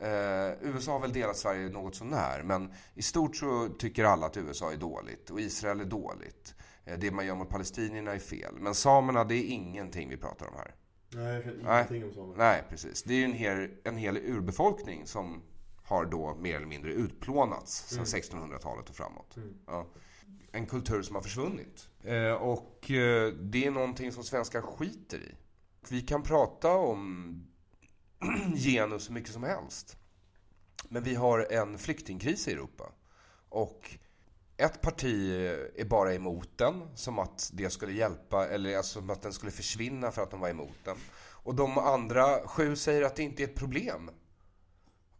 Eh, 0.00 0.68
USA 0.68 0.92
har 0.92 1.00
väl 1.00 1.12
delat 1.12 1.36
Sverige 1.36 1.68
något 1.68 1.94
sånär, 1.94 2.42
men 2.42 2.72
i 2.94 3.02
stort 3.02 3.36
så 3.36 3.68
tycker 3.68 4.04
alla 4.04 4.26
att 4.26 4.36
USA 4.36 4.72
är 4.72 4.76
dåligt 4.76 5.30
och 5.30 5.40
Israel 5.40 5.80
är 5.80 5.84
dåligt. 5.84 6.54
Eh, 6.84 6.98
det 6.98 7.10
man 7.10 7.26
gör 7.26 7.34
mot 7.34 7.48
palestinierna 7.48 8.12
är 8.12 8.18
fel. 8.18 8.54
Men 8.58 8.74
samerna, 8.74 9.24
det 9.24 9.34
är 9.34 9.44
ingenting 9.44 10.08
vi 10.08 10.16
pratar 10.16 10.46
om 10.46 10.54
här. 10.56 10.74
Nej, 11.08 11.56
ingenting 11.60 12.04
om 12.04 12.12
samer. 12.14 12.36
Nej, 12.36 12.64
precis. 12.68 13.02
Det 13.02 13.14
är 13.14 13.18
ju 13.18 13.24
en 13.24 13.32
hel, 13.32 13.70
en 13.84 13.96
hel 13.96 14.16
urbefolkning 14.16 15.06
som 15.06 15.42
har 15.84 16.04
då 16.04 16.34
mer 16.34 16.56
eller 16.56 16.66
mindre 16.66 16.92
utplånats 16.92 17.88
sedan 17.88 18.04
1600-talet 18.04 18.90
och 18.90 18.96
framåt. 18.96 19.36
Mm. 19.36 19.54
Ja. 19.66 19.86
En 20.52 20.66
kultur 20.66 21.02
som 21.02 21.14
har 21.14 21.22
försvunnit. 21.22 21.88
Eh, 22.04 22.32
och 22.32 22.90
eh, 22.90 23.32
det 23.32 23.66
är 23.66 23.70
någonting 23.70 24.12
som 24.12 24.24
svenskar 24.24 24.60
skiter 24.60 25.18
i. 25.18 25.34
Vi 25.88 26.00
kan 26.00 26.22
prata 26.22 26.72
om 26.72 27.34
genus 28.56 29.04
så 29.04 29.12
mycket 29.12 29.32
som 29.32 29.42
helst. 29.42 29.96
Men 30.88 31.02
vi 31.02 31.14
har 31.14 31.52
en 31.52 31.78
flyktingkris 31.78 32.48
i 32.48 32.52
Europa. 32.52 32.92
Och 33.48 33.98
ett 34.56 34.80
parti 34.80 35.30
eh, 35.30 35.82
är 35.82 35.84
bara 35.84 36.14
emot 36.14 36.58
den, 36.58 36.82
som 36.94 37.18
att 37.18 37.50
det 37.52 37.70
skulle 37.70 37.92
hjälpa, 37.92 38.48
eller 38.48 38.76
alltså 38.76 38.98
som 38.98 39.10
att 39.10 39.22
den 39.22 39.32
skulle 39.32 39.52
försvinna 39.52 40.10
för 40.10 40.22
att 40.22 40.30
de 40.30 40.40
var 40.40 40.48
emot 40.48 40.78
den. 40.84 40.96
Och 41.42 41.54
de 41.54 41.78
andra 41.78 42.48
sju 42.48 42.76
säger 42.76 43.02
att 43.02 43.16
det 43.16 43.22
inte 43.22 43.42
är 43.42 43.48
ett 43.48 43.54
problem. 43.54 44.10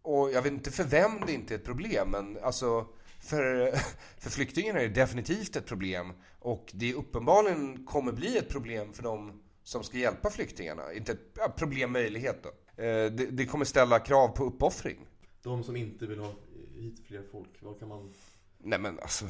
Och 0.03 0.31
jag 0.33 0.43
vet 0.43 0.53
inte 0.53 0.70
för 0.70 0.85
vem 0.85 1.20
det 1.26 1.33
inte 1.33 1.55
är 1.55 1.59
ett 1.59 1.64
problem, 1.64 2.11
men 2.11 2.39
alltså 2.43 2.87
för, 3.20 3.70
för 4.18 4.30
flyktingarna 4.30 4.80
är 4.80 4.88
det 4.88 4.94
definitivt 4.94 5.56
ett 5.56 5.66
problem. 5.66 6.12
Och 6.38 6.70
det 6.74 6.94
uppenbarligen 6.94 7.84
kommer 7.86 8.12
bli 8.12 8.38
ett 8.38 8.48
problem 8.48 8.92
för 8.92 9.02
de 9.02 9.42
som 9.62 9.82
ska 9.84 9.98
hjälpa 9.98 10.30
flyktingarna. 10.30 10.92
Inte 10.92 11.12
ett 11.12 11.20
ja, 11.36 11.48
problem, 11.56 11.92
möjlighet 11.92 12.42
då. 12.42 12.48
Eh, 12.82 13.12
Det, 13.12 13.26
det 13.30 13.46
kommer 13.46 13.64
ställa 13.64 13.98
krav 13.98 14.28
på 14.28 14.44
uppoffring. 14.44 15.06
De 15.42 15.64
som 15.64 15.76
inte 15.76 16.06
vill 16.06 16.18
ha 16.18 16.32
hit 16.74 17.02
fler 17.06 17.22
folk, 17.32 17.48
vad 17.60 17.78
kan 17.78 17.88
man... 17.88 18.14
Nej 18.62 18.78
men 18.78 18.98
alltså, 18.98 19.24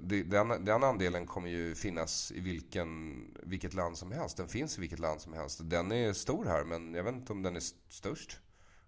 det- 0.00 0.22
den, 0.22 0.64
den 0.64 0.84
andelen 0.84 1.26
kommer 1.26 1.48
ju 1.50 1.74
finnas 1.74 2.32
i 2.32 2.40
vilken, 2.40 3.16
vilket 3.42 3.74
land 3.74 3.98
som 3.98 4.12
helst. 4.12 4.36
Den 4.36 4.48
finns 4.48 4.78
i 4.78 4.80
vilket 4.80 4.98
land 4.98 5.20
som 5.20 5.32
helst. 5.32 5.60
Den 5.62 5.92
är 5.92 6.12
stor 6.12 6.44
här, 6.44 6.64
men 6.64 6.94
jag 6.94 7.04
vet 7.04 7.14
inte 7.14 7.32
om 7.32 7.42
den 7.42 7.54
är 7.56 7.60
st- 7.60 7.78
störst. 7.88 8.38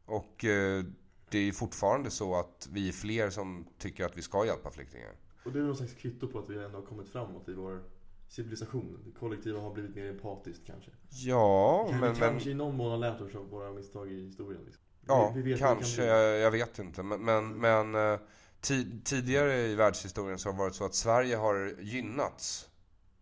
Och 0.05 0.45
eh, 0.45 0.85
det 1.33 1.49
är 1.49 1.53
fortfarande 1.53 2.11
så 2.11 2.35
att 2.35 2.69
vi 2.73 2.89
är 2.89 2.93
fler 2.93 3.31
som 3.31 3.67
tycker 3.79 4.05
att 4.05 4.17
vi 4.17 4.23
ska 4.23 4.47
hjälpa 4.47 4.71
flyktingar. 4.71 5.13
Och 5.45 5.53
det 5.53 5.59
är 5.59 5.63
någon 5.63 5.77
slags 5.77 5.95
kvitto 5.95 6.29
på 6.29 6.39
att 6.39 6.51
vi 6.51 6.65
ändå 6.65 6.79
har 6.79 6.87
kommit 6.87 7.09
framåot 7.09 7.49
i 7.49 7.55
vår 7.55 7.83
civilisation. 8.29 9.03
Det 9.05 9.19
kollektiva 9.19 9.61
har 9.61 9.71
blivit 9.75 9.97
mer 9.97 10.07
empatiskt 10.11 10.67
kanske. 10.67 10.91
Ja, 11.11 11.87
Kan 11.91 12.01
men, 12.01 12.13
vi 12.15 12.21
men 12.21 12.31
kanske 12.31 12.51
i 12.51 12.55
någon 12.55 12.77
mån 12.77 12.91
har 12.91 12.99
lärt 12.99 13.21
oss 13.21 13.35
av 13.35 13.49
våra 13.49 13.73
misstag 13.73 14.13
i 14.13 14.25
historien. 14.27 14.63
Liksom. 14.65 14.83
ja, 15.07 15.33
Vi- 15.37 15.43
vi 15.43 15.59
kan 15.59 15.77
kanske. 15.77 15.97
bli. 16.03 16.41
Jag, 16.43 16.51
vet 16.51 16.79
inte. 16.79 17.03
Men, 17.03 17.25
men, 17.25 17.55
men 17.61 17.95
eh, 17.95 18.19
ti- 18.63 19.01
tidigare 19.05 19.61
i 19.61 19.75
världshistorien 19.75 20.39
så 20.39 20.49
har 20.49 20.53
det 20.55 20.59
varit 20.59 20.75
så 20.75 20.85
att 20.85 20.95
Sverige 20.95 21.37
har 21.37 21.75
gynnats 21.81 22.69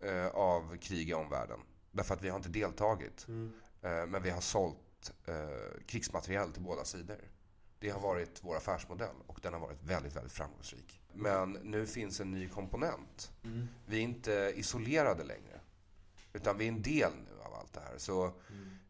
eh, 0.01 0.27
av 0.27 0.77
krig 0.77 1.11
i 1.11 1.15
omvärlden. 1.15 1.61
Därför 1.93 2.15
att 2.15 2.23
vi 2.23 2.29
har 2.29 2.37
inte 2.37 2.49
deltagit. 2.49 3.29
Mm. 3.29 3.53
Eh, 3.83 4.07
Men 4.07 4.23
vi 4.23 4.31
har 4.31 4.41
sålt 4.41 5.13
eh, 5.27 5.81
krigsmateriel 5.87 6.53
till 6.53 6.63
båda 6.63 6.85
sidor. 6.85 7.17
Det 7.81 7.91
har 7.91 8.01
varit 8.01 8.41
vår 8.43 8.57
affärsmodell 8.57 9.17
och 9.27 9.39
den 9.43 9.53
har 9.53 9.61
varit 9.61 9.83
väldigt, 9.83 10.17
väldigt 10.17 10.33
framgångsrik. 10.33 11.01
Men 11.13 11.53
nu 11.53 11.87
finns 11.87 12.21
en 12.21 12.31
ny 12.31 12.49
komponent. 12.49 13.33
Mm. 13.45 13.69
Vi 13.87 13.97
är 13.97 14.03
inte 14.03 14.53
isolerade 14.57 15.25
längre. 15.25 15.61
Utan 16.33 16.59
vi 16.59 16.65
är 16.65 16.69
en 16.69 16.83
del 16.83 17.13
nu 17.13 17.43
av 17.43 17.55
allt 17.55 17.73
det 17.73 17.81
här. 17.81 17.99
Så 17.99 18.25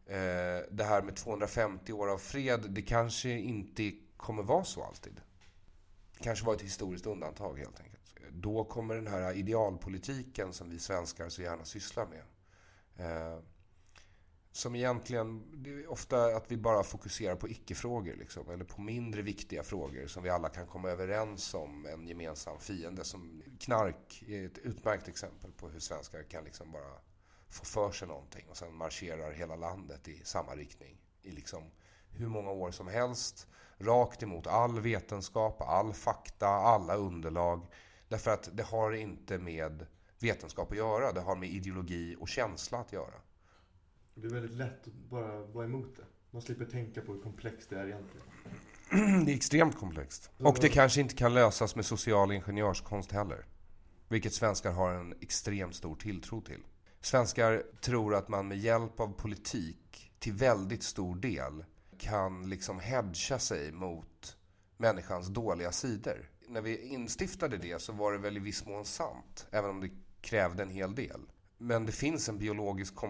eh, 0.05 0.65
det 0.71 0.83
här 0.83 1.01
med 1.01 1.15
250 1.15 1.93
år 1.93 2.07
av 2.07 2.17
fred, 2.17 2.65
det 2.69 2.81
kanske 2.81 3.29
inte 3.29 3.91
kommer 4.17 4.43
vara 4.43 4.63
så 4.63 4.83
alltid. 4.83 5.21
Det 6.17 6.23
kanske 6.23 6.45
var 6.45 6.53
ett 6.53 6.61
historiskt 6.61 7.05
undantag 7.05 7.59
helt 7.59 7.79
enkelt. 7.79 8.15
Då 8.31 8.63
kommer 8.63 8.95
den 8.95 9.07
här 9.07 9.33
idealpolitiken 9.33 10.53
som 10.53 10.69
vi 10.69 10.79
svenskar 10.79 11.29
så 11.29 11.41
gärna 11.41 11.65
sysslar 11.65 12.07
med. 12.07 12.23
Eh, 12.95 13.39
som 14.51 14.75
egentligen, 14.75 15.43
det 15.63 15.69
är 15.69 15.91
ofta 15.91 16.25
att 16.25 16.51
vi 16.51 16.57
bara 16.57 16.83
fokuserar 16.83 17.35
på 17.35 17.49
icke-frågor 17.49 18.15
liksom, 18.15 18.49
eller 18.49 18.63
på 18.63 18.81
mindre 18.81 19.21
viktiga 19.21 19.63
frågor 19.63 20.07
som 20.07 20.23
vi 20.23 20.29
alla 20.29 20.49
kan 20.49 20.67
komma 20.67 20.89
överens 20.89 21.53
om 21.53 21.85
en 21.85 22.07
gemensam 22.07 22.59
fiende. 22.59 23.03
Som 23.03 23.43
knark 23.59 24.23
är 24.27 24.45
ett 24.45 24.57
utmärkt 24.57 25.07
exempel 25.07 25.51
på 25.51 25.69
hur 25.69 25.79
svenskar 25.79 26.23
kan 26.23 26.43
liksom 26.43 26.71
bara 26.71 26.93
få 27.49 27.65
för 27.65 27.91
sig 27.91 28.07
någonting 28.07 28.45
och 28.49 28.57
sen 28.57 28.75
marscherar 28.75 29.31
hela 29.31 29.55
landet 29.55 30.07
i 30.07 30.21
samma 30.23 30.55
riktning 30.55 30.97
i 31.21 31.31
liksom 31.31 31.63
hur 32.09 32.27
många 32.27 32.51
år 32.51 32.71
som 32.71 32.87
helst. 32.87 33.47
Rakt 33.77 34.23
emot 34.23 34.47
all 34.47 34.79
vetenskap, 34.79 35.61
all 35.61 35.93
fakta, 35.93 36.47
alla 36.47 36.95
underlag. 36.95 37.67
Därför 38.07 38.31
att 38.31 38.49
det 38.53 38.63
har 38.63 38.91
inte 38.91 39.37
med 39.37 39.85
vetenskap 40.19 40.71
att 40.71 40.77
göra, 40.77 41.11
det 41.11 41.21
har 41.21 41.35
med 41.35 41.49
ideologi 41.49 42.15
och 42.19 42.29
känsla 42.29 42.77
att 42.77 42.93
göra. 42.93 43.21
Det 44.15 44.27
är 44.27 44.31
väldigt 44.31 44.57
lätt 44.57 44.87
att 44.87 44.93
bara 44.93 45.45
vara 45.45 45.65
emot 45.65 45.95
det. 45.97 46.05
Man 46.31 46.41
slipper 46.41 46.65
tänka 46.65 47.01
på 47.01 47.13
hur 47.13 47.21
komplext 47.21 47.69
det 47.69 47.79
är 47.79 47.87
egentligen. 47.87 48.25
det 49.25 49.31
är 49.31 49.35
extremt 49.35 49.77
komplext. 49.77 50.29
Och 50.37 50.57
det 50.61 50.69
kanske 50.69 51.01
inte 51.01 51.15
kan 51.15 51.33
lösas 51.33 51.75
med 51.75 51.85
social 51.85 52.31
ingenjörskonst 52.31 53.11
heller. 53.11 53.45
Vilket 54.07 54.33
svenskar 54.33 54.71
har 54.71 54.93
en 54.93 55.13
extremt 55.21 55.75
stor 55.75 55.95
tilltro 55.95 56.41
till. 56.41 56.63
Svenskar 57.01 57.63
tror 57.81 58.15
att 58.15 58.29
man 58.29 58.47
med 58.47 58.57
hjälp 58.57 58.99
av 58.99 59.13
politik 59.13 60.11
till 60.19 60.33
väldigt 60.33 60.83
stor 60.83 61.15
del 61.15 61.65
kan 61.97 62.49
liksom 62.49 62.79
hedga 62.79 63.39
sig 63.39 63.71
mot 63.71 64.37
människans 64.77 65.27
dåliga 65.27 65.71
sidor. 65.71 66.29
När 66.47 66.61
vi 66.61 66.87
instiftade 66.87 67.57
det 67.57 67.81
så 67.81 67.93
var 67.93 68.11
det 68.11 68.17
väl 68.17 68.37
i 68.37 68.39
viss 68.39 68.65
mån 68.65 68.85
sant, 68.85 69.47
även 69.51 69.69
om 69.69 69.81
det 69.81 69.89
krävde 70.21 70.63
en 70.63 70.69
hel 70.69 70.95
del. 70.95 71.21
Men 71.57 71.85
det 71.85 71.91
finns 71.91 72.29
en 72.29 72.37
biologisk 72.37 72.93
eh, 73.03 73.09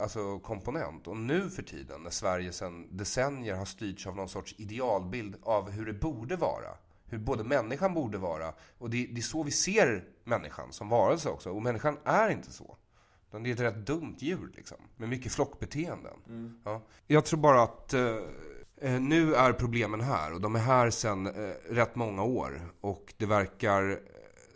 alltså 0.00 0.38
komponent. 0.38 1.06
Och 1.06 1.16
nu 1.16 1.50
för 1.50 1.62
tiden, 1.62 2.02
när 2.02 2.10
Sverige 2.10 2.52
sedan 2.52 2.96
decennier 2.96 3.54
har 3.54 3.64
styrts 3.64 4.06
av 4.06 4.16
någon 4.16 4.28
sorts 4.28 4.54
idealbild 4.58 5.36
av 5.42 5.70
hur 5.70 5.86
det 5.86 5.92
borde 5.92 6.36
vara, 6.36 6.70
hur 7.04 7.18
både 7.18 7.44
människan 7.44 7.94
borde 7.94 8.18
vara, 8.18 8.54
och 8.78 8.90
det, 8.90 9.06
det 9.06 9.20
är 9.20 9.22
så 9.22 9.42
vi 9.42 9.50
ser 9.50 10.04
människan 10.24 10.72
som 10.72 10.88
varelse 10.88 11.28
också. 11.28 11.50
Och 11.50 11.62
människan 11.62 11.98
är 12.04 12.28
inte 12.30 12.52
så. 12.52 12.76
Det 13.30 13.36
är 13.50 13.52
ett 13.52 13.60
rätt 13.60 13.86
dumt 13.86 14.16
djur 14.18 14.52
liksom, 14.56 14.76
med 14.96 15.08
mycket 15.08 15.32
flockbeteenden. 15.32 16.14
Mm. 16.26 16.60
Ja. 16.64 16.82
Jag 17.06 17.24
tror 17.24 17.40
bara 17.40 17.62
att 17.62 17.94
eh, 17.94 18.16
eh, 18.80 19.00
nu 19.00 19.34
är 19.34 19.52
problemen 19.52 20.00
här 20.00 20.32
och 20.32 20.40
de 20.40 20.54
är 20.54 20.60
här 20.60 20.90
sedan 20.90 21.26
eh, 21.26 21.52
rätt 21.70 21.94
många 21.94 22.22
år. 22.22 22.72
Och 22.80 23.14
det 23.16 23.26
verkar 23.26 23.90
eh, 23.90 23.96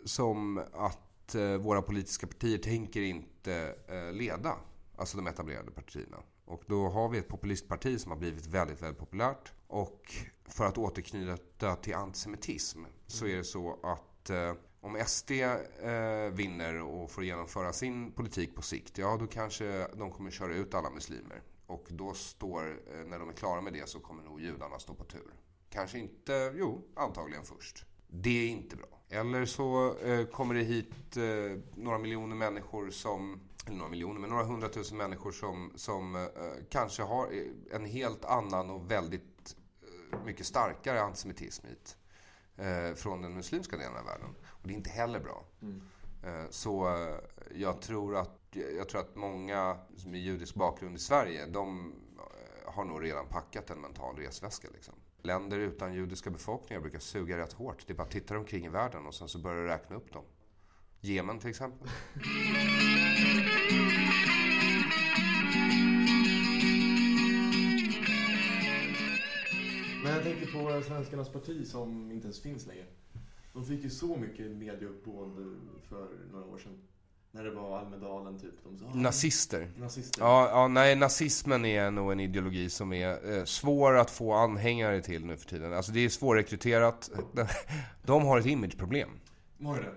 som 0.05 0.61
att 0.73 1.35
eh, 1.35 1.55
våra 1.55 1.81
politiska 1.81 2.27
partier 2.27 2.57
tänker 2.57 3.01
inte 3.01 3.75
eh, 3.87 4.11
leda, 4.11 4.55
alltså 4.95 5.17
de 5.17 5.27
etablerade 5.27 5.71
partierna. 5.71 6.17
Och 6.45 6.63
då 6.67 6.89
har 6.89 7.09
vi 7.09 7.17
ett 7.17 7.27
populistparti 7.27 8.01
som 8.01 8.11
har 8.11 8.19
blivit 8.19 8.47
väldigt, 8.47 8.81
väldigt 8.81 8.99
populärt. 8.99 9.53
Och 9.67 10.15
för 10.45 10.65
att 10.65 10.77
återknyta 10.77 11.75
till 11.75 11.95
antisemitism 11.95 12.83
så 13.07 13.27
är 13.27 13.37
det 13.37 13.43
så 13.43 13.79
att 13.83 14.29
eh, 14.29 14.53
om 14.81 15.03
SD 15.05 15.31
eh, 15.31 16.31
vinner 16.31 16.81
och 16.81 17.11
får 17.11 17.23
genomföra 17.23 17.73
sin 17.73 18.11
politik 18.11 18.55
på 18.55 18.61
sikt, 18.61 18.97
ja 18.97 19.17
då 19.19 19.27
kanske 19.27 19.87
de 19.95 20.11
kommer 20.11 20.31
köra 20.31 20.55
ut 20.55 20.73
alla 20.73 20.89
muslimer. 20.89 21.41
Och 21.65 21.85
då 21.89 22.13
står, 22.13 22.61
eh, 22.67 23.05
när 23.07 23.19
de 23.19 23.29
är 23.29 23.33
klara 23.33 23.61
med 23.61 23.73
det, 23.73 23.89
så 23.89 23.99
kommer 23.99 24.23
nog 24.23 24.41
judarna 24.41 24.79
stå 24.79 24.93
på 24.93 25.03
tur. 25.03 25.33
Kanske 25.69 25.99
inte, 25.99 26.53
jo, 26.55 26.81
antagligen 26.95 27.43
först. 27.43 27.85
Det 28.07 28.29
är 28.29 28.49
inte 28.49 28.75
bra. 28.75 28.87
Eller 29.09 29.45
så 29.45 29.97
eh, 29.97 30.25
kommer 30.25 30.55
det 30.55 30.63
hit 30.63 31.17
eh, 31.17 31.59
några 31.75 31.97
miljoner 31.97 32.35
människor 32.35 32.89
som, 32.89 33.39
eller 33.65 33.77
några 33.77 33.91
miljoner, 33.91 34.19
men 34.19 34.29
några 34.29 34.43
hundratusen 34.43 34.97
människor 34.97 35.31
som, 35.31 35.71
som 35.75 36.15
eh, 36.15 36.21
kanske 36.69 37.03
har 37.03 37.29
en 37.71 37.85
helt 37.85 38.25
annan 38.25 38.69
och 38.69 38.91
väldigt 38.91 39.55
eh, 39.81 40.25
mycket 40.25 40.45
starkare 40.45 41.01
antisemitism 41.01 41.67
hit. 41.67 41.97
från 42.95 43.21
den 43.21 43.33
muslimska 43.33 43.77
delen 43.77 43.97
av 43.97 44.05
världen. 44.05 44.35
Och 44.45 44.67
det 44.67 44.73
är 44.73 44.75
inte 44.75 44.89
heller 44.89 45.19
bra. 45.19 45.45
Mm. 45.61 45.81
Eh, 46.23 46.49
så 46.49 46.87
eh, 46.87 47.17
jag 47.55 47.81
tror, 47.81 48.15
att, 48.15 48.39
jag 48.77 48.89
tror 48.89 49.01
att 49.01 49.15
många 49.15 49.77
som 49.97 50.15
är 50.15 50.19
judisk 50.19 50.55
bakgrund 50.55 50.95
i 50.95 50.99
Sverige, 50.99 51.45
de 51.45 51.93
eh, 52.17 52.73
har 52.73 52.85
nog 52.85 53.03
redan 53.03 53.27
packat 53.27 53.69
en 53.69 53.81
mental 53.81 54.15
resväska. 54.15 54.67
Liksom. 54.73 54.93
Länder 55.21 55.59
utan 55.59 55.93
judiska 55.93 56.29
befolkningar 56.29 56.81
brukar 56.81 56.99
suga 56.99 57.37
rätt 57.37 57.53
hårt. 57.53 57.87
Det 57.87 57.93
är 57.93 57.97
bara 57.97 58.03
att 58.03 58.11
titta 58.11 58.37
omkring 58.37 58.65
i 58.65 58.69
världen 58.69 59.05
och 59.05 59.13
sen 59.13 59.29
så 59.29 59.39
börjar 59.39 59.61
du 59.61 59.67
räkna 59.67 59.95
upp 59.95 60.13
dem. 60.13 60.23
Jemen 61.05 61.39
till 61.39 61.49
exempel. 61.49 61.89
Men 70.03 70.13
jag 70.13 70.23
tänker 70.23 70.45
på 70.45 70.81
Svenskarnas 70.87 71.29
parti 71.29 71.67
som 71.67 72.11
inte 72.11 72.25
ens 72.25 72.41
finns 72.41 72.67
längre. 72.67 72.85
De 73.53 73.65
fick 73.65 73.83
ju 73.83 73.89
så 73.89 74.17
mycket 74.17 74.51
medieuppbående 74.51 75.41
för 75.89 76.07
några 76.31 76.45
år 76.45 76.57
sedan. 76.57 76.81
När 77.31 77.43
det 77.43 77.51
var 77.51 77.79
Almedalen 77.79 78.39
typ. 78.39 78.53
De 78.63 78.77
sa, 78.77 78.93
Nazister. 78.93 79.71
Nazister. 79.77 80.21
Ja, 80.21 80.49
ja, 80.49 80.67
nej, 80.67 80.95
nazismen 80.95 81.65
är 81.65 81.91
nog 81.91 82.11
en 82.11 82.19
ideologi 82.19 82.69
som 82.69 82.93
är 82.93 83.37
eh, 83.37 83.43
svår 83.45 83.97
att 83.97 84.11
få 84.11 84.33
anhängare 84.33 85.01
till 85.01 85.25
nu 85.25 85.37
för 85.37 85.49
tiden. 85.49 85.73
Alltså 85.73 85.91
det 85.91 85.99
är 85.99 86.09
svårrekryterat. 86.09 87.11
De 88.05 88.25
har 88.25 88.39
ett 88.39 88.45
imageproblem. 88.45 89.09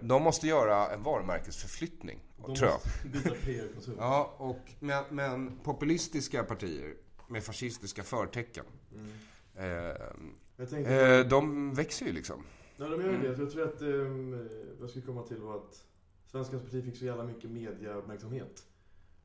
De 0.00 0.22
måste 0.22 0.46
göra 0.46 0.92
en 0.92 1.02
varumärkesförflyttning, 1.02 2.18
de 2.46 2.54
tror 2.54 2.70
jag. 2.70 3.12
byta 3.12 3.30
PR-konsult. 3.30 3.96
Ja, 4.00 4.34
och, 4.38 4.72
men, 4.80 5.04
men, 5.10 5.58
populistiska 5.58 6.44
partier 6.44 6.94
med 7.28 7.44
fascistiska 7.44 8.02
förtecken. 8.02 8.64
Mm. 8.94 9.12
Eh, 9.54 10.92
eh, 10.92 11.26
de 11.26 11.74
växer 11.74 12.06
ju 12.06 12.12
liksom. 12.12 12.44
Ja, 12.76 12.88
de 12.88 13.00
gör 13.00 13.12
ju 13.12 13.18
det. 13.18 13.42
Jag 13.42 13.50
tror 13.50 13.62
att, 13.62 13.80
vad 13.80 14.80
jag 14.80 14.90
skulle 14.90 15.06
komma 15.06 15.22
till 15.22 15.36
var 15.36 15.56
att 15.56 15.84
Svenskans 16.26 16.62
parti 16.62 16.84
fick 16.84 16.96
så 16.96 17.04
jävla 17.04 17.24
mycket 17.24 17.50
mediauppmärksamhet 17.50 18.66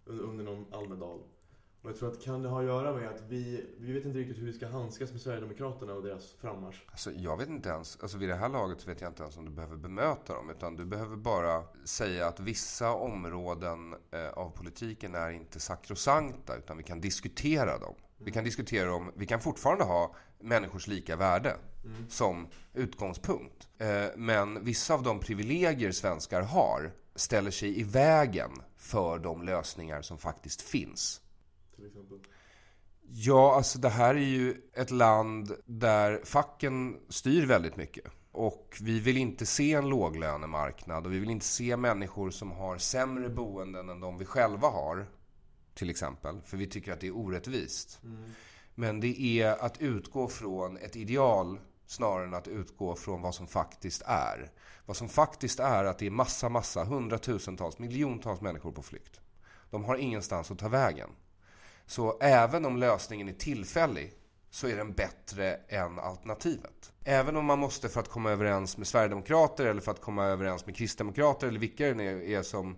under, 0.06 0.24
under 0.24 0.44
någon 0.44 0.66
Almedal. 0.74 1.20
Och 1.82 1.90
jag 1.90 1.98
tror 1.98 2.12
att 2.12 2.22
kan 2.22 2.42
det 2.42 2.50
ha 2.50 2.60
att 2.60 2.66
göra 2.66 2.94
med 2.94 3.10
att 3.10 3.22
vi, 3.28 3.66
vi 3.78 3.94
vet 3.94 4.06
inte 4.06 4.20
riktigt 4.20 4.38
hur 4.38 4.46
vi 4.46 4.54
ska 4.54 4.68
handskas 4.68 5.12
med 5.12 5.22
Sverigedemokraterna 5.22 5.94
och 5.94 6.04
deras 6.04 6.34
frammarsch. 6.34 6.82
Alltså 6.92 7.12
jag 7.12 7.38
vet 7.38 7.50
inte 7.50 7.70
ens, 7.70 7.98
alltså 8.02 8.18
vid 8.18 8.30
det 8.30 8.36
här 8.36 8.50
laget 8.50 8.82
så 8.82 8.90
vet 8.90 9.02
jag 9.02 9.10
inte 9.10 9.24
ens 9.24 9.38
om 9.38 9.46
du 9.46 9.52
behöver 9.52 9.78
bemöta 9.78 10.34
dem. 10.34 10.50
Utan 10.50 10.76
du 10.76 10.86
behöver 10.86 11.16
bara 11.16 11.64
säga 11.84 12.28
att 12.28 12.40
vissa 12.40 12.94
områden 12.94 13.96
eh, 14.12 14.30
av 14.30 14.50
politiken 14.50 15.16
är 15.16 15.32
inte 15.32 15.60
sakrosankta 15.60 16.56
utan 16.56 16.78
vi 16.78 16.84
kan 16.84 17.02
diskutera 17.02 17.78
dem. 17.78 17.96
Vi 18.18 18.32
kan 18.32 18.44
diskutera 18.44 18.90
dem, 18.90 19.12
vi 19.16 19.26
kan 19.26 19.40
fortfarande 19.40 19.84
ha 19.84 20.16
människors 20.40 20.88
lika 20.88 21.16
värde 21.16 21.56
mm. 21.86 22.10
som 22.10 22.48
utgångspunkt. 22.74 23.68
Eh, 23.78 24.06
men 24.16 24.64
vissa 24.64 24.94
av 24.94 25.04
de 25.04 25.20
privilegier 25.20 25.92
svenskar 25.92 26.42
har 26.42 26.92
ställer 27.16 27.52
sig 27.52 27.80
i 27.80 27.84
vägen 27.84 28.52
för 28.78 29.20
de 29.20 29.42
lösningar 29.42 30.02
som 30.02 30.18
faktiskt 30.18 30.62
finns. 30.62 31.22
Till 31.82 31.88
exempel? 31.88 32.20
Ja, 33.02 33.56
alltså 33.56 33.80
det 33.80 33.90
här 33.90 34.16
är 34.16 34.20
ju 34.20 34.62
ett 34.74 34.92
land 34.92 35.52
där 35.66 36.22
facken 36.24 37.00
styr 37.10 37.46
väldigt 37.46 37.76
mycket. 37.76 38.06
Och 38.32 38.78
vi 38.82 39.00
vill 39.00 39.18
inte 39.18 39.46
se 39.46 39.74
en 39.74 39.90
låglönemarknad 39.90 41.06
och 41.06 41.14
vi 41.14 41.20
vill 41.20 41.30
inte 41.30 41.46
se 41.46 41.78
människor 41.78 42.30
som 42.30 42.52
har 42.52 42.78
sämre 42.78 43.30
boenden 43.30 43.90
än 43.90 44.00
de 44.00 44.18
vi 44.18 44.26
själva 44.26 44.68
har. 44.68 45.08
Till 45.74 45.90
exempel. 45.90 46.42
För 46.46 46.58
vi 46.58 46.68
tycker 46.68 46.94
att 46.94 47.00
det 47.00 47.08
är 47.08 47.18
orättvist. 47.18 48.00
Mm. 48.04 48.32
Men 48.76 49.00
det 49.00 49.22
är 49.22 49.66
att 49.66 49.82
utgå 49.82 50.28
från 50.28 50.78
ett 50.78 50.96
ideal 50.96 51.60
snarare 51.86 52.26
än 52.26 52.34
att 52.34 52.48
utgå 52.48 52.96
från 52.96 53.22
vad 53.22 53.36
som 53.36 53.48
faktiskt 53.48 54.02
är. 54.06 54.52
Vad 54.86 54.98
som 54.98 55.10
faktiskt 55.10 55.60
är 55.60 55.84
att 55.84 56.00
det 56.00 56.06
är 56.06 56.12
massa, 56.12 56.50
massa, 56.50 56.84
hundratusentals, 56.84 57.80
miljontals 57.80 58.42
människor 58.42 58.72
på 58.72 58.82
flykt. 58.82 59.22
De 59.70 59.84
har 59.84 59.96
ingenstans 59.96 60.52
att 60.52 60.60
ta 60.60 60.70
vägen. 60.70 61.10
Så 61.92 62.18
även 62.22 62.66
om 62.66 62.78
lösningen 62.78 63.30
är 63.30 63.34
tillfällig 63.34 64.14
så 64.50 64.68
är 64.68 64.76
den 64.76 64.94
bättre 64.94 65.60
än 65.68 66.00
alternativet. 66.00 66.94
Även 67.04 67.36
om 67.36 67.46
man 67.46 67.60
måste 67.60 67.90
för 67.90 68.00
att 68.00 68.10
komma 68.10 68.32
överens 68.32 68.78
med 68.78 68.88
Sverigedemokrater 68.88 69.66
eller 69.66 69.82
för 69.82 69.92
att 69.92 70.02
komma 70.02 70.26
överens 70.26 70.66
med 70.66 70.76
Kristdemokrater 70.76 71.48
eller 71.48 71.60
vilka 71.60 71.94
det 71.94 72.34
är 72.34 72.44
som 72.44 72.76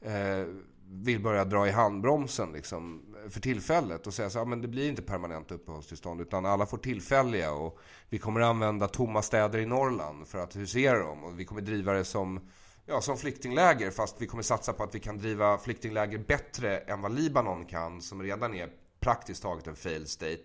eh, 0.00 0.46
vill 0.86 1.20
börja 1.20 1.44
dra 1.44 1.68
i 1.68 1.70
handbromsen 1.70 2.52
liksom, 2.52 3.02
för 3.30 3.40
tillfället 3.40 4.06
och 4.06 4.14
säga 4.14 4.30
så 4.30 4.38
ja, 4.38 4.44
men 4.44 4.62
det 4.62 4.68
blir 4.68 4.88
inte 4.88 5.02
permanent 5.02 5.52
uppehållstillstånd 5.52 6.20
utan 6.20 6.46
alla 6.46 6.66
får 6.66 6.78
tillfälliga 6.78 7.52
och 7.52 7.78
vi 8.08 8.18
kommer 8.18 8.40
använda 8.40 8.88
tomma 8.88 9.22
städer 9.22 9.58
i 9.58 9.66
Norrland 9.66 10.28
för 10.28 10.38
att 10.38 10.56
husera 10.56 10.98
dem 10.98 11.24
och 11.24 11.40
vi 11.40 11.44
kommer 11.44 11.60
driva 11.60 11.92
det 11.92 12.04
som, 12.04 12.40
ja, 12.88 13.00
som 13.00 13.18
flyktingläger 13.18 13.90
fast 13.90 14.22
vi 14.22 14.26
kommer 14.26 14.42
satsa 14.42 14.72
på 14.72 14.82
att 14.82 14.94
vi 14.94 15.00
kan 15.00 15.18
driva 15.18 15.58
flyktingläger 15.58 16.18
bättre 16.18 16.78
än 16.78 17.00
vad 17.00 17.14
Libanon 17.14 17.66
kan 17.66 18.02
som 18.02 18.22
redan 18.22 18.54
är 18.54 18.68
praktiskt 19.00 19.42
taget 19.42 19.66
en 19.66 19.76
failed 19.76 20.08
state. 20.08 20.44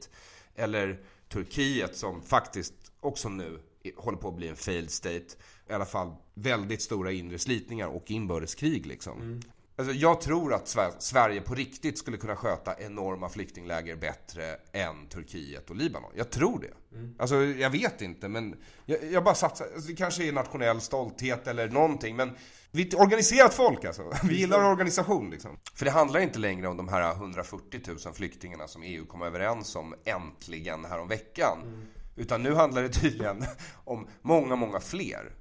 Eller 0.55 0.99
Turkiet 1.29 1.95
som 1.95 2.21
faktiskt 2.21 2.73
också 2.99 3.29
nu 3.29 3.59
håller 3.97 4.17
på 4.17 4.27
att 4.27 4.35
bli 4.35 4.47
en 4.47 4.55
failed 4.55 4.91
state. 4.91 5.25
I 5.69 5.73
alla 5.73 5.85
fall 5.85 6.15
väldigt 6.33 6.81
stora 6.81 7.11
inre 7.11 7.39
slitningar 7.39 7.87
och 7.87 8.11
inbördeskrig 8.11 8.85
liksom. 8.85 9.21
Mm. 9.21 9.41
Alltså, 9.75 9.93
jag 9.93 10.21
tror 10.21 10.53
att 10.53 10.75
Sverige 10.99 11.41
på 11.41 11.55
riktigt 11.55 11.97
skulle 11.97 12.17
kunna 12.17 12.35
sköta 12.35 12.75
enorma 12.79 13.29
flyktingläger 13.29 13.95
bättre 13.95 14.57
än 14.71 15.07
Turkiet 15.09 15.69
och 15.69 15.75
Libanon. 15.75 16.11
Jag 16.15 16.29
tror 16.29 16.59
det. 16.59 16.97
Mm. 16.97 17.15
Alltså, 17.19 17.35
jag 17.35 17.69
vet 17.69 18.01
inte, 18.01 18.27
men 18.27 18.55
jag, 18.85 19.11
jag 19.11 19.23
bara 19.23 19.35
satsar. 19.35 19.65
Alltså, 19.65 19.89
det 19.89 19.95
kanske 19.95 20.27
är 20.27 20.31
nationell 20.33 20.81
stolthet 20.81 21.47
eller 21.47 21.69
någonting, 21.69 22.15
men 22.15 22.31
vi 22.71 22.81
är 22.81 22.87
ett 22.87 22.99
organiserat 22.99 23.53
folk 23.53 23.85
alltså. 23.85 24.11
Vi 24.23 24.39
gillar 24.39 24.71
organisation 24.71 25.29
liksom. 25.29 25.57
För 25.75 25.85
det 25.85 25.91
handlar 25.91 26.19
inte 26.19 26.39
längre 26.39 26.67
om 26.67 26.77
de 26.77 26.87
här 26.87 27.11
140 27.11 27.81
000 27.87 28.13
flyktingarna 28.13 28.67
som 28.67 28.83
EU 28.83 29.05
kom 29.05 29.21
överens 29.21 29.75
om 29.75 29.95
äntligen 30.03 30.85
häromveckan. 30.85 31.57
Mm. 31.63 31.81
Utan 32.15 32.43
nu 32.43 32.53
handlar 32.53 32.81
det 32.81 32.89
tydligen 32.89 33.43
om 33.83 34.07
många, 34.21 34.55
många 34.55 34.79
fler. 34.79 35.31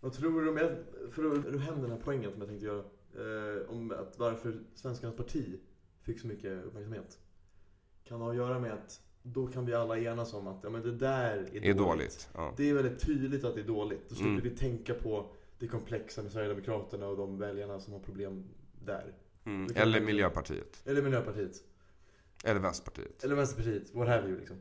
Vad 0.00 0.12
tror 0.12 0.40
du 0.40 0.48
om, 0.48 0.56
för 1.12 1.24
att 1.24 1.44
ro 1.44 1.58
hem 1.58 1.82
den 1.82 1.90
här 1.90 2.00
poängen 2.04 2.30
som 2.30 2.40
jag 2.40 2.48
tänkte 2.48 2.66
göra 2.66 2.82
eh, 3.14 3.70
om 3.70 3.90
att 3.90 4.18
varför 4.18 4.60
Svenskarnas 4.74 5.16
parti 5.16 5.60
fick 6.02 6.20
så 6.20 6.26
mycket 6.26 6.64
uppmärksamhet. 6.64 7.18
Kan 8.04 8.20
ha 8.20 8.30
att 8.30 8.36
göra 8.36 8.58
med 8.58 8.72
att 8.72 9.00
då 9.22 9.46
kan 9.46 9.66
vi 9.66 9.74
alla 9.74 9.98
enas 9.98 10.34
om 10.34 10.46
att 10.46 10.60
ja, 10.62 10.70
men 10.70 10.82
det 10.82 10.92
där 10.92 11.36
är, 11.36 11.36
Är 11.38 11.74
dåligt. 11.74 11.76
dåligt. 11.78 12.28
Ja. 12.34 12.54
Det 12.56 12.70
är 12.70 12.74
väldigt 12.74 13.00
tydligt 13.00 13.44
att 13.44 13.54
det 13.54 13.60
är 13.60 13.66
dåligt. 13.66 14.08
Då 14.08 14.14
slipper 14.14 14.30
Mm. 14.30 14.42
vi 14.44 14.50
tänka 14.50 14.94
på 14.94 15.26
det 15.58 15.66
komplexa 15.68 16.22
med 16.22 16.32
Sverigedemokraterna 16.32 17.06
och 17.08 17.16
de 17.16 17.38
väljarna 17.38 17.80
som 17.80 17.92
har 17.92 18.00
problem 18.00 18.44
där. 18.84 19.14
Mm. 19.44 19.68
Eller 19.74 20.00
vi- 20.00 20.06
Miljöpartiet. 20.06 20.82
Eller 20.84 21.02
Miljöpartiet. 21.02 21.62
Eller 22.44 22.60
Vänsterpartiet. 22.60 23.24
Eller 23.24 23.34
Vänsterpartiet. 23.34 23.94
What 23.94 24.08
have 24.08 24.28
you 24.28 24.38
liksom. 24.38 24.56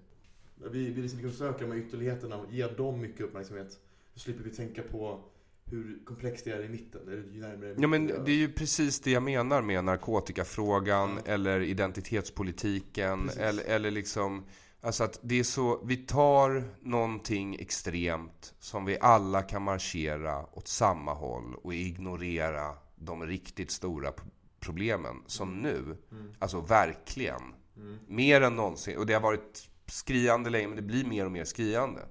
Vi, 0.72 0.90
vi 0.92 1.02
liksom 1.02 1.32
söka 1.32 1.58
de 1.66 1.72
här 1.72 1.78
ytterligheterna 1.80 2.38
och 2.38 2.52
ge 2.54 2.68
dem 2.68 3.02
mycket 3.02 3.22
uppmärksamhet. 3.22 3.80
Då 4.14 4.20
slipper 4.20 4.44
vi 4.44 4.50
tänka 4.50 4.84
på 4.84 5.24
hur 5.72 6.06
komplext 6.06 6.46
det 6.46 6.52
är 6.52 6.64
i 6.64 6.70
mitten. 6.70 7.02
Eller 7.08 7.18
ju 7.34 7.42
närmare 7.42 7.76
Ja 7.78 7.88
mitten 7.88 7.90
men 7.90 8.08
vi 8.08 8.14
är. 8.14 8.20
det 8.26 8.32
är 8.32 8.36
ju 8.36 8.52
precis 8.54 9.00
det 9.00 9.12
jag 9.12 9.24
menar 9.24 9.62
med 9.62 9.84
narkotikafrågan 9.84 11.20
Ja. 11.26 11.32
eller 11.32 11.60
identitetspolitiken 11.62 13.22
Precis. 13.24 13.40
eller, 13.42 13.64
eller 13.64 13.92
liksom 13.92 14.44
Alltså 14.84 15.04
att 15.04 15.20
det 15.22 15.40
är 15.40 15.44
så, 15.44 15.84
vi 15.86 15.98
tar 15.98 16.64
någonting 16.82 17.56
extremt 17.60 18.54
som 18.60 18.86
vi 18.86 18.98
alla 19.02 19.42
kan 19.42 19.62
marschera 19.62 20.46
åt 20.58 20.68
samma 20.68 21.14
håll 21.14 21.56
och 21.64 21.74
ignorera 21.74 22.74
de 22.96 23.26
riktigt 23.26 23.72
stora 23.72 24.12
problemen 24.60 25.16
som 25.28 25.58
nu. 25.58 25.98
Mm. 26.12 26.32
Alltså 26.40 26.62
verkligen. 26.62 27.42
Mm. 27.78 27.98
Mer 28.08 28.42
än 28.42 28.56
någonsin. 28.56 28.98
Och 28.98 29.06
det 29.06 29.14
har 29.14 29.22
varit 29.22 29.70
skriande 29.86 30.50
länge, 30.50 30.68
men 30.68 30.76
det 30.76 30.82
blir 30.82 31.06
mer 31.06 31.26
och 31.26 31.32
mer 31.32 31.46
skriande. 31.46 32.02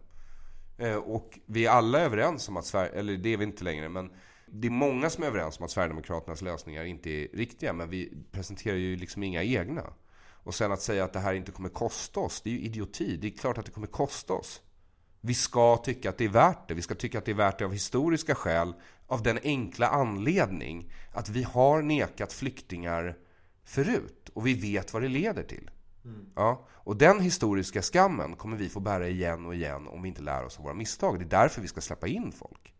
Eh, 0.81 0.97
och 0.97 1.39
vi 1.47 1.66
är 1.66 1.70
alla 1.70 2.01
överens 2.01 2.49
om 2.49 2.57
att 2.57 2.66
Sverige, 2.66 2.91
eller 2.91 3.16
det 3.16 3.33
är 3.33 3.37
vi 3.37 3.45
inte 3.45 3.64
längre, 3.64 3.89
men 3.89 4.11
det 4.47 4.68
är 4.68 4.70
många 4.70 5.11
som 5.11 5.24
är 5.24 5.28
överens 5.28 5.59
om 5.59 5.64
att 5.64 5.70
Sverigedemokraternas 5.70 6.43
lösningar 6.43 6.85
inte 6.85 7.11
är 7.11 7.28
riktiga, 7.33 7.72
men 7.72 7.91
vi 7.91 8.12
presenterar 8.33 8.76
ju 8.76 8.97
liksom 8.97 9.22
inga 9.22 9.43
egna. 9.43 9.83
Och 10.43 10.55
sen 10.55 10.72
att 10.72 10.83
säga 10.83 11.05
att 11.05 11.12
det 11.12 11.20
här 11.20 11.35
inte 11.35 11.53
kommer 11.53 11.68
kosta 11.68 12.20
oss, 12.20 12.41
det 12.41 12.51
är 12.51 12.55
ju 12.55 12.61
idioti. 12.61 13.16
Det 13.16 13.26
är 13.26 13.31
klart 13.31 13.59
att 13.59 13.64
det 13.64 13.70
kommer 13.70 13.87
kosta 13.87 14.33
oss. 14.33 14.62
Vi 15.20 15.35
ska 15.35 15.76
tycka 15.76 16.11
att 16.11 16.18
det 16.18 16.24
är 16.24 16.28
värt 16.28 16.68
det. 16.68 16.74
Vi 16.74 16.83
ska 16.83 16.95
tycka 16.95 17.18
att 17.18 17.24
det 17.24 17.31
är 17.31 17.35
värt 17.35 17.59
det 17.59 17.64
av 17.64 17.72
historiska 17.72 18.35
skäl. 18.35 18.74
Av 19.07 19.22
den 19.22 19.39
enkla 19.43 19.89
anledning 19.89 20.93
att 21.12 21.28
vi 21.28 21.43
har 21.43 21.83
nekat 21.83 22.33
flyktingar 22.33 23.16
förut. 23.64 24.31
Och 24.35 24.47
vi 24.47 24.55
vet 24.55 24.93
vad 24.93 25.03
det 25.03 25.09
leder 25.09 25.43
till. 25.43 25.70
Mm. 26.05 26.26
Ja, 26.34 26.66
och 26.70 26.96
den 26.96 27.20
historiska 27.20 27.82
skammen 27.82 28.36
kommer 28.36 28.57
vi 28.57 28.68
få 28.68 28.80
bära 28.80 29.09
igen 29.09 29.46
och 29.46 29.55
igen 29.55 29.88
om 29.88 30.03
vi 30.03 30.09
inte 30.09 30.22
lär 30.22 30.44
oss 30.44 30.59
av 30.59 30.64
våra 30.64 30.74
misstag. 30.74 31.18
Det 31.18 31.24
är 31.24 31.42
därför 31.42 31.62
vi 31.62 31.68
ska 31.68 31.80
släppa 31.80 32.07
in 32.07 32.32
folk. 32.32 32.74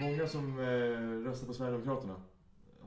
Många 0.00 0.26
som 0.26 0.58
eh, 0.58 1.28
röstar 1.28 1.46
på 1.46 1.54
Sverigedemokraterna 1.54 2.22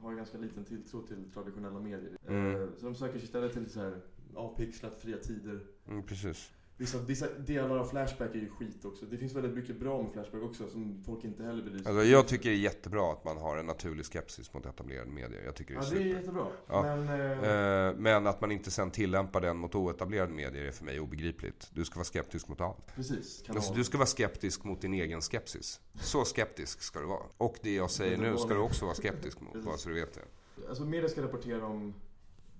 har 0.01 0.13
ganska 0.13 0.37
liten 0.37 0.65
tilltro 0.65 1.01
till 1.01 1.31
traditionella 1.33 1.79
medier. 1.79 2.17
Mm. 2.27 2.61
Eh, 2.61 2.67
så 2.77 2.85
de 2.85 2.95
söker 2.95 3.17
sig 3.17 3.23
istället 3.23 3.53
till 3.53 3.69
så 3.69 3.79
här 3.79 4.01
avpixlat, 4.35 5.01
fria 5.01 5.17
tider. 5.17 5.59
Mm, 5.87 6.03
precis. 6.03 6.51
Vissa, 6.77 6.97
vissa 6.97 7.27
delar 7.39 7.77
av 7.77 7.85
Flashback 7.85 8.35
är 8.35 8.39
ju 8.39 8.49
skit 8.49 8.85
också. 8.85 9.05
Det 9.05 9.17
finns 9.17 9.33
väldigt 9.33 9.53
mycket 9.55 9.79
bra 9.79 10.01
med 10.01 10.11
Flashback 10.13 10.41
också 10.43 10.67
som 10.69 11.03
folk 11.05 11.23
inte 11.23 11.43
heller 11.43 11.63
belyser. 11.63 11.89
Alltså, 11.89 12.03
jag 12.05 12.27
tycker 12.27 12.49
det 12.49 12.55
är 12.55 12.59
jättebra 12.59 13.11
att 13.11 13.25
man 13.25 13.37
har 13.37 13.57
en 13.57 13.65
naturlig 13.65 14.05
skepsis 14.05 14.53
mot 14.53 14.65
etablerade 14.65 15.11
medier. 15.11 15.41
Jag 15.45 15.55
tycker 15.55 15.73
det 15.73 15.79
är 15.79 15.83
Ja, 15.83 15.89
det 15.89 15.95
är 15.95 16.03
super. 16.03 16.19
jättebra. 16.19 16.47
Ja. 16.67 16.81
Men... 16.95 17.09
Eh, 17.09 17.85
Eh, 17.89 17.95
Men 17.97 18.27
att 18.27 18.41
man 18.41 18.51
inte 18.51 18.71
sen 18.71 18.91
tillämpar 18.91 19.41
den 19.41 19.57
mot 19.57 19.75
oetablerade 19.75 20.33
medier 20.33 20.65
är 20.65 20.71
för 20.71 20.85
mig 20.85 20.99
obegripligt. 20.99 21.69
Du 21.73 21.85
ska 21.85 21.95
vara 21.95 22.05
skeptisk 22.05 22.47
mot 22.47 22.61
allt. 22.61 22.95
precis. 22.95 23.43
Alltså, 23.49 23.73
du 23.73 23.83
ska 23.83 23.97
vara 23.97 24.07
skeptisk 24.07 24.63
mot 24.63 24.81
din 24.81 24.93
egen 24.93 25.21
skepsis. 25.21 25.81
Så 26.01 26.25
skeptisk 26.25 26.81
ska 26.81 26.99
du 26.99 27.05
vara. 27.05 27.23
Och 27.37 27.55
det 27.61 27.75
jag 27.75 27.91
säger 27.91 28.17
nu 28.17 28.37
ska 28.37 28.53
du 28.53 28.59
också 28.59 28.85
vara 28.85 28.95
skeptisk 28.95 29.41
mot, 29.41 29.63
bara 29.65 29.77
så 29.77 29.89
du 29.89 29.95
vet 29.95 30.13
det. 30.13 30.21
Alltså 30.69 30.83
media 30.85 31.09
ska 31.09 31.21
rapportera 31.23 31.65
om, 31.65 31.93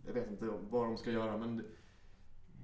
jag 0.06 0.14
vet 0.14 0.30
inte 0.32 0.46
vad 0.70 0.86
de 0.86 0.98
ska 0.98 1.12
göra 1.12 1.38
men 1.38 1.66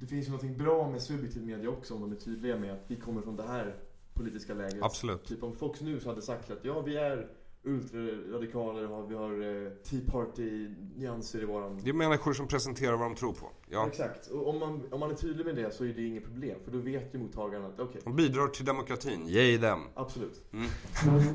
det, 0.02 0.08
finns 0.08 0.28
ju 0.28 0.32
någonting 0.32 0.58
bra 0.58 0.90
med 0.90 1.02
subjektiv 1.02 1.46
media 1.46 1.70
också 1.70 1.94
om 1.94 2.02
de 2.02 2.12
är 2.12 2.16
tydliga 2.16 2.58
med 2.58 2.74
att 2.74 2.84
vi 2.88 2.96
kommer 2.96 3.22
från 3.22 3.36
det 3.36 3.44
här 3.44 3.76
politiska 4.14 4.54
lägret. 4.54 4.84
Absolut. 4.84 5.26
Typ 5.26 5.44
om 5.44 5.56
Fox 5.56 5.82
News 5.82 6.06
hade 6.06 6.22
sagt 6.22 6.52
att 6.52 6.66
ja 6.66 6.82
vi 6.82 6.96
är 6.96 7.28
ultraradikaler 7.64 8.92
och 8.92 9.12
vi 9.12 9.16
har 9.16 9.32
eh, 9.32 9.72
Tea 9.72 10.00
Party-nyanser 10.12 11.42
i 11.42 11.46
våran... 11.46 11.80
Det 11.84 11.90
är 11.90 11.94
människor 11.94 12.34
som 12.34 12.48
presenterar 12.48 12.98
vad 12.98 13.08
de 13.08 13.16
tror 13.16 13.34
på. 13.34 13.50
Ja. 13.70 13.88
Exakt. 13.88 14.28
Och 14.28 14.50
om 14.50 14.60
man, 14.60 14.82
om 14.92 15.00
man 15.00 15.12
är 15.12 15.16
tydlig 15.16 15.46
med 15.46 15.56
det 15.56 15.72
så 15.74 15.84
är 15.84 15.94
det 15.94 16.02
inget 16.06 16.24
problem. 16.24 16.60
För 16.66 16.72
då 16.72 16.78
vet 16.78 17.14
ju 17.14 17.20
mottagaren 17.20 17.66
att 17.66 17.80
okej, 17.80 18.02
De 18.04 18.16
bidrar 18.16 18.48
till 18.48 18.66
demokratin. 18.66 19.28
Yay 19.28 19.58
dem. 19.58 19.88
absolut. 19.94 20.42
Mm. 20.54 20.68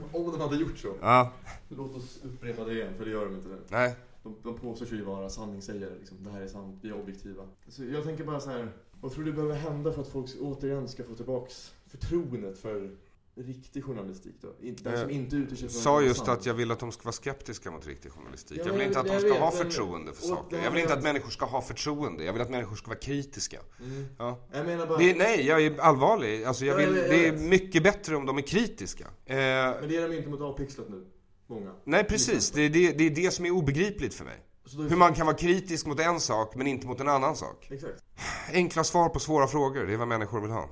om 0.12 0.32
de 0.32 0.40
hade 0.40 0.56
gjort 0.56 0.78
så. 0.78 0.94
Ja, 1.00 1.32
Låt 1.68 1.96
oss 1.96 2.20
upprepa 2.24 2.64
det 2.64 2.72
igen, 2.72 2.94
för 2.98 3.04
det 3.04 3.10
gör 3.10 3.24
de 3.24 3.34
inte 3.34 3.48
nu. 3.48 3.58
nej. 3.68 3.94
De, 4.26 4.36
de 4.42 4.58
påstår 4.58 4.86
sig 4.86 4.98
ju 4.98 5.04
vara 5.04 5.30
sanningssägare, 5.30 5.94
liksom. 5.98 6.24
det 6.24 6.30
här 6.30 6.40
är 6.40 6.48
sant, 6.48 6.78
vi 6.82 6.88
är 6.88 6.94
objektiva. 7.00 7.42
Så 7.68 7.84
jag 7.84 8.04
tänker 8.04 8.24
bara 8.24 8.40
så 8.40 8.50
här. 8.50 8.72
vad 9.00 9.12
tror 9.12 9.24
du 9.24 9.32
behöver 9.32 9.54
hända 9.54 9.92
för 9.92 10.02
att 10.02 10.08
folk 10.08 10.30
återigen 10.40 10.88
ska 10.88 11.04
få 11.04 11.14
tillbaks 11.14 11.74
förtroendet 11.86 12.58
för 12.58 12.96
riktig 13.34 13.84
journalistik 13.84 14.34
då? 14.40 14.48
Den 14.60 14.98
som 14.98 15.10
Eh, 15.10 15.16
inte 15.16 15.36
utger 15.36 15.56
sig 15.56 15.68
för 15.68 15.74
sa 15.74 16.02
just 16.02 16.28
att 16.28 16.46
jag 16.46 16.54
vill 16.54 16.70
att 16.70 16.78
de 16.80 16.92
ska 16.92 17.02
vara 17.02 17.12
skeptiska 17.12 17.70
mot 17.70 17.86
riktig 17.86 18.12
journalistik. 18.12 18.58
Ja, 18.58 18.66
jag 18.66 18.72
vill 18.72 18.82
inte 18.82 19.00
att 19.00 19.06
de 19.06 19.18
ska 19.18 19.28
vet, 19.28 19.38
ha 19.38 19.50
förtroende 19.50 20.12
för 20.12 20.26
saker. 20.26 20.64
Jag 20.64 20.70
vill 20.70 20.80
inte 20.80 20.94
att 20.94 21.02
människor 21.02 21.30
ska 21.30 21.44
ha 21.44 21.62
förtroende. 21.62 22.24
Jag 22.24 22.32
vill 22.32 22.42
att 22.42 22.50
människor 22.50 22.76
ska 22.76 22.88
vara 22.88 22.98
kritiska. 22.98 23.60
Mm. 23.80 24.04
Ja. 24.18 24.38
Jag 24.52 24.66
menar 24.66 24.86
bara, 24.86 24.98
Det 24.98 25.10
är, 25.10 25.16
nej, 25.16 25.46
jag 25.46 25.62
är 25.62 25.80
allvarlig. 25.80 26.44
Alltså 26.44 26.64
jag 26.64 26.82
Ja, 26.82 26.86
vill, 26.86 26.94
det 26.94 27.28
är 27.28 27.32
mycket 27.32 27.82
bättre 27.82 28.16
om 28.16 28.26
de 28.26 28.38
är 28.38 28.42
kritiska. 28.42 29.04
Eh, 29.04 29.36
men 29.36 29.88
det 29.88 29.96
är 29.96 30.08
de 30.08 30.16
inte 30.16 30.28
mot 30.28 30.40
avpixlat 30.40 30.88
nu. 30.88 31.06
Många. 31.46 31.72
nej, 31.84 32.04
precis. 32.04 32.50
Det 32.50 32.62
är 32.62 32.70
det, 32.70 32.92
det 32.92 33.06
är 33.06 33.10
det 33.10 33.30
som 33.30 33.46
är 33.46 33.50
obegripligt 33.50 34.14
för 34.14 34.24
mig. 34.24 34.42
Hur 34.88 34.96
man 34.96 35.14
kan 35.14 35.26
vara 35.26 35.36
kritisk 35.36 35.86
mot 35.86 36.00
en 36.00 36.20
sak, 36.20 36.56
men 36.56 36.66
inte 36.66 36.86
mot 36.86 37.00
en 37.00 37.08
annan 37.08 37.36
sak. 37.36 37.68
Exakt. 37.70 38.04
Enkla 38.52 38.84
svar 38.84 39.08
på 39.08 39.18
svåra 39.18 39.46
frågor, 39.46 39.86
det 39.86 39.92
är 39.92 39.96
vad 39.96 40.08
människor 40.08 40.40
vill 40.40 40.50
ha. 40.50 40.68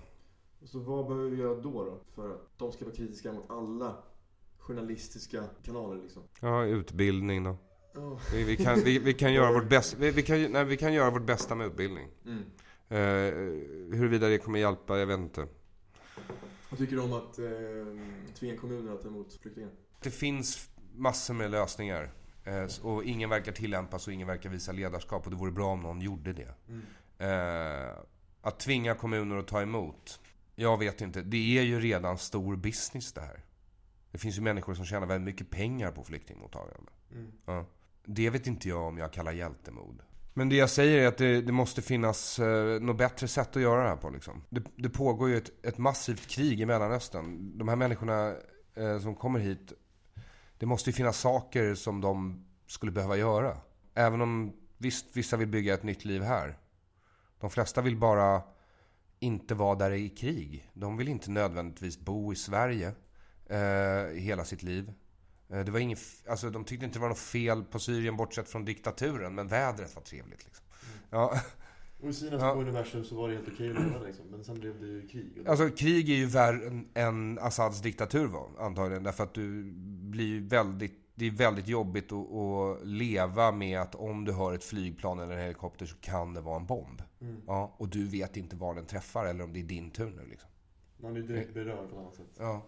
Så 0.64 0.78
vad 0.78 1.06
behöver 1.06 1.30
vi 1.30 1.36
göra 1.36 1.54
då, 1.54 1.84
då? 1.84 2.00
För 2.14 2.30
att 2.30 2.58
de 2.58 2.72
ska 2.72 2.84
vara 2.84 2.94
kritiska 2.94 3.32
mot 3.32 3.50
alla 3.50 3.96
journalistiska 4.58 5.44
kanaler 5.64 6.02
liksom. 6.02 6.22
Ja, 6.40 6.64
utbildning 6.64 7.44
då. 7.44 7.56
Oh. 7.94 8.20
Vi, 8.32 8.44
vi, 8.44 8.56
kan, 8.56 8.80
vi, 8.80 8.98
vi, 8.98 9.14
kan 9.14 9.32
göra 9.32 9.52
vårt 9.60 9.68
bästa, 9.68 9.96
vi, 10.00 10.10
vi, 10.10 10.22
kan, 10.22 10.52
nej, 10.52 10.64
vi 10.64 10.76
kan 10.76 10.92
göra 10.92 11.10
vårt 11.10 11.26
bästa 11.26 11.54
med 11.54 11.66
utbildning. 11.66 12.08
Mm. 12.24 12.42
Eh, 12.88 13.34
huruvida 13.98 14.28
det 14.28 14.38
kommer 14.38 14.58
hjälpa, 14.58 14.98
jag 14.98 15.06
vet 15.06 15.18
inte. 15.18 15.46
Vad 16.70 16.78
tycker 16.78 16.96
du 16.96 17.02
om 17.02 17.12
att 17.12 17.38
eh, 17.38 17.44
tvinga 18.38 18.56
kommunerna 18.56 18.92
att 18.92 19.02
ta 19.02 19.08
emot 19.08 19.34
flyktingar? 19.42 19.70
Det 20.04 20.10
finns 20.10 20.70
massor 20.94 21.34
med 21.34 21.50
lösningar. 21.50 22.10
Eh, 22.44 22.66
och 22.82 23.04
ingen 23.04 23.30
verkar 23.30 23.52
tillämpas 23.52 24.06
och 24.06 24.12
ingen 24.12 24.26
verkar 24.26 24.50
visa 24.50 24.72
ledarskap. 24.72 25.24
Och 25.24 25.30
det 25.30 25.36
vore 25.36 25.52
bra 25.52 25.66
om 25.66 25.80
någon 25.80 26.00
gjorde 26.00 26.32
det. 26.32 26.54
Eh, 27.18 27.98
att 28.40 28.58
tvinga 28.58 28.94
kommuner 28.94 29.36
att 29.36 29.46
ta 29.46 29.62
emot. 29.62 30.20
Jag 30.54 30.78
vet 30.78 31.00
inte. 31.00 31.22
Det 31.22 31.58
är 31.58 31.62
ju 31.62 31.80
redan 31.80 32.18
stor 32.18 32.56
business 32.56 33.12
det 33.12 33.20
här. 33.20 33.44
Det 34.10 34.18
finns 34.18 34.38
ju 34.38 34.40
människor 34.42 34.74
som 34.74 34.84
tjänar 34.84 35.06
väldigt 35.06 35.34
mycket 35.34 35.50
pengar 35.50 35.90
på 35.90 36.04
flyktingmottagande. 36.04 36.92
Mm. 37.12 37.32
Ja. 37.46 37.66
Det 38.04 38.30
vet 38.30 38.46
inte 38.46 38.68
jag 38.68 38.82
om 38.82 38.98
jag 38.98 39.12
kallar 39.12 39.32
hjältemod. 39.32 40.02
Men 40.34 40.48
det 40.48 40.56
jag 40.56 40.70
säger 40.70 40.98
är 40.98 41.08
att 41.08 41.18
det, 41.18 41.40
det 41.40 41.52
måste 41.52 41.82
finnas 41.82 42.38
eh, 42.38 42.80
något 42.80 42.98
bättre 42.98 43.28
sätt 43.28 43.56
att 43.56 43.62
göra 43.62 43.82
det 43.82 43.88
här 43.88 43.96
på. 43.96 44.10
Liksom. 44.10 44.42
Det, 44.50 44.62
det 44.76 44.88
pågår 44.88 45.28
ju 45.28 45.36
ett, 45.36 45.66
ett 45.66 45.78
massivt 45.78 46.26
krig 46.26 46.60
i 46.60 46.66
Mellanöstern. 46.66 47.58
De 47.58 47.68
här 47.68 47.76
människorna 47.76 48.34
eh, 48.74 48.98
som 48.98 49.14
kommer 49.14 49.38
hit. 49.38 49.72
Det 50.64 50.68
måste 50.68 50.90
ju 50.90 50.94
finnas 50.94 51.18
saker 51.18 51.74
som 51.74 52.00
de 52.00 52.44
skulle 52.66 52.92
behöva 52.92 53.16
göra. 53.16 53.56
Även 53.94 54.20
om 54.20 54.52
visst, 54.78 55.06
vissa 55.16 55.36
vill 55.36 55.48
bygga 55.48 55.74
ett 55.74 55.82
nytt 55.82 56.04
liv 56.04 56.22
här. 56.22 56.58
De 57.40 57.50
flesta 57.50 57.80
vill 57.82 57.96
bara 57.96 58.42
inte 59.20 59.54
vara 59.54 59.74
där 59.74 59.90
i 59.90 60.08
krig. 60.08 60.70
De 60.74 60.96
vill 60.96 61.08
inte 61.08 61.30
nödvändigtvis 61.30 61.98
bo 61.98 62.32
i 62.32 62.36
Sverige 62.36 62.92
eh, 63.46 64.14
hela 64.16 64.44
sitt 64.44 64.62
liv. 64.62 64.92
Eh, 65.50 65.58
Det 65.64 65.70
var 65.72 65.78
inget, 65.78 65.98
f- 65.98 66.22
alltså, 66.28 66.50
de 66.50 66.64
tyckte 66.64 66.84
inte 66.86 66.98
det 66.98 67.02
var 67.02 67.08
något 67.08 67.18
fel 67.18 67.64
på 67.64 67.78
Syrien 67.78 68.16
bortsett 68.16 68.48
från 68.48 68.64
diktaturen, 68.64 69.34
men 69.34 69.48
vädret 69.48 69.94
var 69.94 70.02
trevligt. 70.02 70.44
Liksom. 70.44 70.64
Ja, 71.10 71.40
Och 72.04 72.10
i 72.10 72.12
sina 72.12 72.36
Ja. 72.36 72.52
universum 72.54 73.04
så 73.04 73.16
var 73.16 73.28
det 73.28 73.34
helt 73.34 73.48
okej 73.48 73.70
att 73.70 73.82
leva 73.82 73.98
liksom. 74.06 74.24
Men 74.30 74.44
sen 74.44 74.60
blev 74.60 74.80
det 74.80 74.86
ju 74.86 75.08
krig. 75.08 75.48
Alltså, 75.48 75.68
krig 75.70 76.10
är 76.10 76.14
ju 76.14 76.26
värre 76.26 76.66
än, 76.66 76.88
än 76.94 77.38
Assads 77.38 77.80
diktatur 77.82 78.26
var, 78.26 78.48
antagligen. 78.58 79.02
Därför 79.02 79.24
att 79.24 79.34
du 79.34 79.72
blir 80.10 80.40
väldigt, 80.40 80.98
det 81.14 81.26
är 81.26 81.30
väldigt 81.30 81.68
jobbigt 81.68 82.12
att, 82.12 82.32
att 82.32 82.86
leva 82.86 83.52
med 83.52 83.80
att 83.80 83.94
om 83.94 84.24
du 84.24 84.32
hör 84.32 84.52
ett 84.52 84.64
flygplan 84.64 85.18
eller 85.18 85.34
en 85.34 85.40
helikopter 85.42 85.86
så 85.86 85.96
kan 86.00 86.34
det 86.34 86.40
vara 86.40 86.56
en 86.56 86.66
bomb. 86.66 87.02
Mm. 87.20 87.40
Ja, 87.46 87.74
och 87.78 87.88
du 87.88 88.08
vet 88.08 88.36
inte 88.36 88.56
var 88.56 88.74
den 88.74 88.86
träffar 88.86 89.26
eller 89.26 89.44
om 89.44 89.52
det 89.52 89.60
är 89.60 89.64
din 89.64 89.90
tur 89.90 90.10
nu. 90.10 90.26
Liksom. 90.30 90.50
Man 90.96 91.16
är 91.16 91.20
direkt 91.20 91.54
berörd 91.54 91.90
på 91.90 91.98
annat 91.98 92.14
sätt. 92.14 92.36
Ja. 92.38 92.66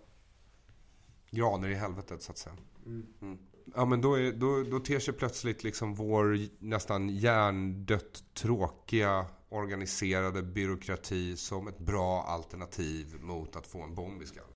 Graner 1.31 1.69
i 1.69 1.75
helvetet, 1.75 2.23
så 2.23 2.33
att 2.33 2.39
säga. 2.39 2.57
Mm 2.87 3.39
ja, 3.75 3.85
men 3.85 4.01
då, 4.01 4.15
är, 4.15 4.33
då, 4.33 4.63
då 4.63 4.81
ter 4.81 4.99
sig 4.99 5.15
plötsligt 5.15 5.65
liksom 5.65 5.95
vår 5.95 6.39
nästan 6.65 7.09
hjärndött 7.09 8.25
tråkiga 8.35 9.27
organiserade 9.49 10.43
byråkrati 10.43 11.37
som 11.37 11.69
ett 11.69 11.79
bra 11.79 12.23
alternativ 12.23 13.15
mot 13.21 13.57
att 13.57 13.67
få 13.67 13.83
en 13.83 13.95
bomb 13.95 14.23
i 14.23 14.27
skallen. 14.27 14.53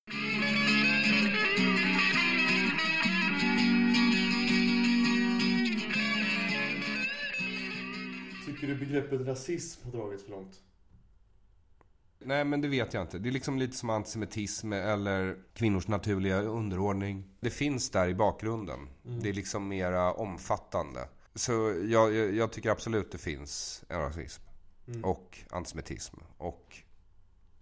Tycker 8.46 8.66
du 8.66 8.74
begreppet 8.74 9.26
rasism 9.26 9.84
har 9.84 9.92
dragits 9.92 10.24
för 10.24 10.30
långt? 10.30 10.60
Nej, 12.24 12.44
men 12.44 12.60
det 12.60 12.68
vet 12.68 12.94
jag 12.94 13.02
inte. 13.02 13.18
Det 13.18 13.28
är 13.28 13.32
liksom 13.32 13.58
lite 13.58 13.76
som 13.76 13.90
antisemitism 13.90 14.72
eller 14.72 15.36
kvinnors 15.54 15.88
naturliga 15.88 16.40
underordning. 16.42 17.24
Det 17.40 17.50
finns 17.50 17.90
där 17.90 18.08
i 18.08 18.14
bakgrunden. 18.14 18.88
Mm. 19.04 19.20
Det 19.22 19.28
är 19.28 19.32
liksom 19.32 19.68
mera 19.68 20.12
omfattande. 20.12 21.08
Så 21.34 21.52
jag, 21.88 22.14
jag, 22.14 22.34
jag 22.34 22.52
tycker 22.52 22.70
absolut 22.70 23.12
det 23.12 23.18
finns 23.18 23.84
en 23.88 24.00
rasism. 24.00 24.42
Mm. 24.88 25.04
Och 25.04 25.38
antisemitism. 25.50 26.16
Och 26.38 26.76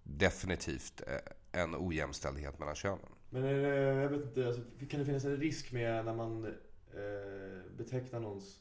definitivt 0.03 1.03
eh, 1.07 1.63
en 1.63 1.75
ojämställdhet 1.77 2.59
mellan 2.59 2.75
könen. 2.75 3.09
Men 3.31 3.43
det, 3.43 3.51
jag 3.51 4.09
vet 4.09 4.23
inte, 4.23 4.47
alltså, 4.47 4.63
kan 4.91 5.01
det 5.01 5.07
finnas 5.07 5.25
en 5.25 5.37
risk 5.37 5.73
med 5.73 6.05
när 6.05 6.15
man 6.15 6.45
eh, 6.45 7.73
betecknar 7.77 8.21
någons 8.21 8.61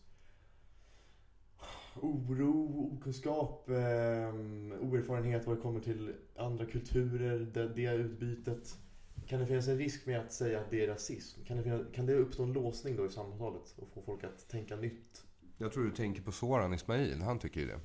oro, 2.01 2.89
okunskap, 2.93 3.69
eh, 3.69 3.75
oerfarenhet 4.81 5.47
vad 5.47 5.57
det 5.57 5.61
kommer 5.61 5.79
till 5.79 6.13
andra 6.35 6.65
kulturer, 6.65 7.39
det, 7.39 7.67
det 7.67 7.93
utbytet. 7.93 8.77
Kan 9.27 9.39
det 9.39 9.45
finnas 9.45 9.67
en 9.67 9.77
risk 9.77 10.05
med 10.05 10.19
att 10.19 10.33
säga 10.33 10.59
att 10.59 10.69
det 10.69 10.83
är 10.83 10.87
rasism? 10.87 11.43
Kan 11.45 11.57
det, 11.57 11.63
finnas, 11.63 11.81
kan 11.93 12.05
det 12.05 12.13
uppstå 12.13 12.43
en 12.43 12.53
låsning 12.53 12.95
då 12.95 13.05
i 13.05 13.09
samtalet 13.09 13.75
och 13.75 13.89
få 13.93 14.01
folk 14.01 14.23
att 14.23 14.49
tänka 14.49 14.75
nytt? 14.75 15.23
Jag 15.57 15.71
tror 15.71 15.83
du 15.83 15.91
tänker 15.91 16.21
på 16.21 16.31
Soran 16.31 16.73
Ismail. 16.73 17.21
Han 17.21 17.39
tycker 17.39 17.61
ju 17.61 17.67
det. 17.67 17.79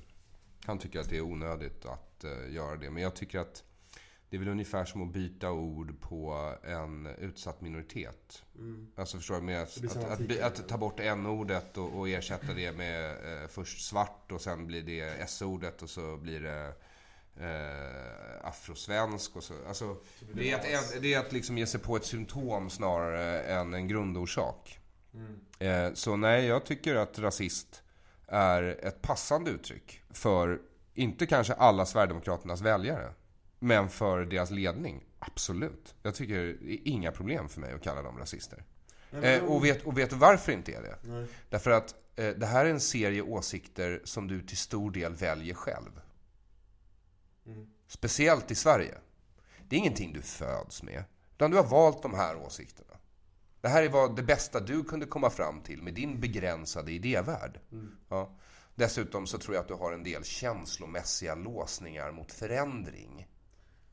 Han 0.65 0.79
tycker 0.79 0.99
att 0.99 1.09
det 1.09 1.17
är 1.17 1.21
onödigt 1.21 1.85
att 1.85 2.25
uh, 2.25 2.53
göra 2.53 2.75
det. 2.77 2.89
Men 2.89 3.03
jag 3.03 3.15
tycker 3.15 3.39
att 3.39 3.63
det 4.33 4.37
är 4.37 4.39
väl 4.39 4.49
ungefär 4.49 4.85
som 4.85 5.01
att 5.01 5.13
byta 5.13 5.51
ord 5.51 6.01
på 6.01 6.53
en 6.63 7.05
utsatt 7.05 7.61
minoritet. 7.61 8.43
Mm. 8.55 8.87
Alltså 8.95 9.17
förstår 9.17 9.35
du? 9.35 9.41
Med 9.41 9.61
att, 9.61 9.81
Det 9.81 9.87
att, 9.87 9.93
samma 9.93 10.07
att, 10.07 10.59
att, 10.59 10.67
ta 10.67 10.77
bort 10.77 10.99
n-ordet 10.99 11.77
och, 11.77 11.99
och 11.99 12.09
ersätta 12.09 12.53
det 12.53 12.71
med 12.71 13.11
eh, 13.11 13.47
först 13.47 13.87
svart 13.87 14.31
och 14.31 14.41
sen 14.41 14.67
blir 14.67 14.81
det 14.83 14.99
s-ordet 14.99 15.81
och 15.81 15.89
så 15.89 16.17
blir 16.17 16.39
det 16.39 16.73
eh, 17.45 18.47
afrosvensk 18.47 19.35
och 19.35 19.43
så. 19.43 19.53
Alltså, 19.67 19.97
Så 20.19 20.25
blir 20.25 20.43
det 20.43 20.73
är 20.73 20.77
att, 20.77 21.01
det 21.01 21.13
är 21.13 21.19
att 21.19 21.31
liksom 21.31 21.57
ge 21.57 21.67
sig 21.67 21.79
på 21.79 21.95
ett 21.95 22.05
symptom 22.05 22.69
snarare 22.69 23.41
än 23.41 23.73
en 23.73 23.87
grundorsak. 23.87 24.79
Mm. 25.13 25.39
Eh, 25.59 25.93
så 25.93 26.15
nej, 26.15 26.45
jag 26.45 26.65
tycker 26.65 26.95
att 26.95 27.19
rasist 27.19 27.83
är 28.27 28.63
ett 28.63 29.01
passande 29.01 29.51
uttryck 29.51 30.01
för, 30.09 30.61
inte 30.93 31.25
kanske 31.25 31.53
alla 31.53 31.85
Sverigedemokraternas 31.85 32.61
väljare, 32.61 33.13
men 33.63 33.89
för 33.89 34.25
deras 34.25 34.51
ledning. 34.51 35.03
Absolut. 35.19 35.95
Jag 36.03 36.15
tycker 36.15 36.35
det 36.35 36.73
är 36.73 36.87
inga 36.87 37.11
problem 37.11 37.49
för 37.49 37.61
mig 37.61 37.73
att 37.73 37.83
kalla 37.83 38.01
dem 38.01 38.17
rasister. 38.17 38.63
Nej, 39.11 39.37
Eh, 39.37 39.43
och, 39.43 39.65
vet, 39.65 39.83
och 39.83 39.97
vet 39.97 40.09
du 40.09 40.15
varför 40.15 40.51
inte 40.51 40.73
är 40.73 40.81
det? 40.81 40.97
Nej. 41.01 41.27
Därför 41.49 41.71
att 41.71 41.95
eh, 42.15 42.29
det 42.29 42.45
här 42.45 42.65
är 42.65 42.69
en 42.69 42.79
serie 42.79 43.21
åsikter 43.21 44.01
som 44.03 44.27
du 44.27 44.41
till 44.41 44.57
stor 44.57 44.91
del 44.91 45.13
väljer 45.13 45.53
själv. 45.53 46.01
Mm. 47.45 47.67
Speciellt 47.87 48.51
i 48.51 48.55
Sverige. 48.55 48.97
Det 49.69 49.75
är 49.75 49.77
ingenting 49.77 50.13
du 50.13 50.21
föds 50.21 50.83
med. 50.83 51.03
Utan 51.31 51.51
du 51.51 51.57
har 51.57 51.63
valt 51.63 52.01
de 52.01 52.13
här 52.13 52.35
åsikterna. 52.35 52.93
Det 53.61 53.67
här 53.67 53.83
är 53.83 53.89
vad 53.89 54.15
det 54.15 54.23
bästa 54.23 54.59
du 54.59 54.83
kunde 54.83 55.05
komma 55.05 55.29
fram 55.29 55.61
till 55.61 55.81
med 55.81 55.93
din 55.93 56.19
begränsade 56.19 56.91
idévärld. 56.91 57.59
Mm. 57.71 57.91
Ja. 58.09 58.35
Dessutom 58.75 59.27
så 59.27 59.37
tror 59.37 59.55
jag 59.55 59.61
att 59.61 59.67
du 59.67 59.73
har 59.73 59.91
en 59.91 60.03
del 60.03 60.23
känslomässiga 60.23 61.35
låsningar 61.35 62.11
mot 62.11 62.31
förändring. 62.31 63.27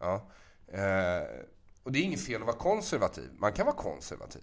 Ja. 0.01 0.31
Eh, 0.67 1.45
och 1.83 1.93
det 1.93 1.99
är 1.99 2.03
inget 2.03 2.21
fel 2.27 2.41
att 2.41 2.47
vara 2.47 2.57
konservativ. 2.57 3.31
Man 3.39 3.53
kan 3.53 3.67
vara 3.67 3.77
konservativ. 3.77 4.43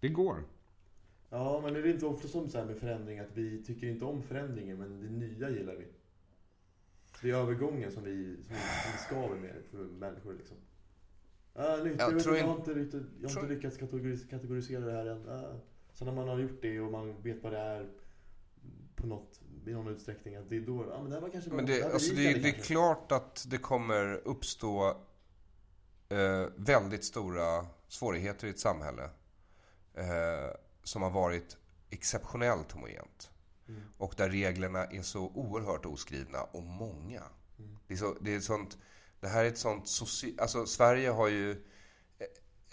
Det 0.00 0.08
går. 0.08 0.44
Ja, 1.30 1.60
men 1.64 1.76
är 1.76 1.82
det 1.82 1.90
inte 1.90 2.06
ofta 2.06 2.28
som 2.28 2.48
så 2.48 2.58
här 2.58 2.64
med 2.64 2.76
förändring 2.76 3.18
att 3.18 3.30
vi 3.34 3.64
tycker 3.64 3.86
inte 3.86 4.04
om 4.04 4.22
förändringen 4.22 4.78
men 4.78 5.00
det 5.00 5.08
nya 5.26 5.50
gillar 5.50 5.74
vi? 5.74 5.86
Det 7.22 7.30
är 7.30 7.34
övergången 7.34 7.92
som 7.92 8.04
vi, 8.04 8.36
som, 8.46 8.54
som 8.56 8.98
skaver 9.06 9.36
med 9.36 9.62
för 9.70 9.78
människor 9.84 10.34
liksom. 10.34 10.56
Ah, 11.54 11.76
nytt, 11.76 11.98
Jag 12.00 12.10
jag, 12.10 12.14
vet, 12.14 12.22
tror 12.24 12.36
inte, 12.36 12.46
jag 12.46 12.52
har 12.52 12.58
inte, 12.58 12.74
riktigt, 12.74 13.02
jag 13.20 13.28
har 13.30 13.40
inte 13.42 13.54
lyckats 13.54 13.78
kategoris- 13.78 14.28
kategorisera 14.30 14.84
det 14.84 14.92
här 14.92 15.06
än. 15.06 15.28
Ah. 15.28 15.54
Sen 15.92 16.06
när 16.06 16.14
man 16.14 16.28
har 16.28 16.38
gjort 16.38 16.62
det 16.62 16.80
och 16.80 16.92
man 16.92 17.22
vet 17.22 17.42
vad 17.42 17.52
det 17.52 17.58
är 17.58 17.90
på 18.96 19.06
något, 19.06 19.40
i 19.66 19.72
någon 19.72 19.88
utsträckning, 19.88 20.36
att 20.36 20.50
det 20.50 20.56
är 20.56 20.60
då, 20.60 20.86
ja 20.90 21.02
men 21.02 21.10
det 21.10 21.16
här 21.16 21.22
var 21.22 21.28
kanske 21.28 21.50
bra. 21.50 21.56
Men 21.56 21.66
det, 21.66 21.82
var 21.82 21.90
alltså 21.90 22.14
det, 22.14 22.34
det 22.34 22.48
är 22.48 22.62
klart 22.62 23.12
att 23.12 23.46
det 23.48 23.58
kommer 23.58 24.20
uppstå 24.24 24.88
eh, 26.08 26.46
väldigt 26.56 27.04
stora 27.04 27.66
svårigheter 27.88 28.46
i 28.46 28.50
ett 28.50 28.58
samhälle 28.58 29.10
eh, 29.94 30.54
som 30.82 31.02
har 31.02 31.10
varit 31.10 31.56
exceptionellt 31.90 32.72
homogent. 32.72 33.30
Mm. 33.68 33.82
Och 33.98 34.14
där 34.16 34.30
reglerna 34.30 34.84
är 34.84 35.02
så 35.02 35.20
oerhört 35.20 35.86
oskrivna 35.86 36.42
och 36.42 36.62
många. 36.62 37.22
Mm. 37.58 37.78
Det, 37.86 37.94
är 37.94 37.98
så, 37.98 38.16
det, 38.20 38.34
är 38.34 38.40
sånt, 38.40 38.78
det 39.20 39.28
här 39.28 39.44
är 39.44 39.48
ett 39.48 39.58
sånt... 39.58 39.88
Soci, 39.88 40.34
alltså 40.38 40.66
Sverige 40.66 41.10
har 41.10 41.28
ju 41.28 41.64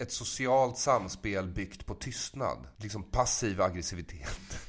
ett 0.00 0.12
socialt 0.12 0.78
samspel 0.78 1.48
byggt 1.48 1.86
på 1.86 1.94
tystnad. 1.94 2.66
Liksom 2.76 3.02
passiv 3.02 3.62
aggressivitet. 3.62 4.40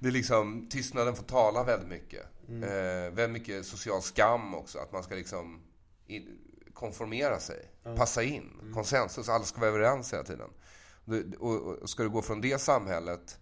det 0.00 0.08
är 0.08 0.10
liksom, 0.10 0.68
tystnaden 0.70 1.16
får 1.16 1.24
tala 1.24 1.64
väldigt 1.64 1.88
mycket. 1.88 2.26
Mm. 2.48 2.62
Eh, 2.62 3.10
väldigt 3.14 3.30
mycket 3.30 3.66
social 3.66 4.02
skam 4.02 4.54
också. 4.54 4.78
Att 4.78 4.92
man 4.92 5.02
ska 5.02 5.14
liksom 5.14 5.62
in, 6.06 6.38
konformera 6.74 7.40
sig. 7.40 7.70
Ja. 7.82 7.96
Passa 7.96 8.22
in. 8.22 8.70
Konsensus. 8.74 9.28
Alla 9.28 9.44
ska 9.44 9.60
vara 9.60 9.70
överens 9.70 10.12
hela 10.12 10.24
tiden. 10.24 10.50
Du- 11.04 11.32
Och, 11.38 11.60
och 11.82 11.90
ska 11.90 12.02
du 12.02 12.08
gå 12.10 12.22
från 12.22 12.40
det 12.40 12.60
samhället 12.60 13.38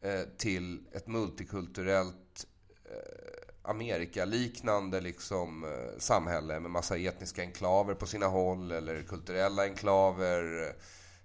eh, 0.00 0.22
till 0.38 0.86
ett 0.92 1.06
multikulturellt 1.06 2.46
eh, 2.84 3.21
Amerikaliknande 3.62 5.00
liksom, 5.00 5.64
eh, 5.64 5.98
samhälle 5.98 6.60
med 6.60 6.70
massa 6.70 6.96
etniska 6.96 7.42
enklaver 7.42 7.94
på 7.94 8.06
sina 8.06 8.26
håll 8.26 8.72
eller 8.72 9.02
kulturella 9.02 9.62
enklaver 9.64 10.66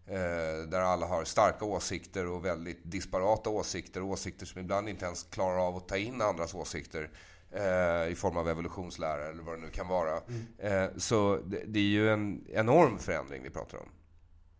eh, 0.06 0.68
där 0.68 0.80
alla 0.80 1.06
har 1.06 1.24
starka 1.24 1.66
åsikter 1.66 2.28
och 2.28 2.46
väldigt 2.46 2.80
disparata 2.84 3.50
åsikter. 3.50 4.02
Åsikter 4.02 4.46
som 4.46 4.62
ibland 4.62 4.90
inte 4.90 5.06
ens 5.06 5.24
klarar 5.24 5.68
av 5.68 5.76
att 5.76 5.88
ta 5.88 5.98
in 5.98 6.22
andras 6.22 6.54
åsikter 6.54 7.10
eh, 7.52 8.12
i 8.12 8.16
form 8.18 8.38
av 8.38 8.50
evolutionslära 8.50 9.26
eller 9.26 9.44
vad 9.44 9.58
det 9.58 9.62
nu 9.62 9.70
kan 9.70 9.88
vara. 9.88 10.16
Eh, 10.58 10.88
så 10.98 11.40
det, 11.46 11.80
är 11.80 11.84
ju 11.84 12.10
en 12.10 12.46
enorm 12.50 13.00
förändring 13.00 13.44
vi 13.44 13.50
pratar 13.50 13.78
om. 13.78 13.90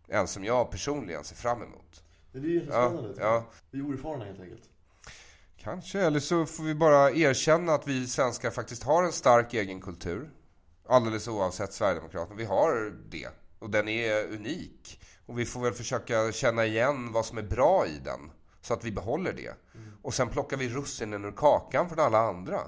En 0.08 0.26
som 0.26 0.44
jag 0.44 0.70
personligen 0.70 1.24
ser 1.24 1.36
fram 1.36 1.62
emot. 1.62 2.04
Men 2.32 2.42
det 2.42 2.48
är 2.48 2.50
ju 2.50 2.54
jättespännande. 2.54 3.14
Ja, 3.16 3.24
ja. 3.24 3.44
Vi 3.70 3.78
är 3.78 3.82
oerfarna 3.82 4.24
helt 4.24 4.40
enkelt. 4.40 4.70
Kanske, 5.68 6.00
eller 6.00 6.20
så 6.20 6.46
får 6.46 6.64
vi 6.64 6.74
bara 6.74 7.10
erkänna 7.10 7.74
att 7.74 7.88
vi 7.88 8.06
svenskar 8.06 8.50
faktiskt 8.50 8.82
har 8.82 9.02
en 9.02 9.12
stark 9.12 9.54
egen 9.54 9.80
kultur. 9.80 10.30
Alldeles 10.88 11.28
oavsett 11.28 11.72
Sverigedemokraterna. 11.72 12.36
Vi 12.36 12.44
har 12.44 12.92
det. 13.08 13.28
Och 13.58 13.70
den 13.70 13.88
är 13.88 14.24
unik. 14.24 15.00
Och 15.26 15.38
vi 15.38 15.46
får 15.46 15.60
väl 15.60 15.72
försöka 15.72 16.32
känna 16.32 16.66
igen 16.66 17.12
vad 17.12 17.26
som 17.26 17.38
är 17.38 17.42
bra 17.42 17.86
i 17.86 17.98
den. 18.04 18.30
Så 18.60 18.74
att 18.74 18.84
vi 18.84 18.92
behåller 18.92 19.32
det. 19.32 19.54
Och 20.02 20.14
sen 20.14 20.28
plockar 20.28 20.56
vi 20.56 20.68
russinen 20.68 21.24
ur 21.24 21.32
kakan 21.32 21.88
från 21.88 22.00
alla 22.00 22.18
andra. 22.18 22.60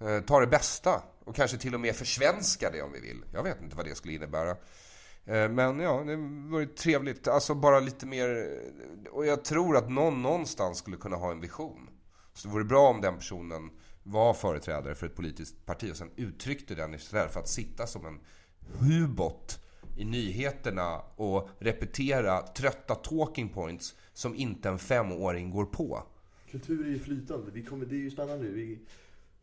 Eh, 0.00 0.20
ta 0.20 0.40
det 0.40 0.46
bästa. 0.46 1.02
Och 1.24 1.36
kanske 1.36 1.56
till 1.56 1.74
och 1.74 1.80
med 1.80 1.96
försvenska 1.96 2.70
det 2.70 2.82
om 2.82 2.92
vi 2.92 3.00
vill. 3.00 3.24
Jag 3.32 3.42
vet 3.42 3.62
inte 3.62 3.76
vad 3.76 3.86
det 3.86 3.94
skulle 3.94 4.14
innebära. 4.14 4.56
Eh, 5.30 5.48
men 5.50 5.80
ja, 5.80 6.04
det 6.06 6.16
vore 6.50 6.66
trevligt. 6.66 7.28
Alltså 7.28 7.54
bara 7.54 7.80
lite 7.80 8.06
mer... 8.06 8.58
Och 9.10 9.26
jag 9.26 9.44
tror 9.44 9.76
att 9.76 9.90
någon 9.90 10.22
någonstans 10.22 10.78
skulle 10.78 10.96
kunna 10.96 11.16
ha 11.16 11.30
en 11.30 11.40
vision. 11.40 11.88
Så 12.34 12.48
det 12.48 12.54
vore 12.54 12.64
bra 12.64 12.88
om 12.88 13.00
den 13.00 13.16
personen 13.16 13.70
var 14.02 14.34
företrädare 14.34 14.94
för 14.94 15.06
ett 15.06 15.16
politiskt 15.16 15.66
parti 15.66 15.92
och 15.92 15.96
sen 15.96 16.10
uttryckte 16.16 16.74
den 16.74 16.94
istället 16.94 17.32
för 17.32 17.40
att 17.40 17.48
sitta 17.48 17.86
som 17.86 18.06
en 18.06 18.20
hubot 18.78 19.58
i 19.96 20.04
nyheterna 20.04 21.02
och 21.16 21.48
repetera 21.58 22.42
trötta 22.42 22.94
talking 22.94 23.48
points 23.48 23.94
som 24.12 24.34
inte 24.34 24.68
en 24.68 24.78
femåring 24.78 25.50
går 25.50 25.64
på. 25.64 26.02
Kultur 26.50 26.86
är 26.86 26.90
ju 26.90 26.98
flytande. 26.98 27.50
Vi 27.50 27.64
kommer, 27.64 27.86
det 27.86 27.94
är 27.94 28.00
ju 28.00 28.10
spännande. 28.10 28.48
Vi, 28.48 28.78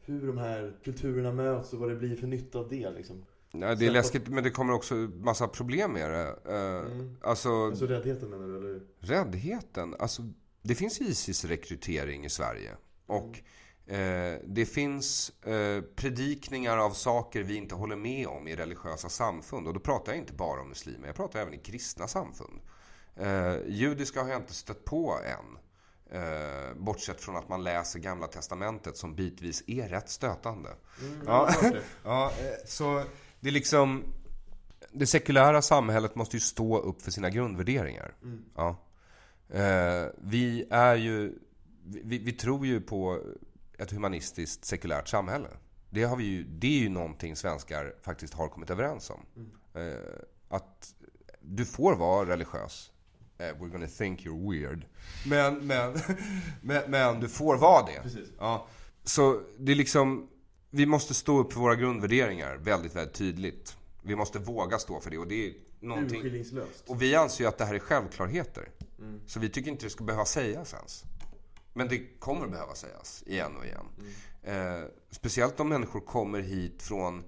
hur 0.06 0.28
de 0.28 0.38
här 0.38 0.74
kulturerna 0.84 1.32
möts 1.32 1.74
och 1.74 1.80
vad 1.80 1.90
det 1.90 1.96
blir 1.96 2.16
för 2.16 2.28
nytta 2.28 2.60
av 2.60 2.70
det 2.70 2.90
liksom. 2.90 3.26
Nej, 3.52 3.76
det 3.76 3.86
är 3.88 3.91
läskigt, 3.91 4.28
men 4.28 4.43
det 4.43 4.50
kommer 4.52 4.74
också 4.74 4.95
massa 4.95 5.48
problem 5.48 5.91
med 5.93 6.12
det. 6.12 6.36
Eh, 6.45 6.91
Mm. 6.91 7.18
Alltså, 7.22 7.66
Alltså 7.66 7.86
räddheten 7.86 8.30
menar 8.30 8.48
du 8.48 8.58
eller? 8.58 8.82
räddheten. 9.00 9.95
Alltså, 10.00 10.22
det 10.62 10.76
finns 10.76 11.02
ISIS-rekrytering 11.02 12.26
i 12.26 12.30
Sverige. 12.30 12.72
Och 13.06 13.39
eh, 13.93 14.39
det 14.45 14.66
finns 14.66 15.30
eh, 15.45 15.82
predikningar 15.95 16.78
av 16.78 16.91
saker 16.91 17.43
vi 17.43 17.56
inte 17.56 17.76
håller 17.76 17.95
med 17.95 18.28
om 18.28 18.48
i 18.48 18.56
religiösa 18.56 19.10
samfund. 19.10 19.68
Och 19.68 19.74
då 19.74 19.80
pratar 19.80 20.12
jag 20.12 20.20
inte 20.20 20.34
bara 20.34 20.62
om 20.62 20.70
muslimer, 20.70 21.08
jag 21.08 21.16
pratar 21.16 21.39
även 21.39 21.54
i 21.54 21.58
kristna 21.58 22.08
samfund. 22.08 22.60
Eh, 23.16 23.56
judiska 23.68 24.22
har 24.24 24.30
jag 24.30 24.41
inte 24.41 24.54
stött 24.54 24.86
på 24.86 25.20
än. 25.26 25.58
Eh, 26.12 26.74
bortsett 26.78 27.22
från 27.22 27.36
att 27.36 27.50
man 27.50 27.64
läser 27.64 28.00
Gamla 28.00 28.28
Testamentet 28.28 28.98
som 28.98 29.16
bitvis 29.16 29.64
är 29.68 29.88
rätt 29.89 30.10
stötande. 30.10 30.70
Mm, 31.02 31.22
Ja. 31.26 31.50
Ja, 32.04 32.26
eh, 32.39 32.66
så 32.68 33.04
det 33.40 33.50
är 33.50 33.54
liksom... 33.54 34.04
Det 34.92 35.08
sekulära 35.08 35.62
samhället 35.62 36.16
måste 36.16 36.36
ju 36.36 36.42
stå 36.42 36.78
upp 36.78 37.02
för 37.02 37.12
sina 37.12 37.30
grundvärderingar. 37.30 38.16
Mm. 38.24 38.46
Ja. 38.56 38.78
Eh, 39.50 40.06
vi 40.18 40.68
är 40.70 40.96
ju... 40.96 41.40
vi, 41.84 42.18
vi 42.18 42.32
tror 42.32 42.66
ju 42.66 42.82
på 42.82 43.22
ett 43.78 43.92
humanistiskt 43.92 44.66
sekulärt 44.66 45.08
samhälle. 45.08 45.50
Det, 45.90 46.04
har 46.04 46.18
vi 46.18 46.24
ju, 46.24 46.44
det 46.44 46.68
är 46.68 46.80
ju 46.80 46.90
någonting 46.90 47.36
svenskar 47.36 47.96
faktiskt 48.02 48.34
har 48.34 48.48
kommit 48.48 48.70
överens 48.70 49.10
om. 49.10 49.26
Mm. 49.36 49.52
Eh, 49.74 50.00
att 50.50 50.94
du 51.42 51.66
får 51.66 51.96
vara 51.96 52.30
religiös. 52.30 52.92
Eh, 53.38 53.44
we're 53.44 53.70
gonna 53.70 53.88
think 53.88 54.26
you're 54.26 54.52
weird. 54.52 54.86
Men, 55.26 55.68
men, 55.68 56.00
men, 56.62 56.92
men 56.92 57.20
du 57.20 57.30
får 57.30 57.58
vara 57.58 57.86
det. 57.86 58.02
Precis. 58.02 58.30
Ja. 58.40 58.68
Så 59.04 59.42
det 59.58 59.72
är 59.72 59.76
liksom, 59.76 60.30
vi 60.78 60.86
måste 60.86 61.14
stå 61.14 61.40
upp 61.40 61.54
för 61.54 61.60
våra 61.60 61.76
grundvärderingar 61.76 62.56
väldigt, 62.56 62.96
väldigt 62.96 63.14
tydligt. 63.16 63.78
Vi 64.02 64.16
måste 64.16 64.40
våga 64.40 64.80
stå 64.80 65.00
för 65.00 65.12
det 65.12 65.18
och 65.18 65.28
det 65.28 65.48
är 65.48 65.54
någonting... 65.80 66.22
Och 66.88 67.02
vi 67.02 67.16
anser 67.16 67.44
ju 67.44 67.48
att 67.48 67.58
det 67.58 67.66
här 67.66 67.74
är 67.74 67.80
självklarheter. 67.80 68.70
Mm. 69.00 69.22
Så 69.28 69.40
vi 69.40 69.50
tycker 69.50 69.72
inte 69.72 69.86
det 69.86 69.90
ska 69.90 70.04
behöva 70.04 70.26
sägas 70.26 70.74
ens. 70.74 71.04
Men 71.74 71.88
det 71.88 72.20
kommer 72.20 72.48
behöva 72.48 72.76
sägas 72.76 73.24
igen 73.26 73.52
och 73.58 73.66
igen. 73.66 73.86
Mm. 74.44 74.82
Eh, 74.82 74.88
speciellt 75.12 75.60
om 75.60 75.70
människor 75.70 76.00
kommer 76.00 76.42
hit 76.42 76.84
från 76.84 77.24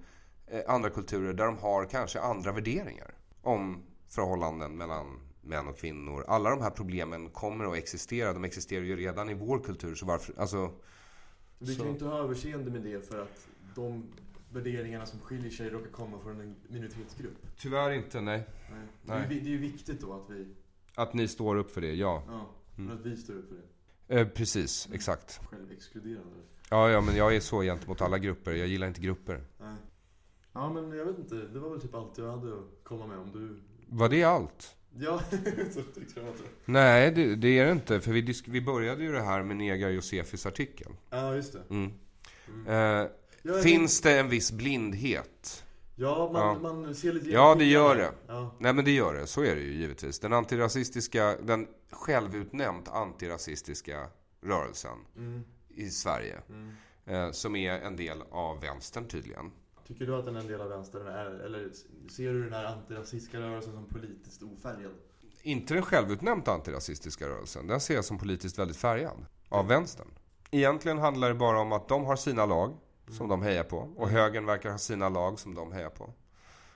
eh, 0.46 0.60
andra 0.68 0.90
kulturer 0.90 1.32
där 1.32 1.44
de 1.44 1.58
har 1.58 1.84
kanske 1.84 2.20
andra 2.20 2.52
värderingar. 2.52 3.14
Om 3.42 3.82
förhållanden 4.08 4.76
mellan 4.76 5.20
män 5.42 5.68
och 5.68 5.78
kvinnor. 5.78 6.24
Alla 6.28 6.50
de 6.50 6.62
här 6.62 6.70
problemen 6.70 7.28
kommer 7.28 7.64
att 7.64 7.76
existera. 7.76 8.32
De 8.32 8.44
existerar 8.44 8.84
ju 8.84 8.96
redan 8.96 9.30
i 9.30 9.34
vår 9.34 9.58
kultur. 9.58 9.94
Så 9.94 10.06
varför, 10.06 10.34
alltså, 10.38 10.72
Vi 11.62 11.76
kan 11.76 11.86
ju 11.86 11.92
inte 11.92 12.04
ha 12.04 12.18
överseende 12.18 12.70
med 12.70 12.82
det 12.82 13.08
för 13.08 13.22
att 13.22 13.48
de 13.74 14.04
värderingarna 14.52 15.06
som 15.06 15.20
skiljer 15.20 15.50
sig 15.50 15.70
råkar 15.70 15.90
komma 15.90 16.18
från 16.18 16.40
en 16.40 16.56
minoritetsgrupp. 16.68 17.36
tyvärr 17.58 17.90
inte, 17.90 18.20
nej. 18.20 18.46
Nej. 18.70 18.86
Nej. 19.02 19.26
Det, 19.28 19.34
är, 19.34 19.44
ju- 19.44 19.58
viktigt 19.58 20.00
då 20.00 20.12
att 20.12 20.30
vi, 20.30 20.46
Att 20.94 21.14
ni 21.14 21.28
står 21.28 21.56
upp 21.56 21.70
för 21.70 21.80
det, 21.80 21.94
ja. 21.94 22.22
ja, 22.26 22.46
Mm. 22.78 22.92
att 22.98 23.06
vi 23.06 23.16
står 23.16 23.34
upp 23.34 23.48
för 23.48 23.56
det. 23.56 24.20
Eh, 24.20 24.28
precis, 24.28 24.88
exakt. 24.92 25.40
Självexkluderande. 25.50 26.36
Ja, 26.70 26.90
ja, 26.90 27.00
men 27.00 27.16
jag 27.16 27.36
är 27.36 27.40
så 27.40 27.62
gentemot 27.62 28.00
alla 28.00 28.18
grupper. 28.18 28.52
Jag 28.52 28.68
gillar 28.68 28.86
inte 28.88 29.00
grupper. 29.00 29.40
Nej. 29.60 29.74
Ja 30.52 30.72
men 30.72 30.92
jag 30.98 31.04
vet 31.04 31.18
inte, 31.18 31.34
det 31.34 31.58
var 31.58 31.70
väl 31.70 31.80
typ 31.80 31.94
allt 31.94 32.18
jag 32.18 32.30
hade 32.30 32.52
att 32.54 32.64
komma 32.84 33.06
med 33.06 33.18
om 33.18 33.32
du... 33.32 33.60
Var 33.96 34.08
det 34.08 34.24
allt? 34.24 34.76
Ja, 34.98 35.20
så 35.74 35.82
tyckte. 36.00 36.20
Nej, 36.64 37.10
det, 37.10 37.34
det 37.36 37.58
är 37.58 37.64
det 37.66 37.72
inte. 37.72 38.00
För 38.00 38.12
vi, 38.12 38.20
disk- 38.22 38.44
vi 38.48 38.60
började 38.60 39.02
ju 39.02 39.12
det 39.12 39.22
här 39.22 39.42
med 39.42 39.56
Nega 39.56 39.90
Josefis 39.90 40.46
artikel. 40.46 40.92
Ja 41.10 41.34
just 41.34 41.52
det. 41.52 41.62
Mm. 41.70 41.92
Mm. 42.48 42.66
Eh, 43.02 43.10
Ja, 43.42 43.58
finns 43.62 44.00
det 44.00 44.18
en 44.20 44.28
viss 44.28 44.52
blindhet? 44.52 45.64
Ja, 45.96 46.30
man, 46.32 46.42
Ja. 46.62 46.72
man 46.72 46.94
ser 46.94 47.12
lite 47.12 47.30
Ja, 47.30 47.54
det 47.54 47.64
gör 47.64 47.96
det. 47.96 48.10
Ja. 48.26 48.54
Nej, 48.58 48.72
men 48.72 48.84
det 48.84 48.90
gör 48.90 49.14
det. 49.14 49.26
Så 49.26 49.44
är 49.44 49.54
det 49.54 49.60
ju 49.62 49.72
givetvis. 49.72 50.18
Den 50.20 50.32
antirasistiska, 50.32 51.36
den 51.42 51.66
självutnämnt 51.90 52.88
antirasistiska 52.88 54.06
rörelsen 54.42 54.98
Mm. 55.16 55.42
i 55.68 55.88
Sverige. 55.90 56.38
Mm. 56.48 56.70
Eh, 57.06 57.30
som 57.32 57.56
är 57.56 57.72
en 57.72 57.96
del 57.96 58.22
av 58.30 58.60
vänstern 58.60 59.08
tydligen. 59.08 59.50
Tycker 59.90 60.06
du 60.06 60.14
att 60.14 60.24
den 60.24 60.36
är 60.36 60.40
en 60.40 60.46
del 60.46 60.60
av 60.60 60.68
vänstern? 60.68 61.06
Är, 61.06 61.26
eller 61.26 61.68
ser 62.10 62.32
du 62.32 62.44
den 62.44 62.52
här 62.52 62.64
antirasistiska 62.64 63.40
rörelsen 63.40 63.72
som 63.72 63.86
politiskt 63.86 64.42
ofärgad? 64.42 64.92
Inte 65.42 65.74
den 65.74 65.82
självutnämnt 65.82 66.48
antirasistiska 66.48 67.28
rörelsen. 67.28 67.66
Den 67.66 67.80
ser 67.80 67.94
jag 67.94 68.04
som 68.04 68.18
politiskt 68.18 68.58
väldigt 68.58 68.76
färgad. 68.76 69.26
Av 69.48 69.68
vänstern. 69.68 70.06
Egentligen 70.50 70.98
handlar 70.98 71.28
det 71.28 71.34
bara 71.34 71.60
om 71.60 71.72
att 71.72 71.88
de 71.88 72.04
har 72.04 72.16
sina 72.16 72.46
lag 72.46 72.76
som 73.08 73.28
de 73.28 73.42
hejar 73.42 73.64
på. 73.64 73.78
Och 73.96 74.08
högern 74.08 74.46
verkar 74.46 74.70
ha 74.70 74.78
sina 74.78 75.08
lag 75.08 75.38
som 75.38 75.54
de 75.54 75.72
hejar 75.72 75.90
på. 75.90 76.12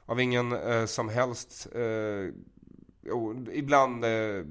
Av 0.06 0.20
ingen 0.20 0.52
eh, 0.52 0.84
som 0.84 1.08
helst, 1.08 1.68
eh, 1.74 2.34
ibland 3.52 4.04
eh, 4.04 4.44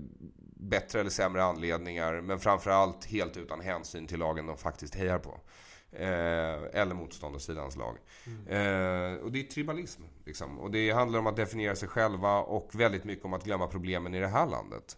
bättre 0.56 1.00
eller 1.00 1.10
sämre 1.10 1.44
anledningar. 1.44 2.22
Men 2.22 2.40
framförallt 2.40 3.06
helt 3.06 3.38
utan 3.38 3.62
hänsyn 3.62 4.08
till 4.08 4.20
lagen 4.20 4.46
de 4.46 4.58
faktiskt 4.58 4.96
hejar 4.96 5.20
på. 5.20 5.40
Eh, 5.96 6.82
eller 6.82 6.96
motståndarsidans 6.96 7.76
lag. 7.76 7.98
Eh, 8.48 9.14
och 9.14 9.32
det 9.32 9.40
är 9.40 9.44
tribalism. 9.44 10.02
Liksom. 10.26 10.60
Och 10.60 10.72
det 10.72 10.92
handlar 10.92 11.20
om 11.20 11.28
att 11.28 11.36
definiera 11.36 11.76
sig 11.76 11.90
själva 11.90 12.40
och 12.40 12.70
väldigt 12.74 13.04
mycket 13.04 13.26
om 13.26 13.34
att 13.34 13.44
glömma 13.44 13.68
problemen 13.68 14.14
i 14.16 14.20
det 14.20 14.28
här 14.28 14.48
landet. 14.48 14.98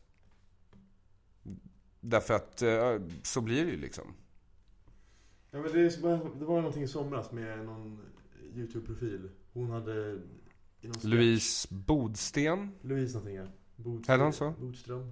Därför 2.00 2.34
att 2.34 2.62
eh, 2.62 2.98
så 3.24 3.42
blir 3.42 3.66
det 3.66 3.72
ju 3.72 3.78
liksom. 3.78 4.14
Ja, 5.52 5.62
men 5.62 5.72
det, 5.72 5.90
det 6.40 6.46
var 6.46 6.56
någonting 6.56 6.84
i 6.84 6.88
somras 6.88 7.32
med 7.32 7.66
någon 7.66 8.00
YouTube-profil. 8.54 9.30
Hon 9.54 9.70
hade... 9.70 10.20
Louise 11.04 11.68
Bodsten. 11.72 12.72
Louise 12.82 13.14
någonting 13.14 13.36
ja. 13.36 13.46
Hette 14.08 14.24
hon 14.24 14.34
så? 14.34 14.54
Bodström. 14.60 15.12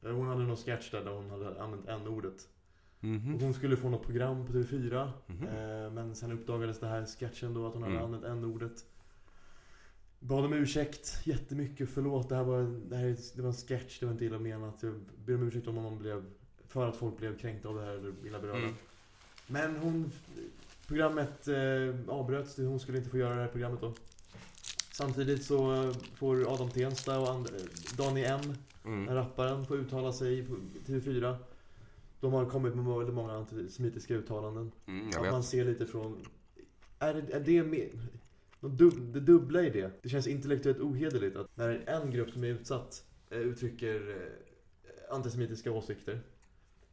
Ja, 0.00 0.10
Hon 0.10 0.26
hade 0.26 0.44
någon 0.44 0.56
sketch 0.56 0.90
där, 0.90 1.04
där 1.04 1.10
hon 1.10 1.30
hade 1.30 1.62
använt 1.62 1.88
n-ordet. 1.88 2.48
Mhm. 3.00 3.34
Och 3.34 3.40
hon 3.40 3.54
skulle 3.54 3.76
få 3.76 3.88
något 3.88 4.02
program 4.02 4.46
på 4.46 4.52
TV4. 4.52 5.10
Mhm. 5.26 5.46
Eh, 5.48 5.90
men 5.92 6.14
sen 6.14 6.32
uppdagades 6.32 6.80
det 6.80 6.86
här 6.86 7.06
sketchen 7.06 7.54
då 7.54 7.66
att 7.66 7.72
hon 7.74 7.82
hade 7.82 7.94
Mm. 7.94 8.04
använt 8.04 8.24
n-ordet. 8.24 8.84
Bad 10.20 10.44
om 10.44 10.52
ursäkt 10.52 11.20
jättemycket. 11.24 11.88
Förlåt, 11.90 12.28
det 12.28 12.34
här 12.36 12.44
var, 12.44 12.80
det 12.88 12.96
här, 12.96 13.16
det 13.36 13.42
var 13.42 13.48
en 13.48 13.54
sketch. 13.54 14.00
Det 14.00 14.06
var 14.06 14.12
inte 14.12 14.24
illa 14.24 14.38
menat. 14.38 14.82
Jag 14.82 14.94
ber 15.24 15.34
om 15.34 15.42
ursäkt 15.42 15.66
om 15.68 15.74
någon 15.74 15.98
blev... 15.98 16.24
För 16.68 16.88
att 16.88 16.96
folk 16.96 17.16
blev 17.18 17.38
kränkta 17.38 17.68
av 17.68 17.74
det 17.76 17.82
här 17.84 17.92
eller 17.92 18.12
illa 18.26 18.38
berörda. 18.40 18.58
Mm. 18.58 18.74
Men 19.46 19.76
hon... 19.76 20.10
Programmet 20.86 21.48
eh, 21.48 21.94
avbröts. 22.08 22.56
Hon 22.56 22.80
skulle 22.80 22.98
inte 22.98 23.10
få 23.10 23.18
göra 23.18 23.34
det 23.34 23.40
här 23.40 23.48
programmet 23.48 23.80
då. 23.80 23.94
Samtidigt 24.92 25.44
så 25.44 25.92
får 26.14 26.54
Adam 26.54 26.70
Tensta 26.70 27.20
och 27.20 27.28
and- 27.28 27.50
Danny 27.96 28.24
M, 28.24 28.40
Mm. 28.84 29.14
rapparen, 29.14 29.66
få 29.66 29.76
uttala 29.76 30.12
sig 30.12 30.46
på 30.46 30.54
TV4. 30.86 31.36
De 32.26 32.32
har 32.32 32.46
kommit 32.46 32.74
med 32.74 32.84
väldigt 32.84 33.14
många 33.14 33.32
antisemitiska 33.32 34.14
uttalanden. 34.14 34.72
Mm, 34.86 35.10
jag 35.12 35.22
man 35.24 35.34
vet. 35.40 35.44
ser 35.44 35.64
lite 35.64 35.86
från... 35.86 36.24
Är 36.98 37.14
det, 37.14 37.32
är 37.36 37.40
det 37.40 37.62
med... 37.62 37.88
dub- 38.60 39.12
Det 39.12 39.20
dubbla 39.20 39.62
i 39.62 39.70
det. 39.70 39.90
Det 40.02 40.08
känns 40.08 40.26
intellektuellt 40.26 40.78
ohederligt 40.80 41.36
att 41.36 41.56
när 41.56 41.84
en 41.86 42.10
grupp 42.10 42.30
som 42.30 42.44
är 42.44 42.48
utsatt 42.48 43.04
eh, 43.30 43.38
uttrycker 43.38 44.10
eh, 44.10 45.14
antisemitiska 45.14 45.72
åsikter 45.72 46.20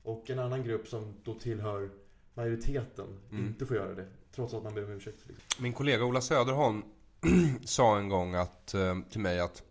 och 0.04 0.30
en 0.30 0.40
annan 0.40 0.64
grupp 0.64 0.88
som 0.88 1.14
då 1.24 1.34
tillhör 1.34 1.90
majoriteten 2.34 3.08
Mm. 3.32 3.46
inte 3.48 3.66
får 3.66 3.78
göra 3.78 3.94
det. 3.96 4.06
Trots 4.36 4.54
att 4.54 4.64
man 4.64 4.74
ber 4.74 4.84
om 4.86 4.92
ursäkt. 4.92 5.18
Liksom. 5.28 5.64
Min 5.64 5.74
kollega 5.74 6.06
Ola 6.06 6.22
Söderholm 6.22 6.82
sa 7.66 7.98
en 8.00 8.10
gång 8.10 8.36
att, 8.36 8.74
eh, 8.74 9.00
till 9.10 9.22
mig 9.22 9.40
att 9.40 9.64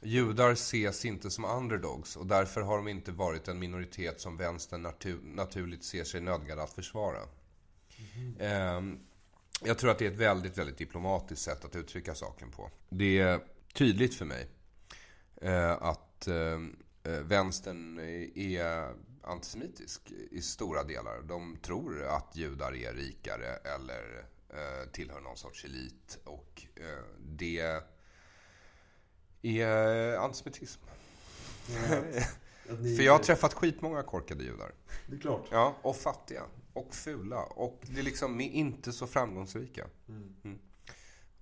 judar 0.00 0.52
ses 0.52 1.04
inte 1.04 1.30
som 1.30 1.44
underdogs 1.44 2.16
och 2.16 2.26
därför 2.26 2.60
har 2.60 2.76
de 2.76 2.88
inte 2.88 3.12
varit 3.12 3.48
en 3.48 3.58
minoritet 3.58 4.20
som 4.20 4.36
vänstern 4.36 4.82
natur 4.82 5.20
naturligt 5.22 5.84
ser 5.84 6.04
sig 6.04 6.20
nödgad 6.20 6.58
att 6.58 6.72
försvara. 6.72 7.20
Eh, 8.38 8.80
jag 9.64 9.78
tror 9.78 9.90
att 9.90 9.98
det 9.98 10.06
är 10.06 10.10
ett 10.10 10.18
väldigt, 10.18 10.58
väldigt 10.58 10.78
diplomatiskt 10.78 11.42
sätt 11.42 11.64
att 11.64 11.76
uttrycka 11.76 12.14
saken 12.14 12.50
på. 12.50 12.70
Det 12.88 13.18
är 13.18 13.40
tydligt 13.72 14.14
för 14.14 14.24
mig 14.24 14.48
eh, 15.36 15.82
att 15.82 16.26
eh, 16.26 16.60
eh, 17.02 17.20
vänstern 17.22 17.98
är 18.34 18.94
antisemitisk 19.22 20.12
i 20.30 20.42
stora 20.42 20.84
delar. 20.84 21.22
De 21.22 21.56
tror 21.56 22.04
att 22.04 22.36
judar 22.36 22.74
är 22.74 22.92
rikare 22.92 23.46
eller 23.46 24.24
eh, 24.48 24.90
tillhör 24.92 25.20
någon 25.20 25.36
sorts 25.36 25.64
elit. 25.64 26.18
Och 26.24 26.66
eh, 26.74 27.04
det 27.18 27.82
är 29.42 30.16
antisemitism. 30.16 30.80
Att 32.70 32.80
ni- 32.80 32.96
För 32.96 33.02
jag 33.02 33.12
har 33.12 33.18
träffat 33.18 33.54
skitmånga 33.54 34.02
korkade 34.02 34.44
judar. 34.44 34.72
Det 35.06 35.16
är 35.16 35.20
klart. 35.20 35.46
Ja, 35.50 35.76
och 35.82 35.96
fattiga. 35.96 36.42
Och 36.72 36.94
fula. 36.94 37.40
Och 37.42 37.80
det 37.82 38.00
är 38.00 38.04
liksom 38.04 38.40
inte 38.40 38.92
så 38.92 39.06
framgångsrika. 39.06 39.86
Mm. 40.08 40.58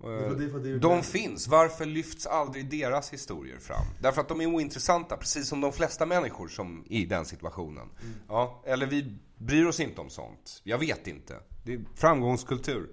Är- 0.05 0.79
De 0.79 1.03
finns. 1.03 1.49
Varför 1.49 1.85
lyfts 1.87 2.27
aldrig 2.27 2.71
deras 2.71 3.13
historier 3.13 3.59
fram? 3.59 3.85
Därför 4.01 4.21
att 4.21 4.29
de 4.29 4.41
är 4.41 4.47
ointressanta, 4.47 5.17
precis 5.17 5.49
som 5.49 5.61
de 5.61 5.73
flesta 5.73 6.07
människor 6.07 6.49
som 6.49 6.85
i 6.87 7.05
den 7.07 7.25
situationen. 7.25 7.89
Ja, 8.29 8.63
eller 8.67 8.87
vi 8.87 9.19
bryr 9.39 9.65
oss 9.67 9.81
inte 9.81 10.01
om 10.01 10.11
sånt. 10.11 10.61
Jag 10.65 10.79
vet 10.79 11.07
inte. 11.07 11.37
Det 11.65 11.73
är 11.75 11.81
framgångskultur. 11.95 12.89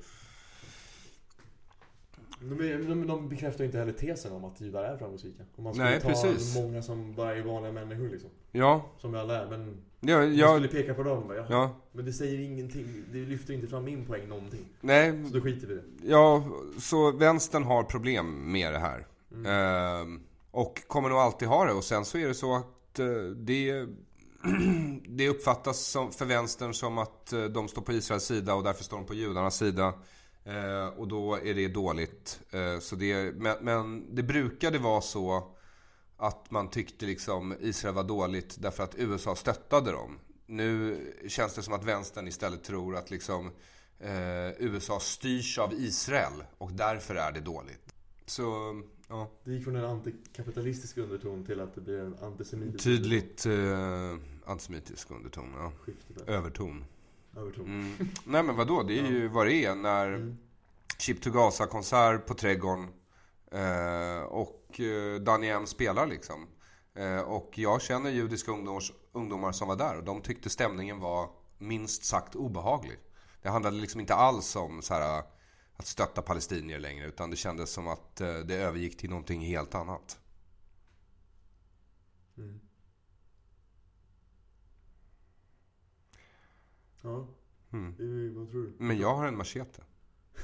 De, 2.50 2.88
de, 2.88 3.08
de 3.08 3.30
bekräftar 3.30 3.64
inte 3.64 3.78
heller 3.78 3.92
tesen 3.94 4.32
om 4.32 4.46
att 4.46 4.62
judar 4.62 4.84
är 4.84 4.98
framgångsrika. 4.98 5.44
Om 5.56 5.64
man 5.64 5.74
skulle 5.74 5.90
Nej, 5.90 6.02
ta 6.02 6.10
precis. 6.10 6.56
många 6.56 6.82
som 6.82 7.14
bara 7.16 7.36
är 7.36 7.42
vanliga 7.42 7.72
människor 7.72 8.10
liksom. 8.10 8.30
Ja, 8.52 8.92
Som 8.98 9.16
alla 9.16 9.44
är. 9.44 9.50
Men 9.50 9.78
ja, 10.00 10.24
jag 10.24 10.34
ja, 10.34 10.54
skulle 10.54 10.68
peka 10.68 10.94
på 10.94 11.04
dem. 11.04 11.28
Bara, 11.28 11.38
jaha. 11.38 11.46
ja. 11.50 11.76
Men 11.92 12.06
det 12.06 12.14
säger 12.14 12.40
ingenting. 12.40 13.04
Det 13.12 13.18
lyfter 13.18 13.54
inte 13.54 13.68
fram 13.68 13.84
min 13.86 14.06
poäng 14.06 14.28
någonting. 14.30 14.66
Nej, 14.82 15.24
Så 15.28 15.34
då 15.34 15.42
skiter 15.42 15.68
vi 15.68 15.74
i 15.74 15.78
det. 15.78 15.84
ja, 16.10 16.44
så 16.80 17.12
vänstern 17.12 17.64
har 17.64 17.84
problem 17.84 18.52
med 18.52 18.74
det 18.74 18.80
här. 18.80 19.08
Mm. 19.32 19.46
Ehm, 19.46 20.22
och 20.52 20.82
kommer 20.88 21.10
nog 21.10 21.18
alltid 21.18 21.48
ha 21.48 21.66
det. 21.66 21.74
Och 21.74 21.84
sen 21.84 22.06
så 22.06 22.18
är 22.18 22.28
det 22.28 22.34
så 22.34 22.56
att 22.56 23.00
eh, 23.00 23.06
det, 23.36 23.86
det 25.08 25.30
uppfattas 25.30 25.80
som, 25.80 26.12
för 26.12 26.26
vänstern 26.26 26.74
som 26.74 26.98
att 26.98 27.34
eh, 27.34 27.44
de 27.44 27.68
står 27.68 27.82
på 27.82 27.94
Israels 27.94 28.24
sida 28.24 28.54
och 28.56 28.64
därför 28.64 28.84
står 28.84 28.98
de 28.98 29.06
på 29.06 29.14
judarnas 29.14 29.58
sida. 29.58 29.94
Eh, 30.46 30.88
och 30.88 31.08
då 31.08 31.36
är 31.36 31.54
det 31.54 31.68
dåligt. 31.68 32.40
Eh, 32.52 32.80
så 32.80 32.96
det, 32.96 33.36
men, 33.36 33.58
men 33.62 34.16
det 34.16 34.24
brukade 34.24 34.80
vara 34.80 35.02
så 35.02 35.54
att 36.18 36.52
man 36.52 36.70
tyckte 36.70 37.06
liksom 37.06 37.56
Israel 37.60 37.96
var 37.96 38.04
dåligt 38.04 38.62
därför 38.62 38.84
att 38.84 38.96
USA 38.98 39.36
stöttade 39.36 39.92
dem. 39.92 40.20
nu 40.46 41.00
känns 41.28 41.54
det 41.54 41.64
som 41.64 41.74
att 41.74 41.84
vänstern 41.84 42.28
istället 42.28 42.64
tror 42.64 42.96
att 42.96 43.12
liksom 43.12 43.52
eh, 44.00 44.50
USA 44.60 45.00
styrs 45.00 45.58
av 45.58 45.74
Israel 45.74 46.44
och 46.58 46.72
därför 46.72 47.16
är 47.16 47.32
det 47.32 47.40
dåligt. 47.40 47.94
Så, 48.26 48.82
ja. 49.08 49.32
Det 49.44 49.52
gick 49.52 49.64
från 49.64 49.76
en 49.76 49.86
antikapitalistisk 49.86 50.98
underton 50.98 51.46
till 51.46 51.60
att 51.60 51.76
det 51.76 51.82
blir 51.82 52.00
en 52.00 52.18
antisemitisk 52.22 52.84
Tydligt 52.84 53.46
eh, 53.46 54.18
antisemitisk 54.46 55.12
underton, 55.12 55.54
ja. 55.58 55.72
Överton. 56.28 56.86
Överton. 57.38 57.66
Mm. 57.66 58.10
Nej 58.26 58.44
men 58.44 58.56
vadå, 58.56 58.84
det 58.84 59.00
är 59.00 59.06
ju 59.06 59.28
vad 59.28 59.48
det 59.48 59.66
är 59.66 59.76
när 59.76 60.08
Mm. 60.08 60.38
Chip 60.98 61.22
to 61.22 61.30
Gaza-konsert 61.32 62.26
på 62.26 62.34
Trädgården 62.34 62.88
eh, 63.52 64.24
och 64.24 64.80
eh, 64.80 65.22
Danny 65.22 65.48
M 65.48 65.68
spelar 65.68 66.08
liksom. 66.08 66.48
Eh, 66.96 67.20
och 67.20 67.52
jag 67.56 67.82
känner 67.82 68.10
judiska 68.10 68.52
ungdomars, 68.52 68.92
ungdomar 69.12 69.52
som 69.52 69.68
var 69.68 69.76
där 69.76 69.98
och 69.98 70.04
de 70.04 70.22
tyckte 70.22 70.50
stämningen 70.50 71.00
var 71.00 71.30
minst 71.58 72.06
sagt 72.06 72.36
obehaglig. 72.36 72.98
Det 73.42 73.50
handlade 73.50 73.78
liksom 73.78 74.00
inte 74.00 74.16
alls 74.16 74.56
om 74.56 74.82
så 74.82 74.94
här, 74.94 75.24
att 75.76 75.88
stötta 75.88 76.22
palestinier 76.22 76.80
längre 76.80 77.08
utan 77.08 77.30
det 77.30 77.36
kändes 77.36 77.70
som 77.70 77.88
att 77.88 78.22
eh, 78.22 78.36
det 78.36 78.56
övergick 78.56 78.98
till 78.98 79.10
någonting 79.10 79.42
helt 79.42 79.76
annat. 79.76 80.20
Mm. 82.38 82.60
Ja, 87.04 87.28
Mm. 87.74 87.94
det 87.98 88.04
är, 88.04 88.30
vad 88.40 88.52
tror 88.52 88.62
du? 88.64 88.74
Men 88.78 88.98
jag 88.98 89.16
har 89.16 89.28
en 89.28 89.38
machete. 89.38 89.82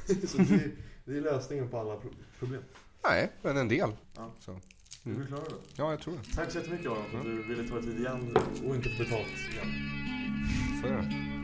Så 0.28 0.38
det 0.38 0.54
är, 0.54 0.72
det 1.06 1.18
är 1.18 1.22
lösningen 1.22 1.70
på 1.70 1.78
alla 1.80 1.96
pro- 1.96 2.10
problem. 2.40 2.62
Nej, 3.04 3.32
men 3.42 3.58
en 3.58 3.68
del. 3.68 3.92
Ja. 4.16 4.32
Så. 4.40 4.52
Är 4.52 4.60
Mm. 5.06 5.20
du 5.22 5.28
klar 5.28 5.38
då? 5.50 5.56
Ja, 5.76 5.92
jag 5.92 6.00
tror 6.00 6.14
det. 6.14 6.36
Tack 6.36 6.52
så 6.52 6.58
jättemycket 6.58 6.88
Aron 6.88 7.06
för 7.12 7.18
att 7.20 7.24
du 7.26 7.44
ville 7.44 7.68
ta 7.70 7.76
dig 7.76 7.84
tid 7.84 8.00
igen 8.00 8.38
och 8.68 8.76
inte 8.76 8.90
få 8.90 9.04
betalt 9.04 9.28
igen. 9.52 9.68
Så 10.82 10.88
är 10.88 10.92
det. 10.98 11.39